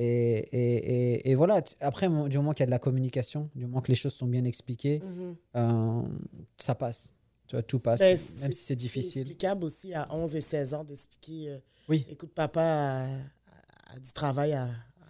et, 0.00 0.38
et, 0.52 0.76
et- 1.16 1.30
et 1.30 1.34
voilà, 1.34 1.62
après, 1.80 2.08
du 2.28 2.36
moment 2.38 2.52
qu'il 2.52 2.60
y 2.60 2.62
a 2.64 2.66
de 2.66 2.70
la 2.70 2.78
communication, 2.78 3.50
du 3.54 3.66
moment 3.66 3.80
que 3.82 3.88
les 3.88 3.94
choses 3.96 4.14
sont 4.14 4.26
bien 4.26 4.44
expliquées, 4.44 5.00
Mhm. 5.04 5.36
euh, 5.56 6.02
ça 6.56 6.74
passe. 6.74 7.14
Tu 7.46 7.56
vois, 7.56 7.62
tout 7.62 7.80
passe, 7.80 8.00
Ben, 8.00 8.18
même 8.40 8.52
si 8.52 8.62
c'est 8.64 8.76
difficile. 8.76 9.22
explicable 9.22 9.64
aussi 9.64 9.94
à 9.94 10.06
11 10.14 10.36
et 10.36 10.40
16 10.42 10.74
ans 10.74 10.84
d'expliquer 10.84 11.48
euh, 11.50 11.58
Oui. 11.88 12.06
écoute, 12.10 12.32
papa 12.34 12.60
a, 12.62 13.04
a 13.94 13.98
du 14.00 14.12
travail 14.12 14.52
à, 14.52 14.64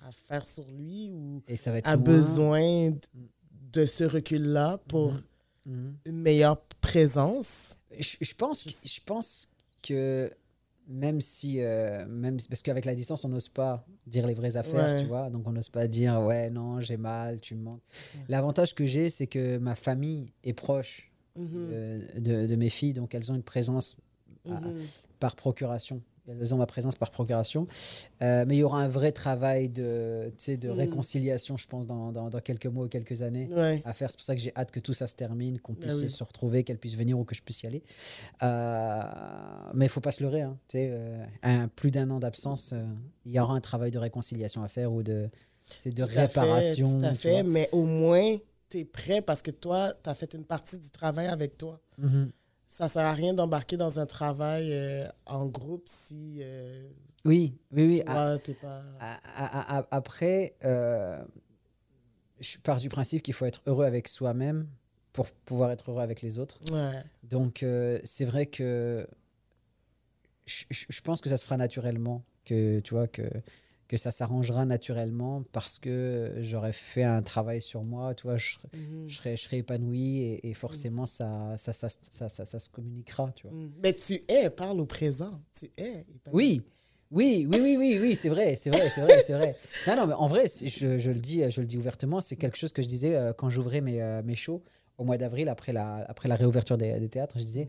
à 0.06 0.12
faire 0.12 0.46
sur 0.46 0.64
lui 0.70 1.10
ou 1.12 1.42
Et 1.48 1.56
ça 1.56 1.72
va 1.72 1.78
être 1.78 1.88
a 1.88 1.96
loin. 1.96 2.04
besoin 2.04 2.90
d- 2.90 3.00
de 3.72 3.84
ce 3.86 4.04
recul-là 4.04 4.78
pour 4.88 5.12
Mhm. 5.12 5.22
Mhm. 5.66 5.96
une 6.06 6.20
meilleure 6.22 6.60
présence. 6.80 7.76
Je, 7.98 8.16
je 8.20 8.34
pense, 8.34 8.64
je 8.66 9.00
pense 9.04 9.48
que 9.82 10.30
même 10.88 11.20
si, 11.20 11.60
euh, 11.60 12.06
même 12.08 12.38
parce 12.48 12.62
qu'avec 12.62 12.84
la 12.86 12.94
distance, 12.94 13.24
on 13.24 13.28
n'ose 13.28 13.48
pas 13.50 13.84
dire 14.06 14.26
les 14.26 14.34
vraies 14.34 14.56
affaires, 14.56 14.94
Ouais. 14.94 15.00
tu 15.02 15.06
vois. 15.06 15.28
Donc 15.30 15.46
on 15.46 15.52
n'ose 15.52 15.68
pas 15.68 15.86
dire 15.86 16.18
ouais 16.22 16.50
non 16.50 16.80
j'ai 16.80 16.96
mal, 16.96 17.40
tu 17.40 17.54
me 17.54 17.62
manques. 17.62 17.82
L'avantage 18.28 18.74
que 18.74 18.86
j'ai, 18.86 19.10
c'est 19.10 19.26
que 19.26 19.58
ma 19.58 19.74
famille 19.74 20.32
est 20.44 20.54
proche 20.54 21.10
Mhm. 21.36 21.48
euh, 21.54 22.00
de, 22.18 22.46
de 22.46 22.56
mes 22.56 22.70
filles, 22.70 22.94
donc 22.94 23.14
elles 23.14 23.30
ont 23.30 23.34
une 23.36 23.42
présence 23.42 23.96
Mhm. 24.46 24.72
par 25.20 25.36
procuration. 25.36 26.00
Elles 26.28 26.54
ont 26.54 26.58
ma 26.58 26.66
présence 26.66 26.94
par 26.94 27.10
procuration. 27.10 27.66
Euh, 28.22 28.44
mais 28.46 28.56
il 28.56 28.58
y 28.58 28.62
aura 28.62 28.82
un 28.82 28.88
vrai 28.88 29.12
travail 29.12 29.68
de, 29.68 30.30
de 30.46 30.68
Mhm. 30.68 30.74
réconciliation, 30.76 31.56
je 31.56 31.66
pense, 31.66 31.86
dans, 31.86 32.12
dans- 32.12 32.28
dans 32.28 32.40
quelques 32.40 32.66
mois 32.66 32.84
ou 32.84 32.88
quelques 32.88 33.22
années 33.22 33.48
Ouais. 33.52 33.82
à 33.84 33.94
faire. 33.94 34.10
C'est 34.10 34.16
pour 34.18 34.24
ça 34.26 34.34
que 34.36 34.40
j'ai 34.42 34.52
hâte 34.56 34.70
que 34.70 34.80
tout 34.80 34.92
ça 34.92 35.06
se 35.06 35.14
termine, 35.16 35.58
qu'on 35.60 35.74
puisse 35.74 35.94
Ben 35.94 36.04
oui. 36.04 36.10
se 36.10 36.22
retrouver, 36.24 36.64
qu'elle 36.64 36.78
puisse 36.78 36.96
venir 36.96 37.18
ou 37.18 37.24
que 37.24 37.34
je 37.34 37.42
puisse 37.42 37.62
y 37.62 37.66
aller. 37.66 37.82
Euh, 38.42 39.02
mais 39.74 39.86
il 39.86 39.88
faut 39.88 40.00
pas 40.00 40.12
se 40.12 40.22
leurrer. 40.22 40.42
hein. 40.42 40.56
Euh, 40.74 41.24
un- 41.42 41.68
plus 41.68 41.90
d'un 41.90 42.10
an 42.10 42.18
d'absence, 42.18 42.70
euh, 42.72 42.84
il 43.24 43.32
y 43.32 43.40
aura 43.40 43.54
un 43.54 43.60
travail 43.60 43.90
de 43.90 43.98
réconciliation 43.98 44.62
à 44.62 44.68
faire 44.68 44.92
ou 44.92 45.02
de, 45.02 45.28
de 45.84 45.90
Tout 45.90 46.02
à 46.02 46.06
fait, 46.06 46.20
réparation. 46.20 46.98
Tout 46.98 47.04
à 47.04 47.14
fait, 47.14 47.42
mais 47.42 47.68
au 47.72 47.82
moins, 47.84 48.36
tu 48.70 48.78
es 48.78 48.84
prêt 48.84 49.22
parce 49.22 49.42
que 49.42 49.50
toi, 49.50 49.92
tu 50.02 50.10
as 50.10 50.14
fait 50.14 50.34
une 50.34 50.44
partie 50.44 50.78
du 50.78 50.90
travail 50.90 51.26
avec 51.26 51.56
toi. 51.58 51.80
Mhm. 51.98 52.30
Ça 52.68 52.86
sert 52.88 53.04
à 53.06 53.12
rien 53.14 53.34
d'embarquer 53.34 53.76
dans 53.76 53.98
un 53.98 54.06
travail 54.06 54.72
euh, 54.72 55.06
en 55.26 55.46
groupe 55.46 55.84
si 55.86 56.38
euh, 56.42 56.88
Oui, 57.24 57.58
oui, 57.72 57.86
oui. 57.86 58.02
toi, 58.04 58.14
Ah, 58.34 58.38
t'es 58.38 58.54
pas... 58.54 58.82
a- 59.00 59.18
a- 59.36 59.78
a- 59.78 59.86
Après, 59.90 60.54
euh, 60.64 61.22
je 62.40 62.58
pars 62.58 62.78
du 62.78 62.88
principe 62.88 63.22
qu'il 63.22 63.34
faut 63.34 63.46
être 63.46 63.62
heureux 63.66 63.86
avec 63.86 64.06
soi-même 64.06 64.68
pour 65.12 65.30
pouvoir 65.30 65.70
être 65.70 65.90
heureux 65.90 66.02
avec 66.02 66.20
les 66.20 66.38
autres. 66.38 66.58
Ouais. 66.70 67.02
Donc, 67.22 67.64
c'est 68.04 68.24
vrai 68.26 68.46
que 68.46 69.06
je, 70.46 70.64
je- 70.70 70.86
je 70.88 71.00
pense 71.00 71.20
que 71.20 71.28
ça 71.28 71.36
se 71.36 71.44
fera 71.44 71.56
naturellement, 71.56 72.22
que 72.44 72.80
tu 72.80 72.94
vois, 72.94 73.08
que, 73.08 73.22
que 73.88 73.96
ça 73.96 74.10
s'arrangera 74.10 74.66
naturellement 74.66 75.42
parce 75.52 75.78
que 75.78 76.34
j'aurais 76.42 76.72
fait 76.74 77.02
un 77.04 77.22
travail 77.22 77.62
sur 77.62 77.82
moi, 77.84 78.14
tu 78.14 78.24
vois, 78.24 78.36
je, 78.36 78.52
serais- 78.52 78.68
Mhm. 78.74 79.08
je 79.08 79.16
serais, 79.16 79.36
je 79.36 79.42
serais 79.42 79.58
épanoui 79.58 80.18
et, 80.18 80.50
et 80.50 80.54
forcément 80.54 81.06
ça 81.06 81.54
ça, 81.56 81.72
ça, 81.72 81.88
ça, 81.88 82.28
ça, 82.28 82.44
ça 82.44 82.58
se 82.58 82.68
communiquera, 82.68 83.32
tu 83.34 83.46
vois. 83.48 83.56
Mhm. 83.56 83.72
Mais 83.82 83.94
tu 83.94 84.20
es, 84.28 84.50
parle 84.50 84.78
au 84.80 84.86
présent. 84.86 85.40
Tu 85.58 85.70
es. 85.78 86.04
Oui, 86.32 86.62
oui, 87.10 87.46
oui, 87.50 87.58
oui, 87.62 87.76
oui, 87.78 87.98
oui, 88.00 88.14
c'est 88.14 88.28
vrai, 88.28 88.54
c'est 88.56 88.68
vrai, 88.68 88.90
c'est 88.94 89.00
vrai, 89.00 89.22
c'est 89.26 89.32
vrai. 89.32 89.56
Non, 89.86 89.96
non, 89.96 90.06
mais 90.06 90.12
en 90.14 90.26
vrai, 90.26 90.44
je, 90.46 90.98
je 90.98 91.10
le 91.10 91.18
dis, 91.18 91.50
je 91.50 91.60
le 91.62 91.66
dis 91.66 91.78
ouvertement, 91.78 92.20
c'est 92.20 92.36
quelque 92.36 92.58
chose 92.58 92.72
que 92.74 92.82
je 92.82 92.88
disais 92.88 93.14
euh, 93.16 93.32
quand 93.32 93.48
j'ouvrais 93.48 93.80
mes, 93.80 94.02
euh, 94.02 94.22
mes 94.22 94.34
shows 94.36 94.62
au 94.98 95.04
mois 95.04 95.16
d'avril 95.16 95.48
après 95.48 95.72
la, 95.72 96.04
après 96.08 96.28
la 96.28 96.34
réouverture 96.34 96.76
des, 96.76 96.98
des 97.00 97.08
théâtres. 97.08 97.38
Je 97.38 97.44
disais, 97.44 97.68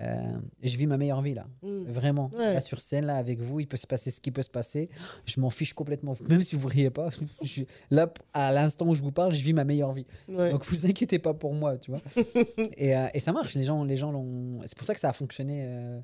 euh, 0.00 0.22
je 0.62 0.76
vis 0.76 0.86
ma 0.86 0.96
meilleure 0.96 1.20
vie 1.22 1.34
là, 1.34 1.46
Mhm. 1.62 1.84
vraiment. 1.88 2.30
Ouais. 2.34 2.54
Là 2.54 2.60
sur 2.60 2.80
scène 2.80 3.04
là 3.06 3.16
avec 3.16 3.40
vous, 3.40 3.60
il 3.60 3.66
peut 3.66 3.76
se 3.76 3.86
passer 3.86 4.10
ce 4.10 4.20
qui 4.20 4.30
peut 4.30 4.42
se 4.42 4.48
passer. 4.50 4.88
Je 5.26 5.40
m'en 5.40 5.50
fiche 5.50 5.74
complètement, 5.74 6.14
même 6.28 6.42
si 6.42 6.56
vous 6.56 6.68
riez 6.68 6.90
pas. 6.90 7.10
Je 7.42 7.46
suis 7.48 7.66
là 7.90 8.12
à 8.32 8.52
l'instant 8.52 8.86
où 8.88 8.94
je 8.94 9.02
vous 9.02 9.12
parle, 9.12 9.34
je 9.34 9.42
vis 9.42 9.52
ma 9.52 9.64
meilleure 9.64 9.92
vie. 9.92 10.06
Ouais. 10.28 10.50
Donc 10.52 10.64
vous 10.64 10.86
inquiétez 10.86 11.18
pas 11.18 11.34
pour 11.34 11.52
moi, 11.52 11.76
tu 11.78 11.90
vois. 11.90 12.00
et, 12.76 12.96
euh, 12.96 13.08
et 13.12 13.20
ça 13.20 13.32
marche. 13.32 13.54
Les 13.56 13.64
gens, 13.64 13.82
les 13.84 13.96
gens 13.96 14.12
l'ont. 14.12 14.60
C'est 14.64 14.76
pour 14.78 14.86
ça 14.86 14.94
que 14.94 15.00
ça 15.00 15.08
a 15.10 15.12
fonctionné 15.12 15.64
euh, 15.66 16.00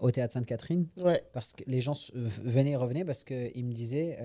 au 0.00 0.10
théâtre 0.10 0.32
Sainte-Catherine 0.34 0.86
ouais. 0.98 1.22
parce 1.32 1.52
que 1.52 1.62
les 1.66 1.80
gens 1.80 1.94
venaient 2.14 2.70
et 2.72 2.76
revenaient 2.76 3.04
parce 3.04 3.22
qu'ils 3.24 3.64
me 3.64 3.72
disaient 3.72 4.18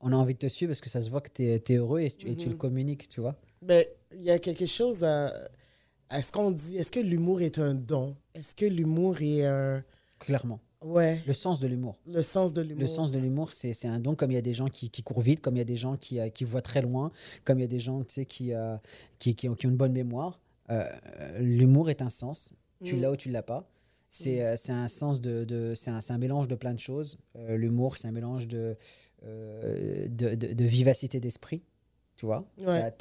on 0.00 0.12
a 0.12 0.16
envie 0.16 0.34
de 0.34 0.38
te 0.38 0.48
suivre 0.48 0.70
parce 0.70 0.80
que 0.80 0.88
ça 0.88 1.02
se 1.02 1.10
voit 1.10 1.20
que 1.20 1.28
tu 1.32 1.44
es, 1.44 1.76
heureux 1.76 2.00
et, 2.00 2.10
tu- 2.10 2.26
et 2.28 2.34
tu 2.36 2.48
le 2.48 2.54
communiques, 2.56 3.08
tu 3.08 3.20
vois. 3.20 3.36
Ben, 3.62 3.84
il 4.12 4.22
y 4.22 4.30
a 4.30 4.38
quelque 4.38 4.66
chose 4.66 5.04
à... 5.04 5.32
Est-ce 6.10 6.32
qu'on 6.32 6.50
dit... 6.50 6.76
Est-ce 6.76 6.90
que 6.90 7.00
l'humour 7.00 7.40
est 7.42 7.58
un 7.58 7.74
don? 7.74 8.16
Est-ce 8.34 8.54
que 8.54 8.64
l'humour 8.66 9.16
est 9.20 9.44
un... 9.46 9.84
Clairement. 10.18 10.60
Ouais. 10.82 11.20
Le 11.26 11.34
sens 11.34 11.60
de 11.60 11.66
l'humour. 11.66 11.98
Le 12.06 12.22
sens 12.22 12.54
de 12.54 12.62
l'humour. 12.62 12.80
Le 12.80 12.86
sens 12.86 13.10
de 13.10 13.18
l'humour, 13.18 13.52
c'est 13.52 13.74
c'est 13.74 13.86
un 13.88 14.00
don, 14.00 14.14
comme 14.14 14.30
il 14.30 14.34
y 14.34 14.38
a 14.38 14.42
des 14.42 14.54
gens 14.54 14.68
qui, 14.68 14.88
qui 14.88 15.02
courent 15.02 15.20
vite, 15.20 15.40
comme 15.42 15.56
il 15.56 15.58
y 15.58 15.62
a 15.62 15.64
des 15.66 15.76
gens 15.76 15.96
qui, 15.98 16.18
euh, 16.18 16.30
qui 16.30 16.44
voient 16.44 16.62
très 16.62 16.80
loin, 16.80 17.12
comme 17.44 17.58
il 17.58 17.62
y 17.62 17.64
a 17.64 17.68
des 17.68 17.78
gens 17.78 18.02
tu 18.02 18.14
sais, 18.14 18.24
qui, 18.24 18.54
euh, 18.54 18.76
qui, 19.18 19.34
qui 19.34 19.46
ont, 19.50 19.54
qui 19.54 19.66
ont 19.66 19.70
une 19.70 19.76
bonne 19.76 19.92
mémoire. 19.92 20.40
Euh, 20.70 20.84
l'humour 21.38 21.90
est 21.90 22.00
un 22.00 22.08
sens. 22.08 22.54
Tu 22.82 22.96
Mm. 22.96 23.00
l'as 23.02 23.12
ou 23.12 23.16
tu 23.16 23.28
l'as 23.28 23.42
pas. 23.42 23.68
C'est 24.08 24.56
c'est 24.56 24.72
un 24.72 24.88
sens 24.88 25.20
de. 25.20 25.44
de 25.44 25.74
c'est 25.76 25.90
un, 25.90 26.00
c'est 26.00 26.14
un 26.14 26.18
mélange 26.18 26.48
de 26.48 26.54
plein 26.54 26.72
de 26.72 26.80
choses. 26.80 27.18
Euh, 27.36 27.56
l'humour, 27.58 27.98
c'est 27.98 28.08
un 28.08 28.12
mélange 28.12 28.48
de, 28.48 28.74
de, 29.22 30.34
de- 30.34 30.54
de 30.54 30.64
vivacité 30.64 31.20
d'esprit. 31.20 31.62
Tu 32.20 32.26
vois 32.26 32.44
Ouais. 32.58 32.92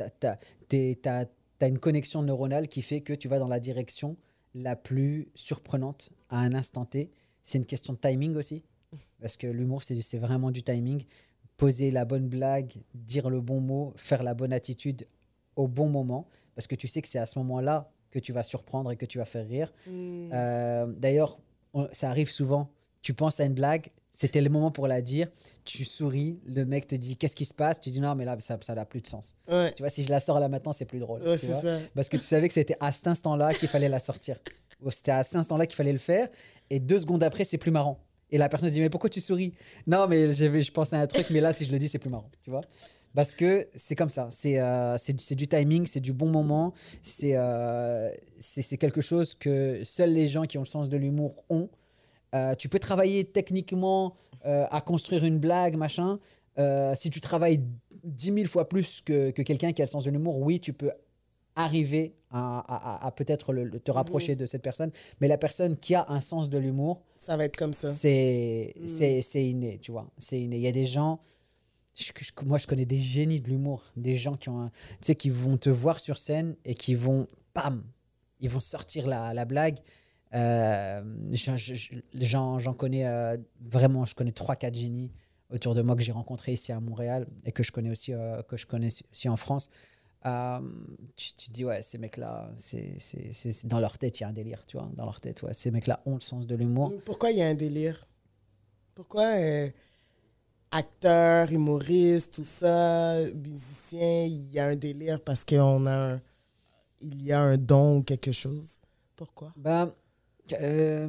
Tu 0.69 1.09
as, 1.09 1.67
une 1.67 1.77
connexion 1.77 2.23
neuronale 2.23 2.69
qui 2.69 2.81
fait 2.81 3.01
que 3.01 3.11
tu 3.11 3.27
vas 3.27 3.37
dans 3.37 3.49
la 3.49 3.59
direction 3.59 4.15
la 4.53 4.77
plus 4.77 5.27
surprenante 5.35 6.09
à 6.29 6.39
un 6.39 6.53
instant 6.53 6.85
T. 6.85 7.11
C'est 7.43 7.57
une 7.57 7.65
question 7.65 7.91
de 7.91 7.97
timing 7.97 8.37
aussi. 8.37 8.63
Parce 9.19 9.35
que 9.35 9.47
l'humour, 9.47 9.83
c'est 9.83 10.17
vraiment 10.17 10.51
du 10.51 10.63
timing. 10.63 11.03
Poser 11.57 11.91
la 11.91 12.05
bonne 12.05 12.29
blague, 12.29 12.71
dire 12.93 13.29
le 13.29 13.41
bon 13.41 13.59
mot, 13.59 13.91
faire 13.97 14.23
la 14.23 14.33
bonne 14.33 14.53
attitude 14.53 15.05
au 15.57 15.67
bon 15.67 15.89
moment. 15.89 16.29
Parce 16.55 16.67
que 16.67 16.75
tu 16.75 16.87
sais 16.87 17.01
que 17.01 17.09
c'est 17.09 17.19
à 17.19 17.25
ce 17.25 17.37
moment-là 17.39 17.91
que 18.11 18.19
tu 18.19 18.31
vas 18.31 18.43
surprendre 18.43 18.89
et 18.89 18.95
que 18.95 19.05
tu 19.05 19.17
vas 19.17 19.25
faire 19.25 19.45
rire. 19.45 19.73
Mhm. 19.85 20.29
Euh, 20.31 20.85
D'ailleurs, 20.97 21.39
ça 21.91 22.09
arrive 22.09 22.31
souvent. 22.31 22.71
Tu 23.01 23.13
penses 23.13 23.41
à 23.41 23.43
une 23.43 23.53
blague, 23.53 23.89
c'était 24.21 24.41
le 24.41 24.49
moment 24.49 24.69
pour 24.69 24.85
la 24.87 25.01
dire. 25.01 25.27
Tu 25.63 25.85
souris, 25.85 26.39
le 26.45 26.65
mec 26.65 26.87
te 26.87 26.95
dit 26.95 27.15
qu'est-ce 27.15 27.35
qui 27.37 27.45
se 27.45 27.53
passe? 27.53 27.79
Tu 27.79 27.89
dis 27.89 28.01
non, 28.01 28.15
mais 28.15 28.25
là, 28.25 28.35
ça 28.39 28.57
ça 28.61 28.75
n'a 28.75 28.83
plus 28.85 28.99
de 29.01 29.07
sens. 29.07 29.37
Ouais. 29.49 29.71
Tu 29.73 29.81
vois, 29.81 29.89
si 29.89 30.03
je 30.03 30.09
la 30.09 30.19
sors 30.19 30.39
là 30.41 30.49
maintenant, 30.49 30.73
c'est 30.73 30.83
plus 30.85 30.99
drôle. 30.99 31.21
Ouais, 31.21 31.37
tu 31.37 31.45
c'est 31.45 31.53
vois. 31.53 31.61
ça. 31.61 31.79
Parce 31.95 32.09
que 32.09 32.17
tu 32.17 32.23
savais 32.25 32.47
que 32.49 32.53
c'était 32.53 32.75
à 32.81 32.91
cet 32.91 33.07
instant-là 33.07 33.53
qu'il 33.53 33.69
fallait 33.69 33.87
la 33.87 33.99
sortir. 33.99 34.37
C'était 34.89 35.11
à 35.11 35.23
cet 35.23 35.35
instant-là 35.37 35.65
qu'il 35.67 35.75
fallait 35.77 35.93
le 35.93 35.97
faire. 35.99 36.27
Et 36.69 36.79
deux 36.81 36.99
secondes 36.99 37.23
après, 37.23 37.45
c'est 37.45 37.57
plus 37.57 37.71
marrant. 37.71 37.97
Et 38.31 38.37
la 38.37 38.49
personne 38.49 38.69
se 38.69 38.73
dit, 38.73 38.81
mais 38.81 38.89
pourquoi 38.89 39.09
tu 39.09 39.21
souris? 39.21 39.53
Non, 39.87 40.05
mais 40.07 40.33
j'avais- 40.33 40.61
je 40.63 40.71
pensais 40.71 40.95
à 40.97 40.99
un 40.99 41.07
truc, 41.07 41.27
mais 41.31 41.39
là, 41.39 41.53
si 41.53 41.63
je 41.65 41.71
le 41.71 41.79
dis, 41.79 41.87
c'est 41.87 41.97
plus 41.97 42.09
marrant. 42.11 42.29
Tu 42.43 42.49
vois 42.49 42.61
Parce 43.15 43.33
que 43.35 43.67
c'est 43.75 43.95
comme 43.95 44.09
ça. 44.09 44.27
C'est 44.31 44.59
euh, 44.59 44.95
du- 45.35 45.47
timing, 45.47 45.87
c'est 45.87 45.99
du 45.99 46.13
bon 46.13 46.27
moment. 46.27 46.73
C'est 47.03 47.35
euh, 47.35 48.11
c'est 48.39 48.77
quelque 48.77 49.01
chose 49.01 49.33
que 49.33 49.81
seuls 49.83 50.13
les 50.13 50.27
gens 50.27 50.43
qui 50.43 50.57
ont 50.57 50.61
le 50.61 50.67
sens 50.67 50.89
de 50.89 50.97
l'humour 50.97 51.43
ont. 51.49 51.69
Euh, 52.35 52.55
tu 52.55 52.69
peux 52.69 52.79
travailler 52.79 53.23
techniquement 53.25 54.15
euh, 54.45 54.65
à 54.71 54.81
construire 54.81 55.25
une 55.25 55.39
blague, 55.39 55.75
machin. 55.75 56.19
Euh, 56.57 56.93
si 56.95 57.09
tu 57.09 57.21
travailles 57.21 57.61
10 58.03 58.33
000 58.33 58.45
fois 58.47 58.67
plus 58.69 59.01
que, 59.01 59.31
que 59.31 59.41
quelqu'un 59.41 59.71
qui 59.73 59.81
a 59.81 59.85
le 59.85 59.89
sens 59.89 60.03
de 60.03 60.11
l'humour, 60.11 60.37
oui, 60.39 60.59
tu 60.59 60.73
peux 60.73 60.91
arriver 61.55 62.15
à, 62.31 62.59
à- 62.59 62.95
à- 63.03 63.07
à 63.07 63.11
peut-être 63.11 63.53
te 63.83 63.91
rapprocher 63.91 64.35
de 64.35 64.45
cette 64.45 64.61
personne. 64.61 64.91
Mais 65.19 65.27
la 65.27 65.37
personne 65.37 65.75
qui 65.77 65.95
a 65.95 66.05
un 66.09 66.19
sens 66.21 66.49
de 66.49 66.57
l'humour, 66.57 67.01
Ça 67.17 67.35
va 67.35 67.45
être 67.45 67.57
comme 67.57 67.73
ça. 67.73 67.89
c'est 67.91 68.73
Mm. 68.79 68.87
c'est 68.87 69.21
c'est 69.21 69.45
inné, 69.45 69.79
tu 69.81 69.91
vois. 69.91 70.09
C'est 70.17 70.39
inné. 70.39 70.57
Il 70.57 70.61
y 70.61 70.67
a 70.67 70.71
des 70.71 70.85
gens. 70.85 71.19
je- 71.95 72.11
je- 72.17 72.45
moi, 72.45 72.57
je 72.57 72.65
connais 72.67 72.85
des 72.85 72.99
génies 72.99 73.41
de 73.41 73.49
l'humour, 73.49 73.83
des 73.97 74.15
gens 74.15 74.35
qui 74.37 74.47
ont, 74.47 74.61
un- 74.61 74.71
qui 75.17 75.29
vont 75.29 75.57
te 75.57 75.69
voir 75.69 75.99
sur 75.99 76.17
scène 76.17 76.55
et 76.63 76.73
qui 76.73 76.95
vont, 76.95 77.27
pam, 77.53 77.83
ils 78.39 78.49
vont 78.49 78.61
sortir 78.61 79.05
la, 79.05 79.33
la 79.33 79.43
blague. 79.43 79.79
Euh, 80.33 81.01
j'en- 81.31 81.57
je- 81.57 81.73
J'en 82.13 82.59
j'en 82.59 82.73
connais 82.73 83.07
euh, 83.07 83.37
vraiment, 83.61 84.05
je 84.05 84.13
connais 84.15 84.31
trois, 84.31 84.55
quatre 84.55 84.75
génies 84.75 85.11
autour 85.49 85.73
de 85.73 85.81
moi 85.81 85.95
que 85.95 86.03
j'ai 86.03 86.11
rencontrés 86.11 86.53
ici 86.53 86.71
à 86.71 86.79
Montréal 86.79 87.25
et 87.45 87.51
que 87.51 87.63
je 87.63 87.71
connais 87.71 87.89
aussi, 87.89 88.13
euh, 88.13 88.41
que 88.43 88.55
je 88.57 88.67
connais 88.67 88.89
aussi 89.11 89.27
en 89.29 89.37
France. 89.37 89.69
Euh, 90.25 90.59
tu, 91.15 91.33
tu 91.33 91.47
te 91.47 91.51
dis, 91.53 91.65
ouais, 91.65 91.81
ces 91.81 91.97
mecs-là, 91.97 92.51
c'est 92.55 92.99
c'est- 92.99 93.31
c'est- 93.31 93.51
c'est- 93.53 93.67
dans 93.67 93.79
leur 93.79 93.97
tête, 93.97 94.19
il 94.19 94.23
y 94.23 94.25
a 94.25 94.29
un 94.29 94.33
délire, 94.33 94.63
tu 94.67 94.77
vois. 94.77 94.89
Dans 94.95 95.05
leur 95.05 95.19
tête, 95.21 95.41
ouais. 95.41 95.53
Ces 95.55 95.71
mecs-là 95.71 96.01
ont 96.05 96.15
le 96.15 96.19
sens 96.21 96.45
de 96.45 96.55
l'humour. 96.55 96.93
Pourquoi 97.05 97.31
il 97.31 97.37
y 97.37 97.41
a 97.41 97.47
un 97.47 97.55
délire? 97.55 97.99
Pourquoi 98.93 99.23
euh, 99.37 99.69
acteur, 100.71 101.51
humoriste, 101.51 102.35
tout 102.35 102.45
ça, 102.45 103.15
musicien, 103.33 104.25
il 104.25 104.51
y 104.51 104.59
a 104.59 104.67
un 104.67 104.75
délire 104.75 105.19
parce 105.21 105.43
qu'on 105.43 105.85
a 105.87 106.13
un, 106.15 106.21
il 107.01 107.23
y 107.23 107.31
a 107.31 107.39
un 107.41 107.57
don 107.57 107.97
ou 107.99 108.03
quelque 108.03 108.31
chose? 108.31 108.79
Pourquoi? 109.15 109.53
Ben, 109.57 109.91
euh, 110.53 111.07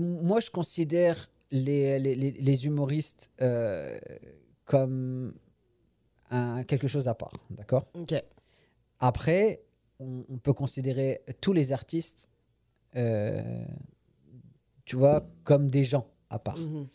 moi, 0.00 0.40
je 0.40 0.50
considère 0.50 1.28
les, 1.50 1.98
les, 1.98 2.14
les- 2.16 2.32
les 2.32 2.66
humoristes 2.66 3.30
euh, 3.40 3.98
comme 4.64 5.34
un, 6.30 6.64
quelque 6.64 6.88
chose 6.88 7.06
à 7.08 7.14
part, 7.14 7.32
d'accord? 7.50 7.86
OK. 7.94 8.14
Après, 8.98 9.62
on, 10.00 10.24
on 10.28 10.38
peut 10.38 10.52
considérer 10.54 11.22
tous 11.40 11.52
les 11.52 11.72
artistes, 11.72 12.28
euh, 12.96 13.64
tu 14.84 14.96
vois, 14.96 15.26
comme 15.44 15.68
des 15.70 15.84
gens 15.84 16.06
à 16.30 16.38
part. 16.38 16.58
Mhm. 16.58 16.88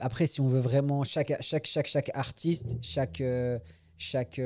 Après, 0.00 0.26
si 0.26 0.42
on 0.42 0.48
veut 0.48 0.60
vraiment 0.60 1.02
chaque 1.02 1.32
chaque 1.40 1.66
chaque 1.66 1.86
chaque 1.86 2.10
artiste, 2.14 2.76
chaque 2.82 3.22
chaque 3.96 4.38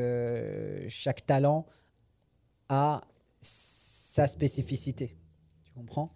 chaque 0.88 1.26
talent 1.26 1.66
a 2.68 3.00
sa 4.10 4.26
spécificité. 4.26 5.16
Tu 5.64 5.70
comprends? 5.72 6.12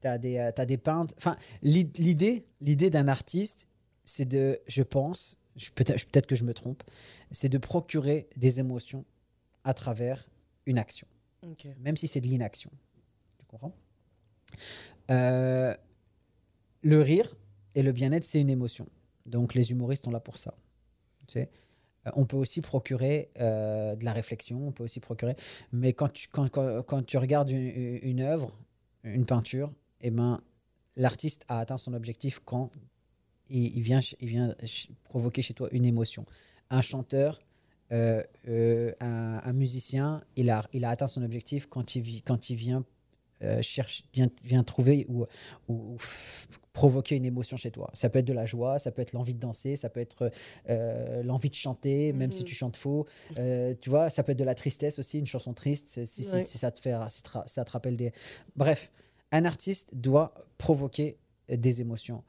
Tu 0.00 0.08
as 0.08 0.18
des 0.18 0.36
euh, 0.38 0.64
des 0.66 0.78
peintres. 0.78 1.14
Enfin, 1.16 1.36
l'i- 1.62 1.92
l'idée 1.96 2.44
l'idée 2.60 2.90
d'un 2.90 3.06
artiste, 3.08 3.68
c'est 4.04 4.24
de, 4.24 4.58
je 4.66 4.82
pense, 4.82 5.38
peut-être 5.76 6.26
que 6.26 6.34
je 6.34 6.44
me 6.44 6.52
trompe, 6.54 6.82
c'est 7.30 7.48
de 7.48 7.58
procurer 7.58 8.28
des 8.36 8.58
émotions 8.58 9.04
à 9.64 9.74
travers 9.74 10.28
une 10.66 10.78
action 10.78 11.06
même 11.78 11.96
si 11.96 12.08
c'est 12.08 12.20
de 12.20 12.26
l'inaction. 12.26 12.70
Tu 13.38 13.44
comprends? 13.46 13.74
Euh, 15.10 15.74
Le 16.82 17.00
rire 17.00 17.36
et 17.76 17.82
le 17.82 17.92
bien-être, 17.92 18.24
c'est 18.24 18.40
une 18.40 18.50
émotion. 18.50 18.88
Donc 19.26 19.54
les 19.54 19.70
humoristes 19.70 20.04
sont 20.04 20.10
là 20.10 20.20
pour 20.20 20.38
ça. 20.38 20.54
Tu 21.28 21.34
sais? 21.34 21.50
On 22.14 22.24
peut 22.24 22.36
aussi 22.36 22.60
procurer 22.60 23.30
euh, 23.40 23.96
de 23.96 24.04
la 24.04 24.12
réflexion, 24.12 24.68
on 24.68 24.72
peut 24.72 24.84
aussi 24.84 25.00
procurer. 25.00 25.36
Mais 25.72 25.92
quand 25.92 26.12
tu, 26.12 26.28
quand, 26.28 26.48
quand, 26.48 27.02
tu 27.06 27.16
regardes 27.18 27.50
une, 27.50 28.20
œuvre, 28.20 28.56
une 29.02 29.26
peinture, 29.26 29.72
eh 30.00 30.10
ben, 30.10 30.40
l'artiste 30.96 31.44
a 31.48 31.58
atteint 31.58 31.76
son 31.76 31.94
objectif 31.94 32.40
quand 32.44 32.70
il, 33.48 33.80
vient, 33.82 34.00
il 34.20 34.28
vient 34.28 34.54
provoquer 35.04 35.42
chez 35.42 35.54
toi 35.54 35.68
une 35.72 35.84
émotion. 35.84 36.26
Un 36.70 36.80
chanteur, 36.80 37.40
euh, 37.92 38.22
euh, 38.48 38.92
un, 39.00 39.52
musicien, 39.52 40.22
il 40.34 40.50
a, 40.50 40.62
il 40.72 40.84
a 40.84 40.90
atteint 40.90 41.06
son 41.06 41.22
objectif 41.22 41.66
quand 41.66 41.94
il, 41.94 42.22
quand 42.22 42.50
il 42.50 42.56
vient, 42.56 42.84
euh, 43.42 43.60
cherche, 43.62 44.04
vient, 44.14 44.30
vient 44.44 44.64
trouver 44.64 45.06
ou, 45.08 45.26
ou- 45.68 45.96
provoquer 46.72 47.16
une 47.16 47.24
émotion 47.24 47.56
chez 47.56 47.70
toi. 47.70 47.90
Ça 47.94 48.10
peut 48.10 48.18
être 48.18 48.26
de 48.26 48.32
la 48.34 48.44
joie, 48.44 48.78
ça 48.78 48.92
peut 48.92 49.00
être 49.00 49.12
l'envie 49.14 49.32
de 49.34 49.38
danser, 49.40 49.76
ça 49.76 49.88
peut 49.88 50.00
être 50.00 50.30
euh, 50.68 51.22
l'envie 51.22 51.48
de 51.48 51.54
chanter, 51.54 52.12
même 52.12 52.32
si 52.32 52.40
Mhm. 52.40 52.46
tu 52.48 52.54
chantes 52.54 52.76
faux. 52.76 53.06
Euh, 53.38 53.74
tu 53.80 53.88
vois, 53.88 54.10
ça 54.10 54.22
peut 54.22 54.32
être 54.32 54.38
de 54.38 54.44
la 54.44 54.54
tristesse 54.54 54.98
aussi, 54.98 55.18
une 55.18 55.26
chanson 55.26 55.54
triste, 55.54 56.04
si, 56.04 56.22
si- 56.24 56.34
Ouais. 56.34 56.44
si 56.44 56.58
ça, 56.58 56.70
te 56.70 56.80
fait, 56.80 56.94
si 57.08 57.22
ça 57.46 57.64
te 57.64 57.70
rappelle 57.70 57.96
des... 57.96 58.12
Bref, 58.56 58.90
un 59.32 59.44
artiste 59.46 59.94
doit 59.94 60.34
provoquer 60.58 61.16
des 61.48 61.80
émotions. 61.80 62.22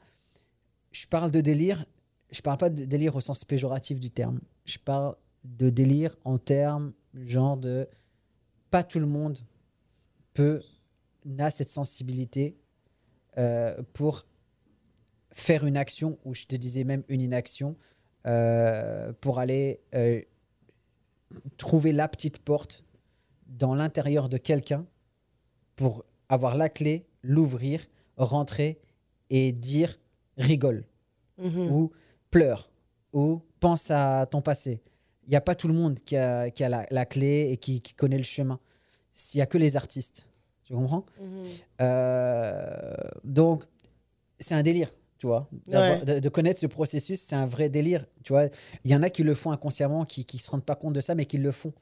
Je 0.93 1.06
parle 1.08 1.30
de 1.32 1.41
délire, 1.41 1.86
je 2.32 2.41
parle 2.41 2.58
pas 2.58 2.70
de 2.70 2.86
délire 2.86 3.15
au 3.17 3.22
sens 3.22 3.43
péjoratif 3.43 4.00
du 4.00 4.12
terme. 4.12 4.39
Je 4.65 4.78
parle 4.78 5.15
de 5.43 5.70
délire 5.70 6.15
en 6.24 6.38
termes 6.38 6.93
genre 7.13 7.58
de 7.58 7.88
pas 8.70 8.84
tout 8.84 9.00
le 9.00 9.06
monde 9.08 9.39
peut 10.34 10.62
n'a 11.28 11.52
cette 11.52 11.70
sensibilité 11.70 12.58
euh, 13.38 13.76
pour 13.94 14.26
faire 15.32 15.66
une 15.66 15.78
action 15.78 16.18
ou 16.26 16.34
je 16.34 16.46
te 16.46 16.56
disais 16.56 16.84
même 16.84 17.04
une 17.10 17.22
inaction 17.22 17.76
euh, 18.26 19.13
pour 19.22 19.40
aller 19.40 19.80
euh, 19.94 20.22
trouver 21.58 21.92
la 21.92 22.08
petite 22.08 22.40
porte 22.40 22.84
dans 23.48 23.76
l'intérieur 23.76 24.30
de 24.30 24.38
quelqu'un 24.38 24.86
pour 25.76 26.04
avoir 26.30 26.56
la 26.56 26.70
clé, 26.70 27.06
l'ouvrir, 27.22 27.86
rentrer 28.18 28.80
et 29.30 29.52
dire 29.52 30.00
rigole 30.38 30.86
Mhm. 31.38 31.72
ou 31.72 31.92
pleure 32.32 32.72
ou 33.13 33.42
pense 33.60 33.92
à 33.92 34.26
ton 34.26 34.42
passé. 34.42 34.82
Il 35.26 35.30
n'y 35.30 35.36
a 35.36 35.42
pas 35.42 35.56
tout 35.56 35.68
le 35.68 35.74
monde 35.74 36.00
qui 36.00 36.16
a, 36.18 36.50
qui 36.50 36.63
a 36.63 36.70
la, 36.70 36.86
la 36.90 37.06
clé 37.06 37.50
et 37.52 37.58
qui, 37.58 37.82
qui 37.82 37.94
connaît 37.94 38.18
le 38.18 38.24
chemin. 38.24 38.60
Il 39.34 39.38
n'y 39.38 39.42
a 39.42 39.46
que 39.46 39.58
les 39.58 39.76
artistes. 39.76 40.27
Tu 40.67 40.73
comprends 40.73 41.06
Mhm. 41.21 41.43
Euh, 41.82 42.93
Donc, 43.23 43.63
c'est 44.39 44.53
un 44.56 44.63
délire, 44.63 44.91
tu 45.17 45.25
vois. 45.27 45.49
De, 46.06 46.19
de 46.19 46.30
connaître 46.30 46.60
ce 46.60 46.67
processus, 46.67 47.19
c'est 47.21 47.36
un 47.36 47.45
vrai 47.47 47.69
délire. 47.69 48.06
Tu 48.23 48.34
vois, 48.34 48.45
il 48.84 48.91
y 48.91 48.95
en 48.95 49.01
a 49.01 49.10
qui 49.10 49.23
le 49.23 49.34
font 49.34 49.51
inconsciemment, 49.51 50.06
qui 50.06 50.25
ne 50.32 50.39
se 50.39 50.51
rendent 50.51 50.65
pas 50.65 50.75
compte 50.75 50.93
de 50.93 51.01
ça, 51.01 51.15
mais 51.15 51.25
qui 51.25 51.38
le 51.38 51.51
font. 51.51 51.73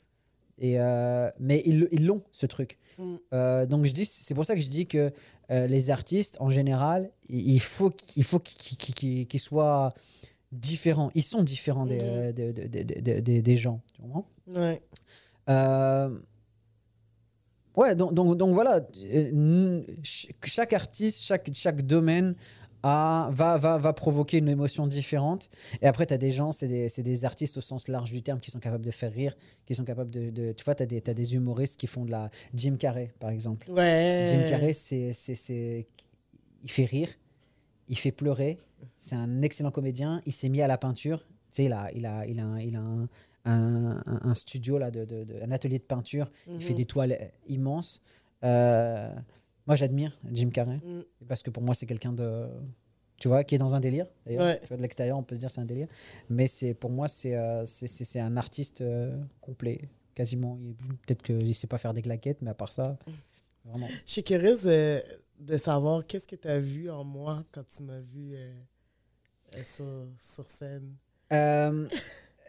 Et 0.57 0.79
euh, 0.79 1.29
mais 1.39 1.61
ils 1.65 2.05
l'ont, 2.05 2.21
ce 2.31 2.45
truc. 2.45 2.77
Mm. 2.97 3.15
Euh, 3.33 3.65
donc, 3.65 3.85
je 3.85 3.91
dis, 3.91 4.05
c'est 4.05 4.33
pour 4.35 4.45
ça 4.45 4.55
que 4.55 4.61
je 4.61 4.69
dis 4.69 4.87
que 4.87 5.11
euh, 5.51 5.67
les 5.67 5.89
artistes, 5.89 6.37
en 6.39 6.49
général, 6.49 7.11
il 7.27 7.49
il 7.55 7.59
faut 7.59 7.89
qu'il 7.89 8.23
faut 8.23 8.39
qu'ils 8.39 9.39
soient 9.39 9.93
différents. 10.53 11.11
Ils 11.13 11.23
sont 11.23 11.43
différents 11.43 11.85
des, 11.85 12.31
des- 12.31 12.53
des- 12.53 12.69
des- 12.69 12.83
des- 13.01 13.21
des- 13.21 13.41
des 13.41 13.57
gens. 13.57 13.81
Tu 13.93 14.01
comprends 14.01 14.25
Ouais. 14.47 14.81
Ouais, 17.77 17.95
donc, 17.95 18.13
donc, 18.13 18.37
donc 18.37 18.53
voilà, 18.53 18.81
euh, 19.03 19.81
chaque 20.43 20.73
artiste, 20.73 21.21
chaque, 21.21 21.49
chaque 21.53 21.81
domaine 21.81 22.35
a, 22.83 23.29
va, 23.31 23.57
va, 23.57 23.77
va 23.77 23.93
provoquer 23.93 24.37
une 24.37 24.49
émotion 24.49 24.85
différente. 24.85 25.49
Et 25.81 25.87
après, 25.87 26.05
tu 26.05 26.13
as 26.13 26.17
des 26.17 26.31
gens, 26.31 26.51
c'est 26.51 26.67
des, 26.67 26.87
des 26.87 27.25
artistes 27.25 27.57
au 27.57 27.61
sens 27.61 27.87
large 27.87 28.11
du 28.11 28.21
terme, 28.21 28.39
qui 28.39 28.51
sont 28.51 28.59
capables 28.59 28.85
de 28.85 28.91
faire 28.91 29.11
rire, 29.11 29.35
qui 29.65 29.73
sont 29.73 29.85
capables 29.85 30.11
de... 30.11 30.29
de- 30.29 30.51
tu 30.51 30.63
vois, 30.63 30.75
tu 30.75 30.83
as, 30.83 30.85
des- 30.85 31.33
humoristes 31.33 31.79
qui 31.79 31.87
font 31.87 32.05
de 32.05 32.11
la... 32.11 32.29
Jim 32.53 32.75
Carrey, 32.77 33.11
par 33.19 33.31
exemple. 33.31 33.71
Ouais. 33.71 34.25
Jim 34.27 34.47
Carrey, 34.49 34.73
c'est, 34.73 35.11
il 36.63 36.71
fait 36.71 36.85
rire, 36.85 37.09
il 37.87 37.97
fait 37.97 38.11
pleurer. 38.11 38.59
C'est 38.99 39.15
un 39.15 39.41
excellent 39.41 39.71
comédien. 39.71 40.21
Il 40.27 40.33
s'est 40.33 40.49
mis 40.49 40.61
à 40.61 40.67
la 40.67 40.77
peinture. 40.77 41.25
Tu 41.51 41.63
sais, 41.63 41.65
il 41.65 41.73
a, 41.73 41.91
il 41.93 42.05
a, 42.05 42.25
il 42.27 42.39
a, 42.39 42.61
il 42.61 42.75
a 42.75 42.81
un, 42.81 43.07
un- 43.45 44.35
studio 44.35 44.77
là, 44.77 44.91
de, 44.91 45.05
de- 45.05 45.23
de- 45.23 45.41
un 45.43 45.51
atelier 45.51 45.77
de 45.79 45.83
peinture. 45.83 46.29
Il 46.47 46.61
fait 46.61 46.71
Mhm. 46.71 46.75
des 46.77 46.85
toiles 46.85 47.31
immenses. 47.47 48.01
Euh, 48.43 49.13
moi, 49.67 49.75
j'admire 49.75 50.17
Jim 50.31 50.49
Carrey 50.49 50.79
Mm. 50.83 51.01
parce 51.27 51.41
que 51.43 51.49
pour 51.49 51.63
moi, 51.63 51.73
c'est 51.73 51.85
quelqu'un 51.85 52.13
de, 52.13 52.47
tu 53.17 53.27
vois, 53.27 53.43
qui 53.43 53.55
est 53.55 53.57
dans 53.57 53.73
un 53.75 53.79
délire. 53.79 54.05
Ouais. 54.27 54.59
Tu 54.59 54.67
vois, 54.67 54.77
de 54.77 54.81
l'extérieur, 54.81 55.17
on 55.17 55.23
peut 55.23 55.35
se 55.35 55.39
dire 55.39 55.49
c'est 55.49 55.61
un 55.61 55.65
délire, 55.65 55.87
mais 56.29 56.47
c'est 56.47 56.73
pour 56.73 56.89
moi, 56.89 57.07
c'est, 57.07 57.35
euh, 57.35 57.63
un 58.19 58.37
artiste 58.37 58.81
euh, 58.81 59.17
complet, 59.41 59.89
quasiment. 60.13 60.57
Peut-être 61.05 61.23
qu'il 61.23 61.55
sait 61.55 61.67
pas 61.67 61.77
faire 61.77 61.93
des 61.93 62.01
claquettes, 62.01 62.41
mais 62.41 62.51
à 62.51 62.53
part 62.55 62.71
ça, 62.71 62.97
vraiment. 63.63 63.87
Je 64.05 64.11
suis 64.11 64.23
curieuse 64.23 64.63
de 64.63 65.57
savoir 65.57 66.05
qu'est-ce 66.07 66.27
que 66.27 66.35
tu 66.35 66.47
as 66.47 66.59
vu 66.59 66.89
en 66.89 67.03
moi 67.03 67.43
quand 67.51 67.63
tu 67.75 67.83
m'as 67.83 67.99
vu 67.99 68.33
euh, 68.35 68.53
sur, 69.63 69.85
sur 70.17 70.47
scène. 70.49 70.93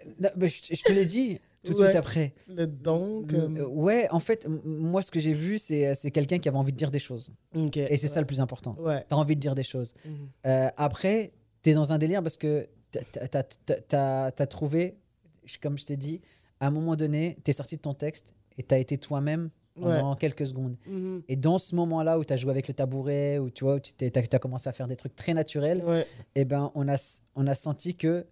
Euh, 0.04 0.10
non, 0.20 0.28
mais 0.36 0.48
je, 0.48 0.62
je 0.74 0.82
te 0.82 0.92
l'ai 0.92 1.04
dit 1.04 1.38
tout 1.64 1.72
de 1.74 1.78
Ouais. 1.78 1.86
suite 1.86 1.96
après. 1.96 2.34
Le 2.48 2.66
don, 2.66 3.24
comme... 3.28 3.56
Euh, 3.58 3.66
Ouais, 3.66 4.08
en 4.10 4.20
fait, 4.20 4.46
moi, 4.64 5.02
ce 5.02 5.10
que 5.10 5.20
j'ai 5.20 5.32
vu, 5.34 5.58
c'est 5.58 5.94
c'est 5.94 6.10
quelqu'un 6.10 6.38
qui 6.38 6.48
avait 6.48 6.58
envie 6.58 6.72
de 6.72 6.76
dire 6.76 6.90
des 6.90 6.98
choses. 6.98 7.32
Et 7.74 7.96
c'est 7.96 8.08
ça 8.08 8.20
le 8.20 8.26
plus 8.26 8.40
important. 8.40 8.76
Ouais. 8.78 9.04
T'as 9.08 9.16
envie 9.16 9.36
de 9.36 9.40
dire 9.40 9.54
des 9.54 9.62
choses. 9.62 9.94
Mhm. 10.04 10.12
Euh, 10.46 10.68
après, 10.76 11.32
t'es 11.62 11.74
dans 11.74 11.92
un 11.92 11.98
délire 11.98 12.22
parce 12.22 12.36
que 12.36 12.68
t'as 12.90 14.26
as, 14.36 14.46
trouvé, 14.46 14.96
je- 15.44 15.58
comme 15.58 15.76
je 15.78 15.84
t'ai 15.86 15.96
dit, 15.96 16.20
à 16.60 16.68
un 16.68 16.70
moment 16.70 16.96
donné, 16.96 17.36
t'es 17.44 17.52
sorti 17.52 17.76
de 17.76 17.82
ton 17.82 17.94
texte 17.94 18.34
et 18.58 18.62
t'as 18.62 18.78
été 18.78 18.98
toi-même 18.98 19.50
pendant 19.78 20.14
quelques 20.14 20.46
secondes. 20.46 20.76
Mhm. 20.86 21.22
Et 21.28 21.36
dans 21.36 21.58
ce 21.58 21.74
moment-là 21.74 22.18
où 22.18 22.24
t'as 22.24 22.36
joué 22.36 22.50
avec 22.50 22.66
le 22.66 22.72
tabouret, 22.74 23.38
où 23.38 23.50
tu 23.50 23.64
vois, 23.64 23.74
où 23.74 23.80
tu 23.80 23.92
as 24.04 24.38
commencé 24.38 24.68
à 24.68 24.72
faire 24.72 24.86
des 24.86 24.96
trucs 24.96 25.14
très 25.14 25.34
naturels, 25.34 25.82
Ouais. 25.84 26.06
eh 26.34 26.44
ben, 26.46 26.70
on, 26.74 26.88
a, 26.88 26.96
on 27.34 27.46
a 27.46 27.54
senti 27.54 27.94
que 27.94 28.24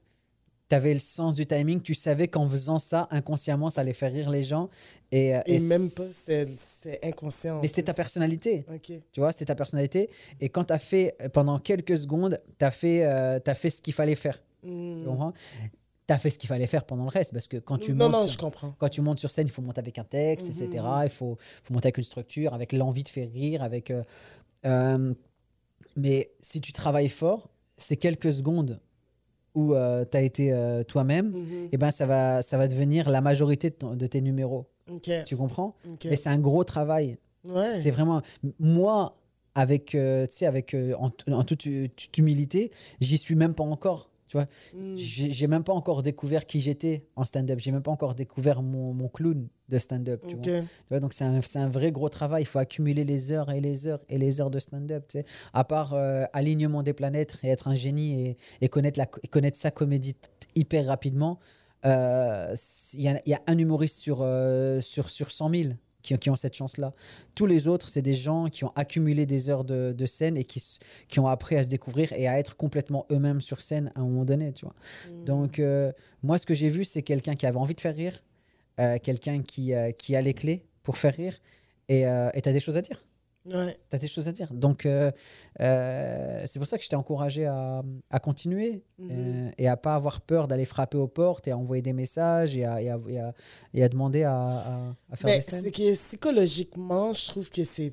tu 0.68 0.74
avais 0.76 0.94
le 0.94 1.00
sens 1.00 1.34
du 1.34 1.46
timing. 1.46 1.80
Tu 1.82 1.94
savais 1.94 2.28
qu'en 2.28 2.48
faisant 2.48 2.78
ça, 2.78 3.06
inconsciemment, 3.10 3.70
ça 3.70 3.82
allait 3.82 3.92
faire 3.92 4.12
rire 4.12 4.30
les 4.30 4.42
gens. 4.42 4.70
Et, 5.12 5.34
euh, 5.36 5.40
Et, 5.46 5.56
et 5.56 5.60
même 5.60 5.90
pas, 5.90 6.06
c'était 6.06 6.98
inconscient. 7.02 7.58
en 7.58 7.62
Mais 7.62 7.68
c'était 7.68 7.82
ta 7.84 7.94
personnalité. 7.94 8.64
Ok. 8.74 8.92
Tu 9.12 9.20
vois, 9.20 9.30
c'était 9.32 9.44
ta 9.46 9.54
personnalité. 9.54 10.10
Et 10.40 10.48
quand 10.48 10.64
tu 10.64 10.72
as 10.72 10.78
fait, 10.78 11.16
euh, 11.22 11.28
pendant 11.28 11.58
quelques 11.58 11.96
secondes, 11.98 12.40
tu 12.58 12.64
as, 12.64 12.70
fait, 12.70 13.04
euh, 13.04 13.38
t'as 13.40 13.54
fait 13.54 13.70
ce 13.70 13.82
qu'il 13.82 13.92
fallait 13.94 14.14
faire. 14.14 14.42
Mhm. 14.62 15.00
Tu 15.02 15.06
comprends? 15.08 15.32
Tu 16.06 16.12
as 16.12 16.18
fait 16.18 16.30
ce 16.30 16.38
qu'il 16.38 16.48
fallait 16.48 16.66
faire 16.66 16.84
pendant 16.84 17.04
le 17.04 17.10
reste. 17.10 17.32
Parce 17.32 17.46
que 17.48 17.58
quand 17.58 17.78
tu, 17.78 17.92
non, 17.92 18.06
montes, 18.06 18.12
non, 18.12 18.26
sur, 18.28 18.32
je 18.32 18.38
comprends. 18.38 18.74
quand 18.78 18.88
tu 18.88 19.00
montes 19.02 19.18
sur 19.20 19.30
scène, 19.30 19.46
il 19.46 19.50
faut 19.52 19.62
monter 19.62 19.80
avec 19.80 19.98
un 19.98 20.04
texte, 20.04 20.48
Mhm. 20.48 20.62
etc. 20.62 20.84
Il 21.04 21.10
faut, 21.10 21.36
faut 21.62 21.72
monter 21.74 21.86
avec 21.88 21.98
une 21.98 22.04
structure, 22.04 22.52
avec 22.54 22.72
l'envie 22.72 23.04
de 23.04 23.08
faire 23.10 23.30
rire. 23.30 23.62
avec 23.62 23.90
euh, 23.90 24.02
euh, 24.66 25.14
Mais 25.96 26.32
si 26.40 26.60
tu 26.60 26.72
travailles 26.72 27.08
fort, 27.10 27.50
ces 27.76 27.96
quelques 27.96 28.32
secondes 28.32 28.80
où 29.54 29.72
tu 29.74 30.16
as 30.16 30.20
été 30.22 30.52
euh, 30.52 30.82
toi-même, 30.82 31.30
Mhm. 31.30 31.68
eh 31.72 31.76
ben, 31.76 31.90
ça, 31.90 32.06
va, 32.06 32.42
ça 32.42 32.58
va 32.58 32.66
devenir 32.68 33.08
la 33.10 33.20
majorité 33.20 33.70
de, 33.70 33.74
ton- 33.74 33.94
de 33.96 34.06
tes 34.06 34.20
numéros. 34.20 34.66
Tu 35.26 35.36
comprends? 35.36 35.74
Mais 36.04 36.16
c'est 36.16 36.28
un 36.28 36.38
gros 36.38 36.64
travail. 36.64 37.16
Ouais. 37.48 37.74
C'est 37.74 37.90
vraiment. 37.90 38.20
Moi, 38.58 39.16
avec, 39.54 39.94
euh, 39.94 40.26
avec, 40.42 40.74
euh, 40.74 40.94
en, 40.98 41.10
toute, 41.44 41.64
hu- 41.66 41.90
toute 41.90 42.18
humilité, 42.18 42.70
j'y 43.00 43.18
suis 43.18 43.34
même 43.34 43.54
pas 43.54 43.64
encore. 43.64 44.10
Tu 44.34 44.38
vois, 44.38 44.46
Mhm. 44.74 44.96
j'ai 44.96 45.46
même 45.46 45.62
pas 45.62 45.72
encore 45.72 46.02
découvert 46.02 46.44
qui 46.44 46.58
j'étais 46.60 47.06
en 47.14 47.24
stand-up. 47.24 47.60
J'ai 47.60 47.70
même 47.70 47.82
pas 47.82 47.92
encore 47.92 48.16
découvert 48.16 48.62
mon, 48.62 48.92
mon 48.92 49.08
clown 49.08 49.46
de 49.68 49.78
stand-up. 49.78 50.22
Tu, 50.26 50.34
vois. 50.34 50.42
Tu 50.42 50.62
vois, 50.88 50.98
donc 51.00 51.12
c'est 51.12 51.24
un, 51.24 51.40
un 51.54 51.68
vrai 51.68 51.92
gros 51.92 52.08
travail. 52.08 52.42
Il 52.42 52.46
faut 52.46 52.58
accumuler 52.58 53.04
les 53.04 53.30
heures 53.30 53.50
et 53.52 53.60
les 53.60 53.86
heures 53.86 54.02
et 54.08 54.18
les 54.18 54.40
heures 54.40 54.50
de 54.50 54.58
stand-up. 54.58 55.04
Tu 55.08 55.18
sais. 55.18 55.24
À 55.52 55.62
part 55.62 55.94
euh, 55.94 56.24
alignement 56.32 56.82
des 56.82 56.92
planètes 56.94 57.38
et 57.44 57.48
être 57.48 57.68
un 57.68 57.76
génie 57.76 58.26
et, 58.30 58.36
et 58.60 58.68
connaître, 58.68 58.98
la, 58.98 59.06
et 59.22 59.28
connaître 59.28 59.56
sa 59.56 59.70
comédie 59.70 60.16
hyper 60.56 60.86
rapidement, 60.86 61.38
euh, 61.86 62.54
il 62.94 63.02
y, 63.02 63.08
a- 63.08 63.20
il 63.26 63.30
y 63.30 63.34
a 63.34 63.42
un 63.46 63.56
humoriste 63.58 63.98
sur, 63.98 64.18
euh, 64.22 64.80
sur, 64.80 65.10
sur 65.10 65.30
100 65.30 65.48
000 65.50 65.62
qui, 66.04 66.16
qui 66.18 66.30
ont 66.30 66.36
cette 66.36 66.54
chance-là. 66.54 66.92
Tous 67.34 67.46
les 67.46 67.66
autres, 67.66 67.88
c'est 67.88 68.02
des 68.02 68.14
gens 68.14 68.46
qui 68.48 68.64
ont 68.64 68.72
accumulé 68.76 69.26
des 69.26 69.50
heures 69.50 69.64
de, 69.64 69.92
de 69.92 70.06
scène 70.06 70.36
et 70.36 70.44
qui, 70.44 70.62
qui 71.08 71.18
ont 71.18 71.26
appris 71.26 71.56
à 71.56 71.64
se 71.64 71.68
découvrir 71.68 72.12
et 72.12 72.28
à 72.28 72.38
être 72.38 72.56
complètement 72.56 73.06
eux-mêmes 73.10 73.40
sur 73.40 73.60
scène 73.60 73.90
à 73.96 74.00
un 74.00 74.04
moment 74.04 74.24
donné. 74.24 74.52
Tu 74.52 74.66
vois. 74.66 74.74
Mhm. 75.10 75.24
Donc, 75.24 75.58
euh, 75.58 75.90
moi, 76.22 76.38
ce 76.38 76.46
que 76.46 76.54
j'ai 76.54 76.68
vu, 76.68 76.84
c'est 76.84 77.02
quelqu'un 77.02 77.34
qui 77.34 77.46
avait 77.46 77.58
envie 77.58 77.74
de 77.74 77.80
faire 77.80 77.96
rire, 77.96 78.22
euh, 78.78 78.98
quelqu'un 79.02 79.42
qui, 79.42 79.74
euh, 79.74 79.90
qui 79.92 80.14
a 80.14 80.20
les 80.20 80.34
clés 80.34 80.66
pour 80.82 80.98
faire 80.98 81.14
rire, 81.14 81.40
et 81.88 82.02
tu 82.02 82.48
as 82.48 82.52
des 82.52 82.60
choses 82.60 82.76
à 82.76 82.82
dire. 82.82 83.02
Ouais. 83.46 83.78
Tu 83.90 83.96
as 83.96 83.98
des 83.98 84.08
choses 84.08 84.26
à 84.28 84.32
dire. 84.32 84.52
Donc, 84.52 84.86
euh, 84.86 85.10
euh, 85.60 86.42
c'est 86.46 86.58
pour 86.58 86.66
ça 86.66 86.78
que 86.78 86.84
je 86.84 86.88
t'ai 86.88 86.96
encouragé 86.96 87.46
à, 87.46 87.82
à 88.10 88.18
continuer 88.18 88.82
Mhm. 88.98 89.08
euh, 89.10 89.50
et 89.58 89.68
à 89.68 89.76
pas 89.76 89.94
avoir 89.94 90.20
peur 90.20 90.48
d'aller 90.48 90.64
frapper 90.64 90.96
aux 90.96 91.08
portes 91.08 91.46
et 91.48 91.50
à 91.50 91.58
envoyer 91.58 91.82
des 91.82 91.92
messages 91.92 92.56
et 92.56 92.64
à, 92.64 92.80
et 92.80 92.88
à, 92.90 92.98
et 93.08 93.20
à- 93.20 93.34
et 93.74 93.88
demander 93.88 94.22
à, 94.22 94.94
faire 95.14 95.26
Ben, 95.30 95.36
des 95.36 95.42
scènes. 95.42 95.62
c'est 95.62 95.70
que 95.72 95.92
psychologiquement, 95.94 97.12
je 97.12 97.26
trouve 97.26 97.50
que 97.50 97.64
c'est 97.64 97.92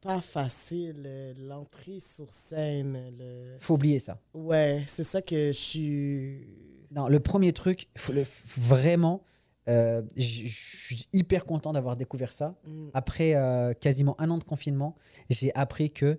pas 0.00 0.20
facile 0.20 1.34
l'entrée 1.38 2.00
sur 2.00 2.32
scène. 2.32 2.98
Le... 3.18 3.56
faut 3.60 3.74
oublier 3.74 3.98
ça. 3.98 4.18
Ouais, 4.34 4.82
c'est 4.86 5.04
ça 5.04 5.22
que 5.22 5.48
je 5.48 5.58
suis. 5.58 6.46
Non, 6.90 7.08
le 7.08 7.20
premier 7.20 7.52
truc, 7.52 7.88
faut 7.96 8.12
le, 8.12 8.24
faut 8.24 8.60
vraiment, 8.60 9.22
euh, 9.68 10.02
je 10.16 10.46
je 10.46 10.86
suis 10.86 11.06
hyper 11.12 11.44
content 11.46 11.72
d'avoir 11.72 11.96
découvert 11.96 12.32
ça. 12.32 12.54
Mm. 12.66 12.88
Après 12.94 13.34
euh, 13.34 13.72
quasiment 13.74 14.20
un 14.20 14.30
an 14.30 14.38
de 14.38 14.44
confinement, 14.44 14.96
j'ai 15.30 15.54
appris 15.54 15.90
que 15.90 16.18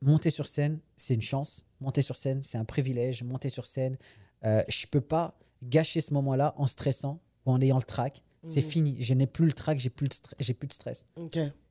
monter 0.00 0.30
sur 0.30 0.46
scène, 0.46 0.80
c'est 0.96 1.14
une 1.14 1.22
chance. 1.22 1.64
Monter 1.80 2.02
sur 2.02 2.16
scène, 2.16 2.42
c'est 2.42 2.58
un 2.58 2.64
privilège. 2.64 3.22
Monter 3.22 3.48
sur 3.48 3.66
scène, 3.66 3.96
euh, 4.44 4.62
je 4.68 4.86
peux 4.86 5.00
pas 5.00 5.38
gâcher 5.62 6.00
ce 6.00 6.12
moment-là 6.14 6.54
en 6.56 6.66
stressant 6.66 7.20
ou 7.46 7.52
en 7.52 7.60
ayant 7.60 7.76
le 7.78 7.84
trac. 7.84 8.22
C'est 8.48 8.62
Mhm. 8.62 8.68
fini. 8.70 8.96
Je 9.00 9.14
n'ai 9.14 9.28
plus 9.28 9.46
le 9.46 9.52
trac, 9.52 9.78
j'ai 9.78 9.90
plus, 9.90 10.08
j'ai 10.40 10.54
plus 10.54 10.66
de 10.66 10.72
stress. 10.72 11.06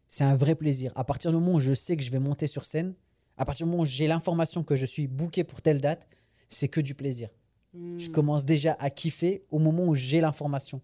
C'est 0.08 0.24
un 0.24 0.36
vrai 0.36 0.56
plaisir. 0.56 0.92
À 0.96 1.04
partir 1.04 1.32
du 1.32 1.38
moment 1.38 1.54
où 1.56 1.60
je 1.60 1.74
sais 1.74 1.98
que 1.98 2.04
je 2.04 2.10
vais 2.12 2.20
monter 2.20 2.48
sur 2.48 2.64
scène, 2.64 2.94
à 3.38 3.44
partir 3.44 3.66
du 3.66 3.72
moment 3.72 3.84
où 3.84 3.86
j'ai 3.86 4.08
l'information 4.08 4.64
que 4.64 4.78
je 4.78 4.86
suis 4.86 5.08
booké 5.08 5.44
pour 5.44 5.62
telle 5.62 5.82
date, 5.82 6.08
c'est 6.48 6.70
que 6.70 6.80
du 6.82 6.96
plaisir. 6.96 7.30
Je 7.74 8.10
Mm. 8.10 8.12
commence 8.12 8.44
déjà 8.46 8.76
à 8.80 8.90
kiffer 8.90 9.44
au 9.52 9.60
moment 9.60 9.86
où 9.86 9.96
j'ai 9.96 10.20
l'information. 10.22 10.82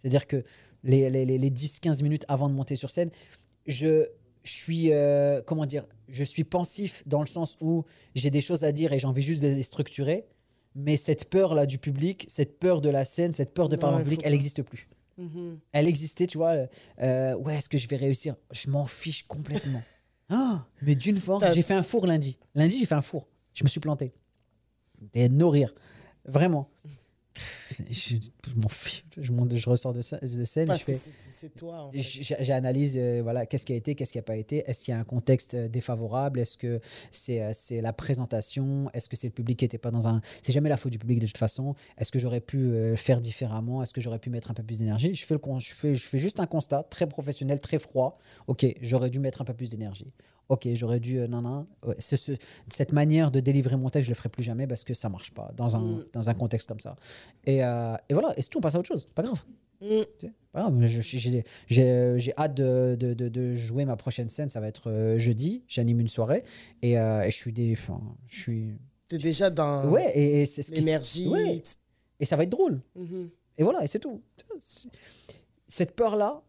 C'est-à-dire 0.00 0.26
que 0.26 0.42
les, 0.82 1.08
les, 1.10 1.24
les- 1.24 1.38
les 1.38 1.50
10-15 1.50 2.02
minutes 2.02 2.24
avant 2.28 2.48
de 2.48 2.54
monter 2.54 2.74
sur 2.76 2.90
scène, 2.90 3.10
je, 3.66 4.06
je 4.42 4.50
suis, 4.52 4.92
euh, 4.92 5.42
comment 5.46 5.66
dire, 5.66 5.86
je 6.08 6.24
suis 6.24 6.44
pensif 6.44 7.02
dans 7.06 7.20
le 7.20 7.26
sens 7.26 7.56
où 7.60 7.84
j'ai 8.14 8.30
des 8.30 8.40
choses 8.40 8.64
à 8.64 8.72
dire 8.72 8.92
et 8.92 8.98
j'ai 8.98 9.06
envie 9.06 9.22
juste 9.22 9.42
de 9.42 9.48
les 9.48 9.62
structurer. 9.62 10.26
Mais 10.74 10.96
cette 10.96 11.28
peur-là 11.28 11.66
du 11.66 11.78
public, 11.78 12.26
cette 12.28 12.58
peur 12.58 12.80
de 12.80 12.88
la 12.88 13.04
scène, 13.04 13.32
cette 13.32 13.52
peur 13.54 13.68
de 13.68 13.76
parler 13.76 13.96
en 13.96 13.98
public, 14.04 14.20
elle 14.24 14.32
n'existe 14.32 14.62
plus. 14.62 14.88
Mhm. 15.18 15.58
Elle 15.72 15.86
existait, 15.88 16.26
tu 16.26 16.38
vois. 16.38 16.66
euh, 17.02 17.34
ouais, 17.36 17.56
est-ce 17.56 17.68
que 17.68 17.76
je 17.76 17.86
vais 17.88 17.96
réussir? 17.96 18.36
Je 18.52 18.70
m'en 18.70 18.86
fiche 18.86 19.24
complètement. 19.26 19.82
Ah, 20.32 20.64
mais 20.82 20.94
d'une 20.94 21.18
force, 21.18 21.42
j'ai 21.54 21.62
fait 21.62 21.74
un 21.74 21.82
four 21.82 22.06
lundi. 22.06 22.38
Lundi, 22.54 22.78
j'ai 22.78 22.86
fait 22.86 22.94
un 22.94 23.02
four. 23.02 23.26
Je 23.52 23.64
me 23.64 23.68
suis 23.68 23.80
planté. 23.80 24.12
Des 25.12 25.28
nourrir. 25.28 25.74
Vraiment. 26.24 26.70
Je, 27.90 28.16
m'en 28.56 28.68
fiche. 28.68 29.04
Je, 29.16 29.32
monte, 29.32 29.54
je 29.56 29.68
ressors 29.70 29.92
de, 29.94 30.02
scène. 30.02 30.20
Parce 30.66 30.80
je 30.80 30.84
que 30.86 30.92
fais, 30.92 30.98
c'est- 31.40 31.54
toi, 31.56 31.84
en 31.84 31.92
fait. 31.92 31.98
J- 31.98 32.34
J'analyse 32.40 32.96
euh, 32.98 33.20
voilà, 33.22 33.46
qu'est-ce 33.46 33.64
qui 33.64 33.72
a 33.72 33.76
été, 33.76 33.94
qu'est-ce 33.94 34.12
qui 34.12 34.18
n'a 34.18 34.22
pas 34.22 34.36
été. 34.36 34.62
Est-ce 34.68 34.82
qu'il 34.82 34.92
y 34.92 34.96
a 34.96 35.00
un 35.00 35.04
contexte 35.04 35.54
euh, 35.54 35.68
défavorable? 35.68 36.38
Est-ce 36.40 36.56
que 36.56 36.80
c'est 37.10 37.42
euh, 37.42 37.50
c'est 37.54 37.80
la 37.80 37.92
présentation? 37.92 38.90
Est-ce 38.92 39.08
que 39.08 39.16
c'est 39.16 39.28
le 39.28 39.32
public 39.32 39.58
qui 39.58 39.64
n'était 39.64 39.78
pas 39.78 39.90
dans 39.90 40.06
un. 40.08 40.20
C'est 40.42 40.52
jamais 40.52 40.68
la 40.68 40.76
faute 40.76 40.92
du 40.92 40.98
public 40.98 41.18
de 41.20 41.26
toute 41.26 41.38
façon. 41.38 41.74
Est-ce 41.98 42.10
que 42.12 42.18
j'aurais 42.18 42.40
pu 42.40 42.58
euh, 42.58 42.96
faire 42.96 43.20
différemment? 43.20 43.82
Est-ce 43.82 43.92
que 43.94 44.00
j'aurais 44.00 44.18
pu 44.18 44.30
mettre 44.30 44.50
un 44.50 44.54
peu 44.54 44.62
plus 44.62 44.78
d'énergie? 44.78 45.14
Je, 45.14 45.24
fais 45.24 45.34
le 45.34 45.38
con- 45.38 45.58
je, 45.58 45.72
fais, 45.74 45.94
je 45.94 46.06
fais 46.06 46.18
juste 46.18 46.40
un 46.40 46.46
constat 46.46 46.82
très 46.90 47.06
professionnel, 47.06 47.60
très 47.60 47.78
froid. 47.78 48.18
Ok, 48.46 48.66
j'aurais 48.82 49.10
dû 49.10 49.18
mettre 49.20 49.40
un 49.40 49.44
peu 49.44 49.54
plus 49.54 49.70
d'énergie. 49.70 50.12
Ok, 50.50 50.68
j'aurais 50.74 51.00
dû. 51.00 51.18
euh, 51.20 51.26
non, 51.28 51.40
non. 51.42 51.66
Ouais, 51.86 51.94
c'est 52.00 52.16
ce- 52.16 52.32
cette 52.70 52.92
manière 52.92 53.30
de 53.30 53.40
délivrer 53.40 53.76
mon 53.76 53.88
texte, 53.88 54.06
je 54.06 54.10
ne 54.10 54.14
le 54.14 54.18
ferai 54.18 54.28
plus 54.28 54.42
jamais 54.42 54.66
parce 54.66 54.84
que 54.84 54.94
ça 54.94 55.08
marche 55.08 55.30
pas 55.32 55.52
dans 55.56 55.76
un, 55.76 55.80
Mm. 55.80 56.04
dans 56.12 56.28
un 56.28 56.34
contexte 56.34 56.66
comme 56.68 56.80
ça. 56.80 56.96
Et, 57.44 57.64
euh, 57.64 57.94
et 58.08 58.14
voilà, 58.14 58.34
et 58.36 58.42
c'est 58.42 58.48
tout, 58.48 58.58
on 58.58 58.60
passe 58.60 58.74
à 58.74 58.80
autre 58.80 58.88
chose. 58.88 59.06
Pas 59.14 59.22
grave. 59.22 59.40
Mm. 59.80 59.86
Tu 60.18 60.26
sais, 60.26 60.32
pas 60.52 60.62
grave, 60.62 60.86
je- 60.86 61.44
j'ai 61.68 62.32
hâte 62.36 62.54
de, 62.54 62.96
de- 62.98 63.14
de- 63.14 63.28
de 63.28 63.54
jouer 63.54 63.84
ma 63.84 63.96
prochaine 63.96 64.28
scène. 64.28 64.48
Ça 64.48 64.60
va 64.60 64.66
être 64.66 64.90
euh, 64.90 65.18
jeudi. 65.18 65.62
J'anime 65.68 66.00
une 66.00 66.08
soirée 66.08 66.42
et, 66.82 66.98
euh, 66.98 67.22
et 67.22 67.30
je 67.30 67.36
suis 67.36 67.52
des, 67.52 67.72
enfin, 67.72 68.00
je 68.26 68.38
suis. 68.40 68.72
T'es 69.08 69.18
déjà 69.18 69.50
dans 69.50 69.88
Ouais, 69.88 70.10
et, 70.18 70.42
et 70.42 70.46
c'est 70.46 70.62
ce 70.62 70.72
qui. 70.72 70.80
l'énergie. 70.80 71.28
Ouais, 71.28 71.62
et 72.18 72.24
ça 72.24 72.34
va 72.36 72.42
être 72.42 72.50
drôle. 72.50 72.80
Mhm. 72.96 73.30
Et 73.56 73.62
voilà, 73.62 73.82
et 73.84 73.86
c'est 73.86 74.00
tout. 74.00 74.20
Cette 75.68 75.94
peur 75.94 76.16
là, 76.16 76.42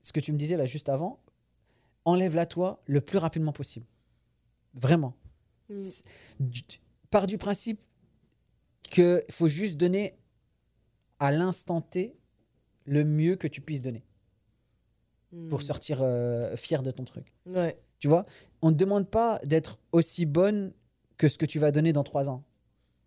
ce 0.00 0.12
que 0.12 0.20
tu 0.20 0.32
me 0.32 0.36
disais 0.38 0.56
là 0.56 0.66
juste 0.66 0.88
avant, 0.88 1.20
enlève-la 2.04 2.46
toi 2.46 2.82
le 2.86 3.00
plus 3.00 3.18
rapidement 3.18 3.52
possible. 3.52 3.86
Vraiment. 4.74 5.14
Mm. 5.68 5.82
C'est- 5.82 6.04
du- 6.40 6.62
principe 7.38 7.80
qu'il 8.82 9.22
faut 9.30 9.48
juste 9.48 9.76
donner 9.76 10.18
à 11.20 11.30
l'instant 11.32 11.80
T 11.80 12.16
le 12.84 13.04
mieux 13.04 13.36
que 13.36 13.46
tu 13.48 13.60
puisses 13.60 13.82
donner 13.82 14.04
pour 15.48 15.58
Mm. 15.60 15.62
sortir 15.62 15.98
euh, 16.02 16.56
fier 16.56 16.82
de 16.82 16.90
ton 16.90 17.04
truc. 17.04 17.32
Ouais. 17.46 17.78
Tu 17.98 18.08
vois? 18.08 18.26
On 18.62 18.70
ne 18.70 18.76
demande 18.76 19.08
pas 19.08 19.38
d'être 19.44 19.78
aussi 19.92 20.26
bonne 20.26 20.72
que 21.16 21.28
ce 21.28 21.38
que 21.38 21.46
tu 21.46 21.58
vas 21.58 21.70
donner 21.72 21.92
dans 21.92 22.04
trois 22.04 22.28
ans. 22.28 22.44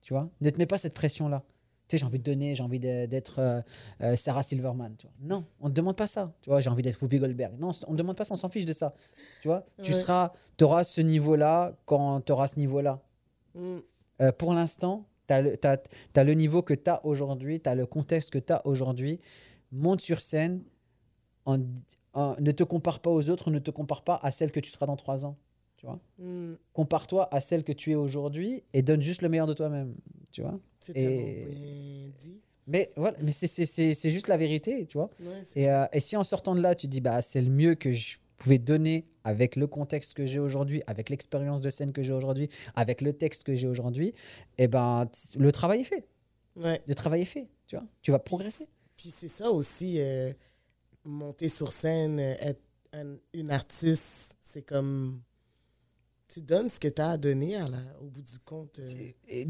Tu 0.01 0.13
vois? 0.13 0.29
Ne 0.41 0.49
te 0.49 0.57
mets 0.57 0.65
pas 0.65 0.77
cette 0.77 0.93
pression-là. 0.95 1.43
Tu 1.87 1.95
sais, 1.95 1.97
j'ai 1.99 2.05
envie 2.05 2.19
de 2.19 2.23
donner, 2.23 2.53
j'ai 2.53 2.63
envie 2.63 2.79
d'être 2.79 3.39
euh, 3.39 3.61
euh, 4.01 4.15
Sarah 4.17 4.43
Silverman. 4.43 4.95
Tu 4.97 5.07
vois 5.07 5.13
non, 5.21 5.43
on 5.61 5.67
ne 5.67 5.71
te 5.71 5.75
demande 5.77 5.95
pas 5.95 6.07
ça. 6.07 6.33
Tu 6.41 6.49
vois, 6.49 6.59
j'ai 6.59 6.69
envie 6.69 6.83
d'être 6.83 7.01
Whoopi 7.01 7.17
Goldberg. 7.17 7.57
Non, 7.59 7.71
on 7.87 7.91
ne 7.91 7.95
te 7.95 8.01
demande 8.01 8.17
pas 8.17 8.25
ça, 8.25 8.33
on 8.33 8.37
s'en 8.37 8.49
fiche 8.49 8.65
de 8.65 8.73
ça. 8.73 8.93
Tu 9.41 9.47
vois 9.47 9.65
Tu 9.83 9.93
seras, 9.93 10.33
auras 10.61 10.83
ce 10.83 10.99
niveau-là 11.01 11.73
quand 11.85 12.21
tu 12.21 12.31
auras 12.33 12.47
ce 12.49 12.59
niveau-là. 12.59 13.01
Mm. 13.55 13.77
Euh, 14.21 14.31
pour 14.33 14.53
l'instant, 14.53 15.05
tu 15.27 15.33
as, 15.33 16.23
le 16.23 16.33
niveau 16.33 16.61
que 16.61 16.73
tu 16.73 16.89
as 16.89 17.05
aujourd'hui, 17.05 17.61
tu 17.61 17.69
as 17.69 17.75
le 17.75 17.85
contexte 17.85 18.31
que 18.31 18.39
tu 18.39 18.51
as 18.51 18.65
aujourd'hui. 18.67 19.19
Monte 19.71 20.01
sur 20.01 20.19
scène, 20.21 20.63
en- 21.45 21.59
en- 22.13 22.35
ne 22.39 22.51
te 22.51 22.63
compare 22.63 22.99
pas 22.99 23.11
aux 23.11 23.29
autres, 23.29 23.49
ne 23.51 23.59
te 23.59 23.71
compare 23.71 24.03
pas 24.03 24.19
à 24.23 24.31
celle 24.31 24.51
que 24.51 24.59
tu 24.59 24.69
seras 24.71 24.85
dans 24.85 24.95
trois 24.97 25.25
ans. 25.25 25.37
Tu 25.77 25.85
vois 25.85 25.99
Mm. 26.19 26.55
Compare-toi 26.73 27.27
à 27.33 27.39
celle 27.39 27.63
que 27.63 27.71
tu 27.71 27.91
es 27.91 27.95
aujourd'hui 27.95 28.63
et 28.73 28.81
donne 28.81 29.01
juste 29.01 29.21
le 29.21 29.29
meilleur 29.29 29.47
de 29.47 29.53
toi-même. 29.53 29.95
Tu 30.31 30.41
vois 30.41 30.59
C'est 30.79 30.91
Et- 30.97 31.03
tellement 31.03 31.51
bien 31.51 32.11
dit. 32.19 32.41
Mais 32.69 32.89
voilà, 32.97 33.15
mais 33.21 33.31
c'est- 33.31 33.47
c'est 33.47 33.65
c'est- 33.65 33.93
c'est 33.93 34.11
juste 34.11 34.27
la 34.27 34.35
vérité, 34.37 34.85
tu 34.87 34.97
vois 34.97 35.09
Ouais, 35.21 35.41
et, 35.55 35.69
euh, 35.71 35.85
et 35.93 35.99
si 36.01 36.17
en 36.17 36.23
sortant 36.23 36.53
de 36.53 36.59
là, 36.61 36.75
tu 36.75 36.87
dis, 36.87 36.99
bah, 36.99 37.21
c'est 37.21 37.41
le 37.41 37.49
mieux 37.49 37.75
que 37.75 37.93
je 37.93 38.17
pouvais 38.37 38.57
donner 38.57 39.05
avec 39.23 39.55
le 39.55 39.67
contexte 39.67 40.15
que 40.15 40.25
j'ai 40.25 40.39
aujourd'hui, 40.39 40.81
avec 40.85 41.09
l'expérience 41.09 41.61
de 41.61 41.69
scène 41.69 41.91
que 41.93 42.01
j'ai 42.01 42.11
aujourd'hui, 42.13 42.49
avec 42.75 43.01
le 43.01 43.13
texte 43.13 43.43
que 43.43 43.55
j'ai 43.55 43.67
aujourd'hui, 43.67 44.13
et 44.57 44.67
ben, 44.67 45.05
t- 45.05 45.39
le 45.39 45.51
travail 45.51 45.81
est 45.81 45.85
fait. 45.85 46.07
ouais. 46.57 46.81
Le 46.87 46.93
travail 46.95 47.21
est 47.21 47.25
fait, 47.25 47.47
tu 47.67 47.75
vois. 47.77 47.85
Tu 48.01 48.11
vas 48.11 48.19
progresser. 48.19 48.67
Puis 48.97 49.09
c'est 49.15 49.27
ça 49.29 49.49
aussi, 49.51 49.99
euh, 50.01 50.33
monter 51.05 51.47
sur 51.49 51.71
scène, 51.71 52.19
être 52.19 52.61
un- 52.93 53.17
une 53.33 53.49
artiste, 53.51 54.35
c'est 54.41 54.61
comme. 54.63 55.21
Tu 56.27 56.41
donnes 56.41 56.67
ce 56.69 56.79
que 56.79 56.87
tu 56.87 57.01
as 57.01 57.11
à 57.11 57.17
donner 57.17 57.55
à 57.55 57.67
la- 57.67 57.77
au 58.01 58.05
bout 58.07 58.21
du 58.21 58.39
compte. 58.39 58.79
euh. 58.79 59.45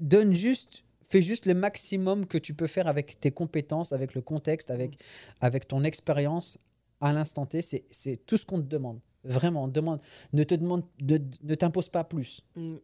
Donne 0.00 0.34
juste, 0.34 0.82
fais 1.08 1.22
juste 1.22 1.46
le 1.46 1.54
maximum 1.54 2.26
que 2.26 2.38
tu 2.38 2.54
peux 2.54 2.66
faire 2.66 2.86
avec 2.88 3.20
tes 3.20 3.30
compétences, 3.30 3.92
avec 3.92 4.14
le 4.14 4.20
contexte, 4.20 4.70
avec, 4.70 4.98
avec 5.40 5.68
ton 5.68 5.84
expérience 5.84 6.58
à 7.00 7.12
l'instant 7.12 7.46
T. 7.46 7.62
C'est- 7.62 8.26
tout 8.26 8.36
ce 8.36 8.44
qu'on 8.44 8.58
te 8.60 8.66
demande. 8.66 8.98
Vraiment, 9.22 9.68
demande, 9.68 10.00
ne 10.32 10.42
te 10.44 10.54
demande, 10.54 10.82
ne, 11.00 11.18
ne 11.42 11.54
t'impose 11.54 11.88
pas 11.88 12.04
plus. 12.04 12.42
Mm. 12.56 12.76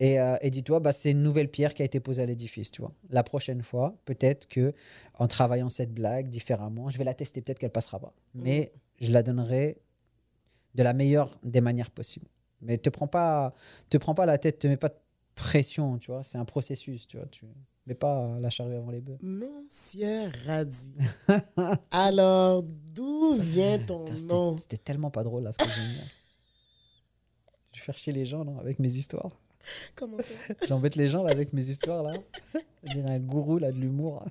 Et, 0.00 0.20
euh, 0.20 0.36
et 0.42 0.50
dis-toi, 0.50 0.80
bah, 0.80 0.92
c'est 0.92 1.12
une 1.12 1.22
nouvelle 1.22 1.48
pierre 1.48 1.72
qui 1.72 1.82
a 1.82 1.84
été 1.84 2.00
posée 2.00 2.20
à 2.22 2.26
l'édifice, 2.26 2.72
tu 2.72 2.82
vois. 2.82 2.92
La 3.10 3.22
prochaine 3.22 3.62
fois, 3.62 3.96
peut-être 4.04 4.48
que 4.48 4.74
en 5.14 5.28
travaillant 5.28 5.68
cette 5.68 5.94
blague 5.94 6.28
différemment, 6.28 6.90
je 6.90 6.98
vais 6.98 7.04
la 7.04 7.14
tester, 7.14 7.40
peut-être 7.40 7.60
qu'elle 7.60 7.70
passera 7.70 8.00
pas. 8.00 8.12
Mais 8.34 8.72
je 9.00 9.12
la 9.12 9.22
donnerai 9.22 9.78
de 10.74 10.82
la 10.82 10.92
meilleure 10.94 11.30
des 11.44 11.60
manières 11.60 11.92
possibles. 11.92 12.26
Mais 12.64 12.78
te 12.78 12.88
prends 12.90 13.06
pas, 13.06 13.54
te 13.90 13.96
prends 13.96 14.14
pas 14.14 14.26
la 14.26 14.38
tête, 14.38 14.58
te 14.58 14.66
mets 14.66 14.76
pas 14.76 14.88
de 14.88 14.96
pression, 15.34 15.98
tu 15.98 16.10
vois. 16.10 16.22
C'est 16.22 16.38
un 16.38 16.44
processus, 16.44 17.06
tu 17.06 17.16
vois. 17.16 17.26
Tu 17.26 17.46
mets 17.86 17.94
pas 17.94 18.38
la 18.40 18.50
charrue 18.50 18.74
avant 18.74 18.90
les 18.90 19.00
bœufs. 19.00 19.18
Monsieur 19.22 20.30
Radi. 20.46 20.92
Alors, 21.90 22.62
d'où 22.62 23.34
vient 23.34 23.78
ton 23.78 24.04
Putain, 24.04 24.34
nom? 24.34 24.56
C'était 24.56 24.78
tellement 24.78 25.10
pas 25.10 25.22
drôle 25.22 25.42
là 25.42 25.52
ce 25.52 25.58
que 25.58 25.70
j'ai 25.70 25.82
mis. 25.82 25.98
Je 27.72 27.80
vais 27.80 27.84
faire 27.84 27.96
chier 27.96 28.12
les 28.12 28.24
gens 28.24 28.44
non, 28.44 28.58
avec 28.58 28.78
mes 28.78 28.92
histoires. 28.92 29.30
Comment 29.94 30.18
ça 30.18 30.54
J'embête 30.68 30.96
les 30.96 31.08
gens 31.08 31.22
là, 31.22 31.30
avec 31.30 31.52
mes 31.52 31.68
histoires 31.68 32.02
là. 32.02 32.12
Je 32.84 32.92
dirais 32.92 33.14
un 33.14 33.18
gourou 33.18 33.58
là 33.58 33.72
de 33.72 33.78
l'humour. 33.78 34.24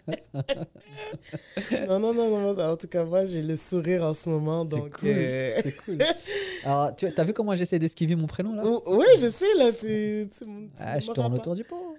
Non, 1.87 1.99
non, 1.99 2.13
non, 2.13 2.53
non. 2.53 2.59
En 2.71 2.77
tout 2.77 2.87
cas, 2.87 3.03
moi, 3.03 3.25
j'ai 3.25 3.41
le 3.41 3.55
sourire 3.55 4.03
en 4.03 4.13
ce 4.13 4.29
moment. 4.29 4.65
C'est 4.69 4.79
cool. 4.91 5.09
euh, 5.09 5.59
C'est 5.61 5.75
cool. 5.77 5.97
Alors, 6.63 6.95
tu 6.95 7.07
as 7.07 7.23
vu 7.23 7.33
comment 7.33 7.55
j'essaie 7.55 7.79
d'esquiver 7.79 8.15
mon 8.15 8.27
prénom 8.27 8.53
là? 8.53 8.63
Ou- 8.65 8.81
Oui, 8.97 9.05
je 9.19 9.27
sais, 9.29 9.53
là. 9.57 9.71
Tu, 9.71 10.29
tu, 10.37 10.45
tu 10.45 10.69
ah, 10.77 10.99
Je 10.99 11.07
tourne 11.11 11.33
pas. 11.33 11.39
autour 11.39 11.55
du 11.55 11.63
pot. 11.63 11.97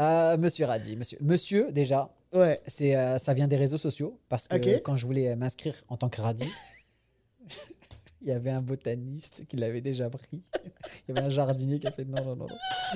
Euh, 0.00 0.36
monsieur 0.36 0.66
Radi, 0.66 0.96
monsieur. 0.96 1.18
Monsieur, 1.20 1.70
déjà, 1.70 2.10
Ouais. 2.32 2.60
c'est, 2.66 2.96
euh, 2.96 3.18
ça 3.18 3.34
vient 3.34 3.46
des 3.46 3.56
réseaux 3.56 3.78
sociaux 3.78 4.18
parce 4.28 4.48
que 4.48 4.78
quand 4.78 4.96
je 4.96 5.06
voulais 5.06 5.36
m'inscrire 5.36 5.74
en 5.88 5.96
tant 5.96 6.08
que 6.08 6.20
Radi, 6.20 6.48
il 8.22 8.28
y 8.28 8.32
avait 8.32 8.50
un 8.50 8.60
botaniste 8.62 9.44
qui 9.48 9.56
l'avait 9.56 9.80
déjà 9.80 10.08
pris. 10.10 10.42
Il 11.08 11.14
y 11.14 11.18
avait 11.18 11.26
un 11.26 11.30
jardinier 11.30 11.78
qui 11.78 11.86
a 11.86 11.92
fait 11.92 12.04
non, 12.04 12.22
non, 12.24 12.36
non. 12.36 12.46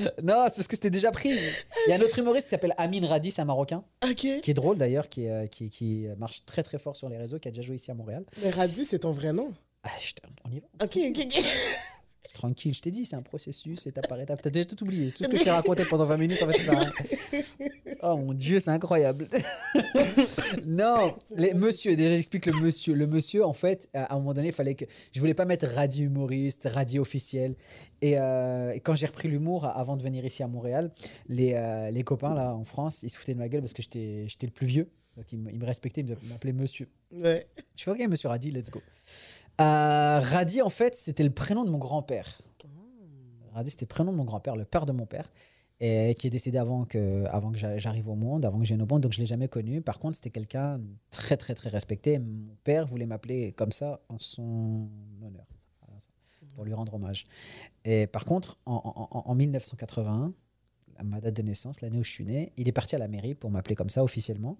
Non, 0.01 0.11
non 0.22 0.45
c'est 0.49 0.57
parce 0.57 0.68
que 0.68 0.77
c'était 0.77 0.91
déjà 0.91 1.11
pris. 1.11 1.31
Il 1.31 1.91
y 1.91 1.93
a 1.93 1.97
un 1.97 2.01
autre 2.01 2.18
humoriste 2.18 2.47
qui 2.47 2.51
s'appelle 2.51 2.74
Amin 2.79 3.07
Radi, 3.07 3.31
c'est 3.31 3.43
un 3.43 3.47
Marocain, 3.47 3.85
Ok. 4.05 4.14
qui 4.16 4.51
est 4.51 4.55
drôle 4.55 4.77
d'ailleurs, 4.79 5.09
qui, 5.09 5.29
euh, 5.29 5.47
qui, 5.47 5.70
qui 5.70 6.07
marche 6.18 6.45
très 6.45 6.62
très 6.62 6.79
fort 6.79 6.97
sur 6.97 7.09
les 7.09 7.16
réseaux, 7.16 7.39
qui 7.39 7.49
a 7.49 7.51
déjà 7.51 7.62
joué 7.62 7.77
ici 7.77 7.91
à 7.91 7.95
Montréal. 7.95 8.24
Mais 8.43 8.51
Radi, 8.51 8.85
c'est 8.85 9.01
ton 9.01 9.11
vrai 9.11 9.33
nom. 9.33 9.53
Ah, 9.83 9.91
je 10.01 10.12
on 10.45 10.51
y 10.53 10.61
va. 10.61 10.66
Ok, 10.83 10.97
ok, 10.97 11.27
ok. 11.27 11.45
Tranquille, 12.33 12.74
je 12.74 12.81
t'ai 12.81 12.91
dit, 12.91 13.05
c'est 13.05 13.16
un 13.16 13.22
processus, 13.22 13.87
étape 13.87 14.09
par 14.09 14.20
étape. 14.20 14.43
T'as 14.43 14.51
déjà 14.51 14.64
tout 14.64 14.83
oublié. 14.83 15.11
Tout 15.11 15.24
ce 15.24 15.29
que 15.29 15.37
je 15.39 15.45
t'ai 15.45 15.51
raconté 15.51 15.85
pendant 15.85 16.05
20 16.05 16.16
minutes, 16.16 16.43
en 16.43 16.51
fait, 16.51 16.59
ça. 16.59 16.81
Oh 18.03 18.16
mon 18.16 18.35
dieu, 18.35 18.61
c'est 18.61 18.70
incroyable. 18.70 19.29
non, 20.66 21.14
les, 21.37 21.55
monsieur, 21.55 21.97
déjà 21.97 22.14
j'explique 22.14 22.47
le 22.47 22.61
monsieur. 22.61 22.95
Le 22.95 23.07
monsieur, 23.07 23.45
en 23.45 23.53
fait, 23.53 23.89
à 23.95 24.14
un 24.14 24.18
moment 24.18 24.35
donné, 24.35 24.49
il 24.49 24.55
fallait 24.55 24.74
que. 24.74 24.85
Je 25.12 25.20
voulais 25.20 25.35
pas 25.35 25.45
mettre 25.45 25.66
radio 25.66 26.05
humoriste, 26.05 26.68
radio 26.72 27.03
officiel. 27.03 27.57
Et, 28.03 28.18
euh, 28.18 28.72
et 28.72 28.81
quand 28.81 28.95
j'ai 28.95 29.07
repris 29.07 29.29
l'humour, 29.29 29.64
avant 29.64 29.97
de 29.97 30.03
venir 30.03 30.24
ici 30.24 30.43
à 30.43 30.49
Montréal, 30.49 30.93
les, 31.29 31.55
euh, 31.55 31.91
les 31.91 32.03
copains 32.05 32.35
là 32.35 32.55
en 32.55 32.64
France, 32.64 33.03
ils 33.03 33.11
se 33.11 33.16
foutaient 33.16 33.35
de 33.35 33.39
ma 33.39 33.49
gueule 33.49 33.62
parce 33.62 33.72
que 33.72 33.83
j'étais 33.83 34.27
le 34.43 34.51
plus 34.51 34.66
vieux. 34.66 34.91
Donc 35.16 35.33
ils 35.33 35.39
me, 35.39 35.64
respectaient, 35.64 36.03
ils 36.03 36.29
m'appelaient 36.29 36.53
monsieur. 36.53 36.89
Ouais. 37.11 37.47
Je 37.74 37.85
fais 37.85 37.91
ok, 37.91 38.07
monsieur 38.09 38.29
Radi, 38.29 38.51
let's 38.51 38.70
go. 38.70 38.83
Euh, 39.61 40.20
Radi, 40.20 40.61
en 40.62 40.68
fait, 40.68 40.94
c'était 40.94 41.24
le 41.24 41.30
prénom 41.30 41.64
de 41.64 41.70
mon 41.70 41.78
grand-père. 41.78 42.38
Radi, 43.52 43.70
c'était 43.70 43.84
le 43.84 43.88
prénom 43.88 44.12
de 44.12 44.16
mon 44.18 44.24
grand-père, 44.24 44.54
le 44.57 44.64
père 44.66 44.84
de 44.86 44.92
mon 44.92 45.07
père, 45.07 45.30
et 45.80 46.14
qui 46.18 46.26
est 46.26 46.30
décédé 46.30 46.59
avant 46.59 46.84
que, 46.84 47.24
avant 47.26 47.52
que 47.52 47.59
j'a- 47.59 47.78
j'arrive 47.78 48.09
au 48.09 48.14
monde, 48.14 48.44
avant 48.44 48.59
que 48.59 48.64
je 48.64 48.68
vienne 48.68 48.82
au 48.82 48.86
monde, 48.86 49.02
donc 49.02 49.12
je 49.12 49.18
ne 49.18 49.22
l'ai 49.22 49.26
jamais 49.26 49.48
connu. 49.48 49.80
Par 49.80 49.98
contre, 49.98 50.16
c'était 50.16 50.30
quelqu'un 50.30 50.80
très, 51.11 51.36
très, 51.38 51.54
très 51.54 51.70
respecté. 51.70 52.18
Mon 52.18 52.54
père 52.64 52.86
voulait 52.86 53.07
m'appeler 53.07 53.52
comme 53.52 53.72
ça 53.72 54.00
en 54.09 54.18
son 54.18 54.88
honneur, 55.22 55.46
pour 56.54 56.64
lui 56.64 56.74
rendre 56.74 56.94
hommage. 56.94 57.24
Et 57.84 58.07
par 58.07 58.24
contre, 58.26 58.59
en, 58.66 58.74
en- 58.74 59.09
en- 59.18 59.22
en 59.30 59.34
1981, 59.34 60.26
à 60.26 60.32
ma 61.05 61.20
date 61.20 61.34
de 61.34 61.42
naissance, 61.42 61.80
l'année 61.80 61.99
où 61.99 62.05
je 62.05 62.11
suis 62.11 62.24
né, 62.24 62.53
il 62.57 62.68
est 62.68 62.72
parti 62.72 62.94
à 62.94 62.99
la 62.99 63.09
mairie 63.09 63.34
pour 63.34 63.51
m'appeler 63.51 63.74
comme 63.74 63.90
ça 63.90 64.03
officiellement. 64.05 64.57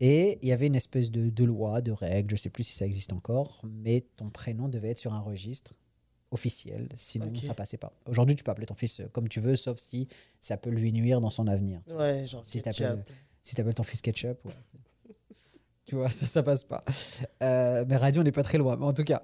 Et 0.00 0.38
il 0.42 0.48
y 0.48 0.52
avait 0.52 0.66
une 0.66 0.74
espèce 0.76 1.10
de, 1.10 1.30
de 1.30 1.44
loi, 1.44 1.80
de 1.80 1.92
règle, 1.92 2.30
je 2.30 2.36
sais 2.36 2.50
plus 2.50 2.64
si 2.64 2.72
ça 2.74 2.86
existe 2.86 3.12
encore, 3.12 3.62
mais 3.64 4.04
ton 4.16 4.28
prénom 4.28 4.68
devait 4.68 4.90
être 4.90 4.98
sur 4.98 5.12
un 5.14 5.20
registre 5.20 5.72
officiel, 6.32 6.88
sinon 6.96 7.26
Ok. 7.28 7.38
ça 7.42 7.54
passait 7.54 7.76
pas. 7.76 7.92
Aujourd'hui, 8.06 8.36
tu 8.36 8.44
peux 8.44 8.50
appeler 8.52 8.66
ton 8.66 8.74
fils 8.74 9.00
euh, 9.00 9.08
comme 9.12 9.28
tu 9.28 9.40
veux, 9.40 9.56
sauf 9.56 9.78
si 9.78 10.06
ça 10.40 10.56
peut 10.56 10.70
lui 10.70 10.92
nuire 10.92 11.20
dans 11.20 11.30
son 11.30 11.46
avenir. 11.48 11.80
Ouais, 11.88 12.24
genre 12.26 12.42
Si 12.46 12.62
t'appelles- 12.62 13.04
Si 13.42 13.54
tu 13.54 13.60
appelles 13.60 13.74
ton 13.74 13.82
fils 13.82 14.00
ketchup, 14.02 14.38
ouais. 14.44 14.52
tu 15.86 15.96
vois, 15.96 16.08
ça, 16.08 16.26
ça 16.26 16.42
passe 16.44 16.62
pas. 16.62 16.84
Euh, 17.42 17.84
mais 17.88 17.96
radio, 17.96 18.20
on 18.20 18.24
n'est 18.24 18.30
pas 18.30 18.44
très 18.44 18.58
loin. 18.58 18.76
Mais 18.76 18.84
en 18.84 18.92
tout 18.92 19.02
cas, 19.02 19.22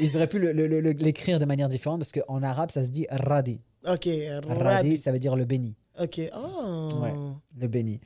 ils 0.00 0.16
auraient 0.16 0.26
pu 0.28 0.40
l'écrire 0.40 1.38
de 1.38 1.44
manière 1.44 1.68
différente 1.68 2.00
parce 2.00 2.10
qu'en 2.10 2.42
arabe, 2.42 2.70
ça 2.72 2.84
se 2.84 2.90
dit 2.90 3.06
radi. 3.10 3.60
Ok, 3.86 4.06
Radi, 4.08 4.48
Rabi. 4.48 4.96
ça 4.96 5.12
veut 5.12 5.20
dire 5.20 5.36
le 5.36 5.44
béni. 5.44 5.76
Ok, 6.00 6.20
oh. 6.34 6.88
Ouais. 7.02 7.12
le 7.58 7.68
béni. 7.68 8.00